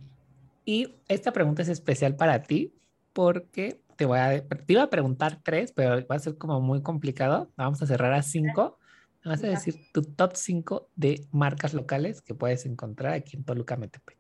Y 0.66 0.96
esta 1.08 1.32
pregunta 1.32 1.62
es 1.62 1.70
especial 1.70 2.16
para 2.16 2.44
ti 2.44 2.74
porque 3.14 3.82
te 3.96 4.06
voy 4.06 4.20
a, 4.20 4.46
te 4.48 4.74
iba 4.74 4.84
a 4.84 4.90
preguntar 4.90 5.40
tres, 5.44 5.72
pero 5.72 6.06
va 6.08 6.16
a 6.16 6.20
ser 6.20 6.38
como 6.38 6.60
muy 6.62 6.82
complicado. 6.82 7.52
Vamos 7.56 7.82
a 7.82 7.86
cerrar 7.86 8.14
a 8.14 8.22
cinco. 8.22 8.78
Me 9.24 9.32
vas 9.32 9.44
a 9.44 9.48
decir 9.48 9.76
tu 9.94 10.02
top 10.02 10.36
cinco 10.36 10.90
de 10.96 11.28
marcas 11.32 11.74
locales 11.74 12.22
que 12.22 12.34
puedes 12.34 12.66
encontrar 12.66 13.14
aquí 13.14 13.38
en 13.38 13.44
Toluca 13.44 13.78
Metepec. 13.78 14.18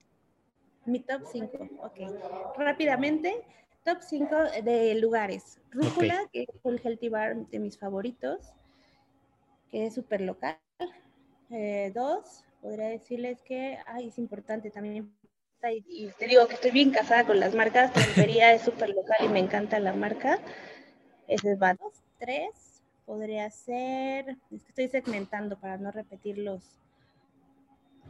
Mi 0.85 0.99
top 0.99 1.23
cinco, 1.31 1.57
ok. 1.81 2.57
Rápidamente, 2.57 3.43
top 3.83 3.97
cinco 4.01 4.35
de 4.63 4.95
lugares. 4.95 5.59
Rúcula, 5.71 6.23
okay. 6.25 6.45
que 6.45 6.53
es 6.53 6.65
el 6.65 6.81
healthy 6.83 7.09
bar 7.09 7.47
de 7.47 7.59
mis 7.59 7.77
favoritos, 7.77 8.53
que 9.69 9.87
es 9.87 9.95
súper 9.95 10.21
local. 10.21 10.57
Eh, 11.49 11.91
dos, 11.93 12.43
podría 12.61 12.87
decirles 12.87 13.41
que 13.41 13.77
ay, 13.85 14.07
es 14.07 14.17
importante 14.17 14.69
también 14.69 15.11
y, 15.69 15.83
y, 15.87 16.07
te 16.17 16.27
digo 16.27 16.47
que 16.47 16.55
estoy 16.55 16.71
bien 16.71 16.89
casada 16.89 17.23
con 17.25 17.39
las 17.39 17.53
marcas, 17.53 17.93
Trompería 17.93 18.51
es 18.51 18.63
súper 18.63 18.89
local 18.89 19.17
y 19.23 19.27
me 19.27 19.39
encanta 19.39 19.79
la 19.79 19.93
marca. 19.93 20.39
Ese 21.27 21.51
es 21.51 21.61
va 21.61 21.75
dos, 21.75 21.93
tres, 22.17 22.81
podría 23.05 23.49
ser, 23.51 24.37
es 24.51 24.63
que 24.63 24.69
estoy 24.69 24.87
segmentando 24.87 25.59
para 25.59 25.77
no 25.77 25.91
repetir 25.91 26.39
los 26.39 26.63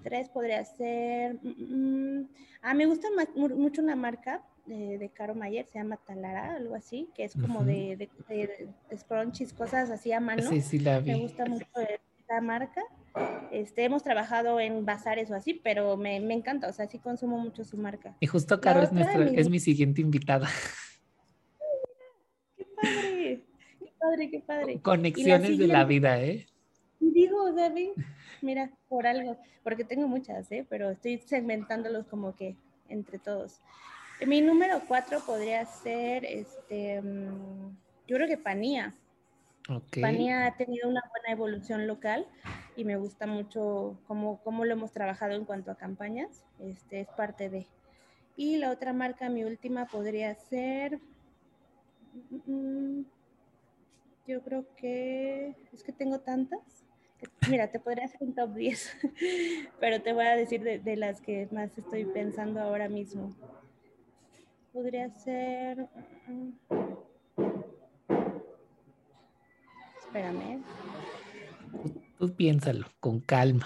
tres, 0.01 0.29
podría 0.29 0.63
ser, 0.63 1.35
mm, 1.43 2.29
ah, 2.61 2.73
me 2.73 2.85
gusta 2.85 3.09
más, 3.15 3.27
mucho 3.35 3.81
una 3.81 3.95
marca 3.95 4.41
de, 4.65 4.97
de, 4.97 5.09
Caro 5.09 5.35
Mayer, 5.35 5.65
se 5.65 5.77
llama 5.77 5.97
Talara, 5.97 6.55
algo 6.55 6.75
así, 6.75 7.09
que 7.13 7.25
es 7.25 7.33
como 7.33 7.59
uh 7.59 7.63
-huh. 7.63 7.65
de, 7.65 7.97
de, 7.97 8.09
de, 8.29 8.69
de, 8.89 8.97
scrunchies, 8.97 9.53
cosas 9.53 9.89
así 9.91 10.11
a 10.11 10.19
mano. 10.19 10.49
Sí, 10.49 10.61
sí, 10.61 10.79
la 10.79 10.99
vi. 10.99 11.11
Me 11.11 11.19
gusta 11.19 11.45
mucho 11.45 11.67
esta 11.75 12.41
marca. 12.41 12.81
Este, 13.51 13.83
hemos 13.83 14.03
trabajado 14.03 14.59
en 14.59 14.85
bazares 14.85 15.29
o 15.31 15.35
así, 15.35 15.53
pero 15.53 15.97
me, 15.97 16.19
me, 16.19 16.33
encanta, 16.33 16.69
o 16.69 16.73
sea, 16.73 16.87
sí 16.87 16.99
consumo 16.99 17.37
mucho 17.37 17.63
su 17.63 17.77
marca. 17.77 18.15
Y 18.19 18.27
justo 18.27 18.61
Caro 18.61 18.81
es, 18.81 18.91
nuestra, 18.91 19.19
mi... 19.19 19.37
es 19.37 19.49
mi 19.49 19.59
siguiente 19.59 20.01
invitada. 20.01 20.47
¡Qué 22.57 22.65
padre! 22.75 23.43
¡Qué 23.79 23.91
padre, 23.99 24.29
qué 24.29 24.39
padre! 24.39 24.81
Conexiones 24.81 25.57
de 25.57 25.67
la 25.67 25.83
vida, 25.83 26.21
¿eh? 26.21 26.47
Digo, 26.99 27.51
David, 27.51 27.89
mira, 28.41 28.71
por 28.87 29.05
algo, 29.05 29.37
porque 29.63 29.83
tengo 29.83 30.07
muchas, 30.07 30.51
¿eh? 30.51 30.65
Pero 30.69 30.91
estoy 30.91 31.17
segmentándolos 31.17 32.07
como 32.07 32.35
que 32.35 32.55
entre 32.87 33.19
todos. 33.19 33.59
Mi 34.25 34.39
número 34.39 34.81
cuatro 34.87 35.19
podría 35.25 35.65
ser, 35.65 36.23
este, 36.25 37.01
yo 38.07 38.15
creo 38.15 38.27
que 38.27 38.37
Panía. 38.37 38.95
Okay. 39.69 40.29
Ha 40.29 40.55
tenido 40.55 40.89
una 40.89 41.01
buena 41.11 41.31
evolución 41.31 41.87
local 41.87 42.27
y 42.75 42.83
me 42.83 42.97
gusta 42.97 43.27
mucho 43.27 43.99
cómo, 44.07 44.41
cómo 44.43 44.65
lo 44.65 44.73
hemos 44.73 44.91
trabajado 44.91 45.33
en 45.33 45.45
cuanto 45.45 45.71
a 45.71 45.77
campañas. 45.77 46.45
Este 46.59 47.01
es 47.01 47.07
parte 47.09 47.49
de. 47.49 47.67
Y 48.35 48.57
la 48.57 48.71
otra 48.71 48.91
marca, 48.93 49.29
mi 49.29 49.43
última, 49.43 49.85
podría 49.85 50.33
ser. 50.35 50.99
Yo 54.27 54.41
creo 54.41 54.65
que. 54.75 55.55
Es 55.73 55.83
que 55.83 55.91
tengo 55.91 56.19
tantas. 56.19 56.59
Mira, 57.49 57.69
te 57.71 57.79
podría 57.79 58.05
hacer 58.05 58.21
un 58.21 58.33
top 58.33 58.55
10, 58.55 58.97
pero 59.79 60.01
te 60.01 60.11
voy 60.11 60.25
a 60.25 60.35
decir 60.35 60.63
de, 60.63 60.79
de 60.79 60.95
las 60.95 61.21
que 61.21 61.47
más 61.51 61.77
estoy 61.77 62.05
pensando 62.05 62.59
ahora 62.59 62.89
mismo. 62.89 63.35
Podría 64.73 65.09
ser. 65.11 65.87
Espérame. 70.11 70.61
Tú 72.19 72.35
piénsalo 72.35 72.85
con 72.99 73.21
calma. 73.21 73.65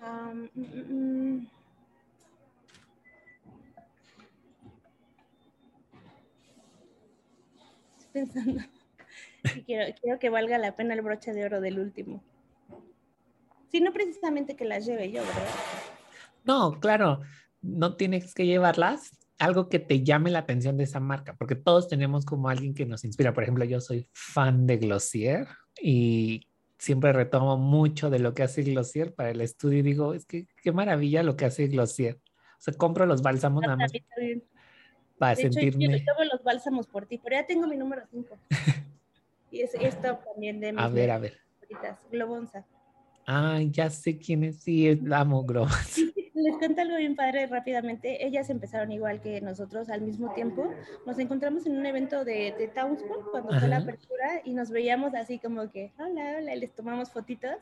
Um, 0.00 0.48
mm, 0.56 1.46
Estoy 8.00 8.10
pensando. 8.12 8.62
quiero, 9.66 9.94
quiero 10.00 10.18
que 10.18 10.28
valga 10.28 10.58
la 10.58 10.74
pena 10.74 10.94
el 10.94 11.02
broche 11.02 11.32
de 11.32 11.44
oro 11.44 11.60
del 11.60 11.78
último. 11.78 12.20
Sí, 13.70 13.80
no 13.80 13.92
precisamente 13.92 14.56
que 14.56 14.64
las 14.64 14.84
lleve 14.84 15.12
yo, 15.12 15.22
¿verdad? 15.22 15.46
No, 16.42 16.80
claro, 16.80 17.20
no 17.60 17.94
tienes 17.94 18.34
que 18.34 18.44
llevarlas, 18.44 19.12
algo 19.42 19.68
que 19.68 19.80
te 19.80 20.04
llame 20.04 20.30
la 20.30 20.38
atención 20.38 20.76
de 20.76 20.84
esa 20.84 21.00
marca, 21.00 21.34
porque 21.34 21.56
todos 21.56 21.88
tenemos 21.88 22.24
como 22.24 22.48
alguien 22.48 22.74
que 22.74 22.86
nos 22.86 23.04
inspira. 23.04 23.34
Por 23.34 23.42
ejemplo, 23.42 23.64
yo 23.64 23.80
soy 23.80 24.08
fan 24.12 24.68
de 24.68 24.76
Glossier 24.76 25.48
y 25.80 26.46
siempre 26.78 27.12
retomo 27.12 27.56
mucho 27.56 28.08
de 28.08 28.20
lo 28.20 28.34
que 28.34 28.44
hace 28.44 28.62
Glossier 28.62 29.12
para 29.14 29.30
el 29.30 29.40
estudio 29.40 29.80
y 29.80 29.82
digo, 29.82 30.14
es 30.14 30.26
que 30.26 30.46
qué 30.62 30.70
maravilla 30.70 31.24
lo 31.24 31.36
que 31.36 31.46
hace 31.46 31.66
Glossier. 31.66 32.20
O 32.58 32.60
sea, 32.60 32.74
compro 32.74 33.04
los 33.04 33.20
bálsamos 33.22 33.62
nada 33.62 33.76
más 33.76 33.90
para 35.18 35.34
de 35.34 35.42
sentirme. 35.42 35.86
Hecho, 35.86 35.96
yo 35.96 36.04
tomo 36.12 36.24
los 36.32 36.44
bálsamos 36.44 36.86
por 36.86 37.06
ti, 37.06 37.18
pero 37.18 37.34
ya 37.34 37.44
tengo 37.44 37.66
mi 37.66 37.76
número 37.76 38.02
5. 38.12 38.38
y 39.50 39.62
es 39.62 39.74
esto 39.74 40.20
también 40.24 40.60
de 40.60 40.72
mis 40.72 40.80
A 40.80 40.88
ver, 40.88 41.10
a 41.10 41.18
ver. 41.18 41.38
Globonza. 42.12 42.64
Ay, 43.26 43.72
ya 43.72 43.90
sé 43.90 44.18
quién 44.18 44.44
es, 44.44 44.62
sí, 44.62 45.00
amo 45.10 45.42
Globonza 45.42 46.00
les 46.42 46.56
cuento 46.56 46.82
algo 46.82 46.96
bien 46.96 47.16
padre 47.16 47.46
rápidamente. 47.46 48.26
Ellas 48.26 48.50
empezaron 48.50 48.92
igual 48.92 49.20
que 49.20 49.40
nosotros 49.40 49.88
al 49.88 50.02
mismo 50.02 50.32
tiempo. 50.32 50.70
Nos 51.06 51.18
encontramos 51.18 51.66
en 51.66 51.76
un 51.76 51.86
evento 51.86 52.24
de, 52.24 52.54
de 52.58 52.68
Townsville 52.68 53.24
cuando 53.30 53.50
Ajá. 53.50 53.60
fue 53.60 53.68
la 53.68 53.78
apertura 53.78 54.42
y 54.44 54.54
nos 54.54 54.70
veíamos 54.70 55.14
así 55.14 55.38
como 55.38 55.70
que, 55.70 55.92
hola, 55.98 56.36
hola, 56.38 56.54
y 56.54 56.60
les 56.60 56.74
tomamos 56.74 57.10
fotitos. 57.10 57.56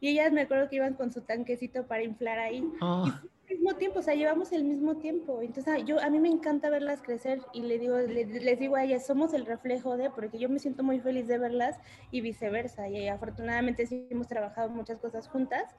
Y 0.00 0.08
ellas 0.08 0.32
me 0.32 0.42
acuerdo 0.42 0.68
que 0.68 0.76
iban 0.76 0.94
con 0.94 1.10
su 1.10 1.22
tanquecito 1.22 1.86
para 1.86 2.02
inflar 2.02 2.38
ahí. 2.38 2.62
Oh. 2.80 3.06
Y 3.48 3.52
al 3.52 3.58
mismo 3.58 3.76
tiempo, 3.76 4.00
o 4.00 4.02
sea, 4.02 4.14
llevamos 4.14 4.52
el 4.52 4.64
mismo 4.64 4.96
tiempo. 4.96 5.40
Entonces, 5.40 5.84
yo, 5.84 6.00
a 6.02 6.10
mí 6.10 6.18
me 6.18 6.28
encanta 6.28 6.68
verlas 6.68 7.00
crecer 7.00 7.40
y 7.52 7.62
le 7.62 7.78
digo, 7.78 7.96
le, 7.96 8.26
les 8.26 8.58
digo 8.58 8.76
a 8.76 8.84
ellas, 8.84 9.06
somos 9.06 9.32
el 9.34 9.46
reflejo 9.46 9.96
de, 9.96 10.10
porque 10.10 10.38
yo 10.38 10.48
me 10.48 10.58
siento 10.58 10.82
muy 10.82 11.00
feliz 11.00 11.26
de 11.28 11.38
verlas 11.38 11.78
y 12.10 12.20
viceversa. 12.20 12.88
Y 12.88 13.08
afortunadamente 13.08 13.86
sí 13.86 14.06
hemos 14.10 14.28
trabajado 14.28 14.68
muchas 14.68 14.98
cosas 14.98 15.28
juntas 15.28 15.76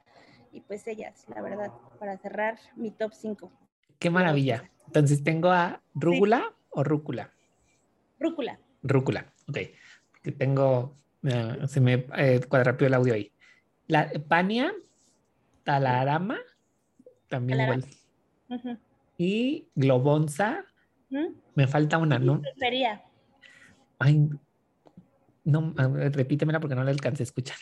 y 0.52 0.60
pues 0.60 0.86
ellas, 0.86 1.24
la 1.34 1.42
verdad, 1.42 1.72
para 1.98 2.16
cerrar 2.18 2.58
mi 2.76 2.90
top 2.90 3.12
5. 3.12 3.50
Qué 3.98 4.10
maravilla. 4.10 4.70
Entonces 4.86 5.22
tengo 5.22 5.50
a 5.50 5.82
rúgula 5.94 6.44
sí. 6.46 6.54
o 6.70 6.84
rúcula. 6.84 7.32
Rúcula. 8.18 8.58
Rúcula, 8.82 9.32
ok. 9.48 9.58
Que 10.22 10.32
tengo, 10.32 10.94
uh, 11.22 11.66
se 11.66 11.80
me 11.80 12.06
eh, 12.16 12.40
cuadrapió 12.48 12.86
el 12.86 12.94
audio 12.94 13.14
ahí. 13.14 13.32
La 13.86 14.10
Pania, 14.28 14.72
Talarama, 15.64 16.38
también 17.28 17.58
Talarama. 17.58 17.84
igual. 17.86 17.98
Uh 18.48 18.54
-huh. 18.54 18.78
Y 19.18 19.68
Globonza, 19.74 20.64
me 21.54 21.66
falta 21.66 21.98
una, 21.98 22.18
¿no? 22.18 22.42
Sería. 22.58 23.02
Ay, 23.98 24.28
no, 25.44 25.74
repítemela 25.76 26.60
porque 26.60 26.74
no 26.74 26.84
la 26.84 26.90
alcancé 26.90 27.22
a 27.22 27.24
escuchar. 27.24 27.56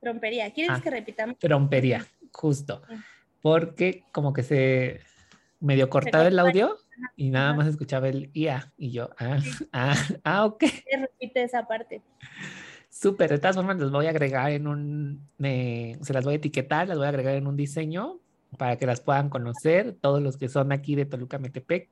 Trompería. 0.00 0.52
¿Quieres 0.52 0.76
ah, 0.76 0.80
que 0.82 0.90
repitamos? 0.90 1.38
Trompería, 1.38 2.06
justo. 2.32 2.82
Porque 3.40 4.04
como 4.12 4.32
que 4.32 4.42
se 4.42 5.00
medio 5.60 5.88
cortaba 5.88 6.26
el 6.26 6.38
audio 6.38 6.76
y 7.16 7.30
nada 7.30 7.54
más 7.54 7.68
escuchaba 7.68 8.08
el 8.08 8.30
IA 8.34 8.72
y 8.76 8.90
yo, 8.90 9.10
ah, 9.18 9.38
ah, 9.72 9.96
ah, 10.24 10.44
ok. 10.46 10.64
Repite 10.90 11.44
esa 11.44 11.66
parte. 11.66 12.02
Súper, 12.88 13.30
de 13.30 13.38
todas 13.38 13.56
formas 13.56 13.78
las 13.78 13.90
voy 13.90 14.06
a 14.06 14.10
agregar 14.10 14.50
en 14.50 14.66
un, 14.66 15.28
eh, 15.42 15.98
se 16.02 16.12
las 16.12 16.24
voy 16.24 16.34
a 16.34 16.36
etiquetar, 16.36 16.88
las 16.88 16.98
voy 16.98 17.06
a 17.06 17.10
agregar 17.10 17.34
en 17.34 17.46
un 17.46 17.56
diseño 17.56 18.20
para 18.58 18.76
que 18.76 18.86
las 18.86 19.00
puedan 19.00 19.30
conocer 19.30 19.96
todos 20.00 20.20
los 20.20 20.36
que 20.36 20.48
son 20.48 20.72
aquí 20.72 20.94
de 20.94 21.06
Toluca 21.06 21.38
Metepec 21.38 21.88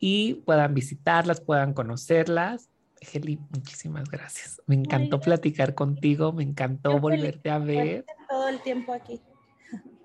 y 0.00 0.34
puedan 0.44 0.74
visitarlas, 0.74 1.40
puedan 1.40 1.72
conocerlas 1.72 2.68
Heli, 3.12 3.38
muchísimas 3.50 4.08
gracias. 4.10 4.62
Me 4.66 4.74
encantó 4.74 5.20
platicar 5.20 5.74
contigo, 5.74 6.32
me 6.32 6.42
encantó 6.42 6.98
volverte 6.98 7.50
a 7.50 7.58
ver. 7.58 8.04
Todo 8.28 8.48
el 8.48 8.60
tiempo 8.60 8.92
aquí. 8.92 9.20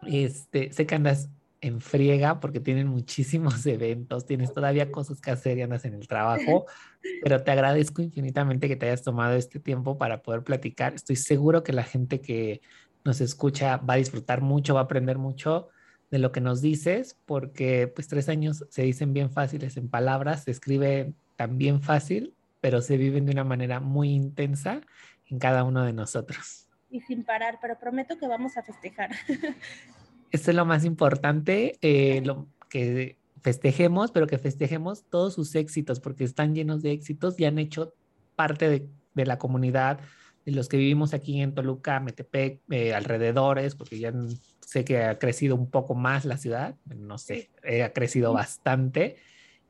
Este, 0.05 0.71
sé 0.71 0.85
que 0.85 0.95
andas 0.95 1.29
en 1.61 1.81
friega 1.81 2.39
porque 2.39 2.59
tienen 2.59 2.87
muchísimos 2.87 3.65
eventos, 3.65 4.25
tienes 4.25 4.53
todavía 4.53 4.91
cosas 4.91 5.21
que 5.21 5.31
hacer 5.31 5.57
y 5.57 5.61
andas 5.61 5.85
en 5.85 5.93
el 5.93 6.07
trabajo, 6.07 6.65
pero 7.23 7.43
te 7.43 7.51
agradezco 7.51 8.01
infinitamente 8.01 8.67
que 8.67 8.75
te 8.75 8.87
hayas 8.87 9.03
tomado 9.03 9.35
este 9.35 9.59
tiempo 9.59 9.97
para 9.97 10.21
poder 10.21 10.43
platicar. 10.43 10.93
Estoy 10.93 11.15
seguro 11.15 11.63
que 11.63 11.73
la 11.73 11.83
gente 11.83 12.21
que 12.21 12.61
nos 13.03 13.21
escucha 13.21 13.77
va 13.77 13.95
a 13.95 13.97
disfrutar 13.97 14.41
mucho, 14.41 14.73
va 14.73 14.81
a 14.81 14.83
aprender 14.83 15.17
mucho 15.17 15.69
de 16.11 16.19
lo 16.19 16.31
que 16.31 16.41
nos 16.41 16.61
dices, 16.61 17.17
porque 17.25 17.87
pues 17.87 18.07
tres 18.07 18.29
años 18.29 18.65
se 18.69 18.81
dicen 18.81 19.13
bien 19.13 19.31
fáciles 19.31 19.77
en 19.77 19.89
palabras, 19.89 20.43
se 20.43 20.51
escribe 20.51 21.13
también 21.35 21.81
fácil, 21.81 22.33
pero 22.61 22.81
se 22.81 22.97
viven 22.97 23.25
de 23.25 23.31
una 23.31 23.43
manera 23.43 23.79
muy 23.79 24.09
intensa 24.09 24.81
en 25.27 25.39
cada 25.39 25.63
uno 25.63 25.83
de 25.83 25.93
nosotros. 25.93 26.68
Y 26.89 27.01
sin 27.01 27.23
parar, 27.23 27.59
pero 27.61 27.77
prometo 27.77 28.17
que 28.17 28.27
vamos 28.27 28.57
a 28.57 28.63
festejar. 28.63 29.11
Esto 30.31 30.51
es 30.51 30.55
lo 30.55 30.65
más 30.65 30.85
importante, 30.85 31.77
eh, 31.81 32.21
lo 32.23 32.47
que 32.69 33.17
festejemos, 33.41 34.11
pero 34.11 34.27
que 34.27 34.37
festejemos 34.37 35.03
todos 35.09 35.33
sus 35.33 35.55
éxitos, 35.55 35.99
porque 35.99 36.23
están 36.23 36.53
llenos 36.53 36.81
de 36.81 36.91
éxitos 36.91 37.39
y 37.39 37.45
han 37.45 37.57
hecho 37.57 37.93
parte 38.35 38.69
de, 38.69 38.87
de 39.15 39.25
la 39.25 39.37
comunidad, 39.37 39.99
de 40.45 40.51
los 40.51 40.69
que 40.69 40.77
vivimos 40.77 41.13
aquí 41.13 41.41
en 41.41 41.53
Toluca, 41.53 41.99
Metepec, 41.99 42.61
eh, 42.69 42.93
alrededores, 42.93 43.75
porque 43.75 43.99
ya 43.99 44.13
sé 44.59 44.85
que 44.85 45.03
ha 45.03 45.19
crecido 45.19 45.55
un 45.55 45.69
poco 45.69 45.95
más 45.95 46.25
la 46.25 46.37
ciudad, 46.37 46.75
no 46.85 47.17
sé, 47.17 47.49
eh, 47.63 47.83
ha 47.83 47.93
crecido 47.93 48.33
bastante, 48.33 49.17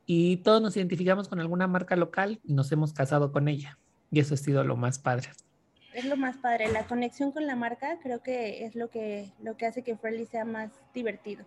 y 0.06 0.38
todos 0.38 0.62
nos 0.62 0.76
identificamos 0.76 1.30
con 1.30 1.40
alguna 1.40 1.68
marca 1.68 1.96
local 1.96 2.40
y 2.44 2.54
nos 2.54 2.72
hemos 2.72 2.94
casado 2.94 3.32
con 3.32 3.48
ella, 3.48 3.78
y 4.12 4.20
eso 4.20 4.34
ha 4.34 4.38
sido 4.38 4.64
lo 4.64 4.76
más 4.76 5.00
padre 5.00 5.30
es 5.94 6.06
lo 6.06 6.18
más 6.18 6.38
padre. 6.38 6.72
La 6.72 6.86
conexión 6.86 7.32
con 7.32 7.48
la 7.48 7.56
marca 7.56 7.98
creo 8.02 8.22
que 8.22 8.66
es 8.66 8.76
lo 8.76 8.90
que, 8.90 9.32
lo 9.42 9.58
que 9.58 9.66
hace 9.66 9.84
que 9.84 9.96
Friendly 9.96 10.26
sea 10.26 10.46
más 10.46 10.72
divertido. 10.94 11.46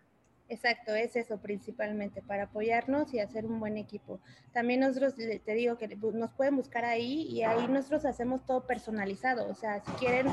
Exacto, 0.47 0.93
es 0.93 1.15
eso 1.15 1.39
principalmente, 1.39 2.21
para 2.21 2.43
apoyarnos 2.43 3.13
y 3.13 3.19
hacer 3.19 3.45
un 3.45 3.59
buen 3.59 3.77
equipo. 3.77 4.19
También 4.51 4.81
nosotros, 4.81 5.15
te 5.15 5.53
digo 5.53 5.77
que 5.77 5.87
nos 5.95 6.31
pueden 6.31 6.57
buscar 6.57 6.83
ahí 6.83 7.21
y 7.23 7.43
ahí 7.43 7.67
nosotros 7.69 8.03
hacemos 8.05 8.45
todo 8.45 8.67
personalizado. 8.67 9.47
O 9.49 9.55
sea, 9.55 9.81
si 9.85 9.91
quieren 9.93 10.27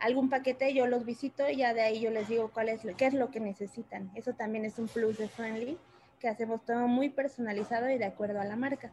algún 0.00 0.28
paquete, 0.28 0.74
yo 0.74 0.86
los 0.86 1.04
visito 1.04 1.48
y 1.48 1.58
ya 1.58 1.72
de 1.72 1.82
ahí 1.82 2.00
yo 2.00 2.10
les 2.10 2.28
digo 2.28 2.50
cuál 2.52 2.68
es, 2.68 2.80
qué 2.96 3.06
es 3.06 3.14
lo 3.14 3.30
que 3.30 3.38
necesitan. 3.38 4.10
Eso 4.16 4.32
también 4.32 4.64
es 4.64 4.78
un 4.78 4.88
plus 4.88 5.18
de 5.18 5.28
Friendly, 5.28 5.78
que 6.18 6.28
hacemos 6.28 6.64
todo 6.64 6.88
muy 6.88 7.08
personalizado 7.08 7.88
y 7.90 7.98
de 7.98 8.06
acuerdo 8.06 8.40
a 8.40 8.44
la 8.44 8.56
marca. 8.56 8.92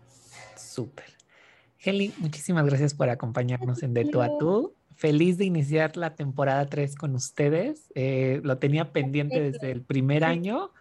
Súper. 0.56 1.06
Heli, 1.80 2.14
muchísimas 2.18 2.66
gracias 2.66 2.94
por 2.94 3.10
acompañarnos 3.10 3.84
en 3.84 3.94
De 3.94 4.06
Tu 4.06 4.22
a 4.22 4.38
Tú. 4.38 4.74
Feliz 4.96 5.38
de 5.38 5.46
iniciar 5.46 5.96
la 5.96 6.16
temporada 6.16 6.66
3 6.66 6.96
con 6.96 7.14
ustedes. 7.14 7.92
Eh, 7.94 8.42
lo 8.44 8.58
tenía 8.58 8.92
pendiente 8.92 9.40
desde 9.40 9.72
el 9.72 9.84
primer 9.84 10.24
año, 10.24 10.72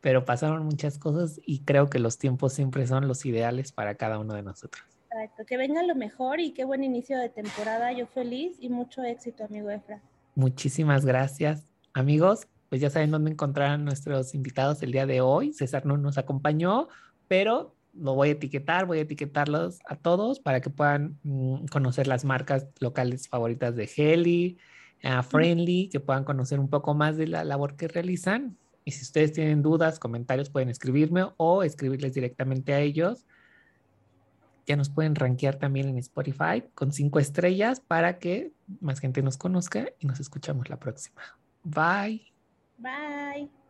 pero 0.00 0.24
pasaron 0.24 0.64
muchas 0.64 0.98
cosas 0.98 1.38
y 1.44 1.60
creo 1.60 1.90
que 1.90 1.98
los 1.98 2.16
tiempos 2.16 2.54
siempre 2.54 2.86
son 2.86 3.06
los 3.06 3.26
ideales 3.26 3.72
para 3.72 3.96
cada 3.96 4.18
uno 4.18 4.32
de 4.32 4.42
nosotros. 4.42 4.82
Exacto, 5.10 5.44
que 5.46 5.58
venga 5.58 5.82
lo 5.82 5.94
mejor 5.94 6.40
y 6.40 6.52
qué 6.52 6.64
buen 6.64 6.84
inicio 6.84 7.18
de 7.18 7.28
temporada. 7.28 7.92
Yo 7.92 8.06
feliz 8.06 8.56
y 8.58 8.70
mucho 8.70 9.02
éxito, 9.02 9.44
amigo 9.44 9.70
Efra. 9.70 10.00
Muchísimas 10.34 11.04
gracias, 11.04 11.66
amigos. 11.92 12.48
Pues 12.70 12.80
ya 12.80 12.90
saben 12.90 13.10
dónde 13.10 13.30
encontrar 13.30 13.70
a 13.72 13.78
nuestros 13.78 14.34
invitados 14.34 14.82
el 14.82 14.92
día 14.92 15.06
de 15.06 15.20
hoy. 15.20 15.52
César 15.52 15.84
no 15.84 15.98
nos 15.98 16.18
acompañó, 16.18 16.88
pero 17.28 17.75
lo 17.98 18.14
voy 18.14 18.28
a 18.28 18.32
etiquetar, 18.32 18.86
voy 18.86 18.98
a 18.98 19.02
etiquetarlos 19.02 19.80
a 19.86 19.96
todos 19.96 20.40
para 20.40 20.60
que 20.60 20.70
puedan 20.70 21.18
mm, 21.22 21.66
conocer 21.66 22.06
las 22.06 22.24
marcas 22.24 22.66
locales 22.80 23.28
favoritas 23.28 23.74
de 23.76 23.90
Heli, 23.96 24.58
a 25.02 25.22
Friendly, 25.22 25.88
que 25.90 26.00
puedan 26.00 26.24
conocer 26.24 26.58
un 26.58 26.68
poco 26.68 26.94
más 26.94 27.16
de 27.16 27.26
la 27.26 27.44
labor 27.44 27.76
que 27.76 27.88
realizan. 27.88 28.56
Y 28.84 28.92
si 28.92 29.02
ustedes 29.02 29.32
tienen 29.32 29.62
dudas, 29.62 29.98
comentarios, 29.98 30.50
pueden 30.50 30.68
escribirme 30.68 31.26
o 31.36 31.62
escribirles 31.62 32.14
directamente 32.14 32.72
a 32.72 32.80
ellos. 32.80 33.26
Ya 34.66 34.76
nos 34.76 34.90
pueden 34.90 35.14
rankear 35.14 35.56
también 35.56 35.88
en 35.88 35.98
Spotify 35.98 36.64
con 36.74 36.92
cinco 36.92 37.18
estrellas 37.18 37.80
para 37.80 38.18
que 38.18 38.52
más 38.80 39.00
gente 39.00 39.22
nos 39.22 39.36
conozca 39.36 39.88
y 39.98 40.06
nos 40.06 40.18
escuchamos 40.18 40.68
la 40.68 40.78
próxima. 40.78 41.22
Bye. 41.62 42.32
Bye. 42.78 43.65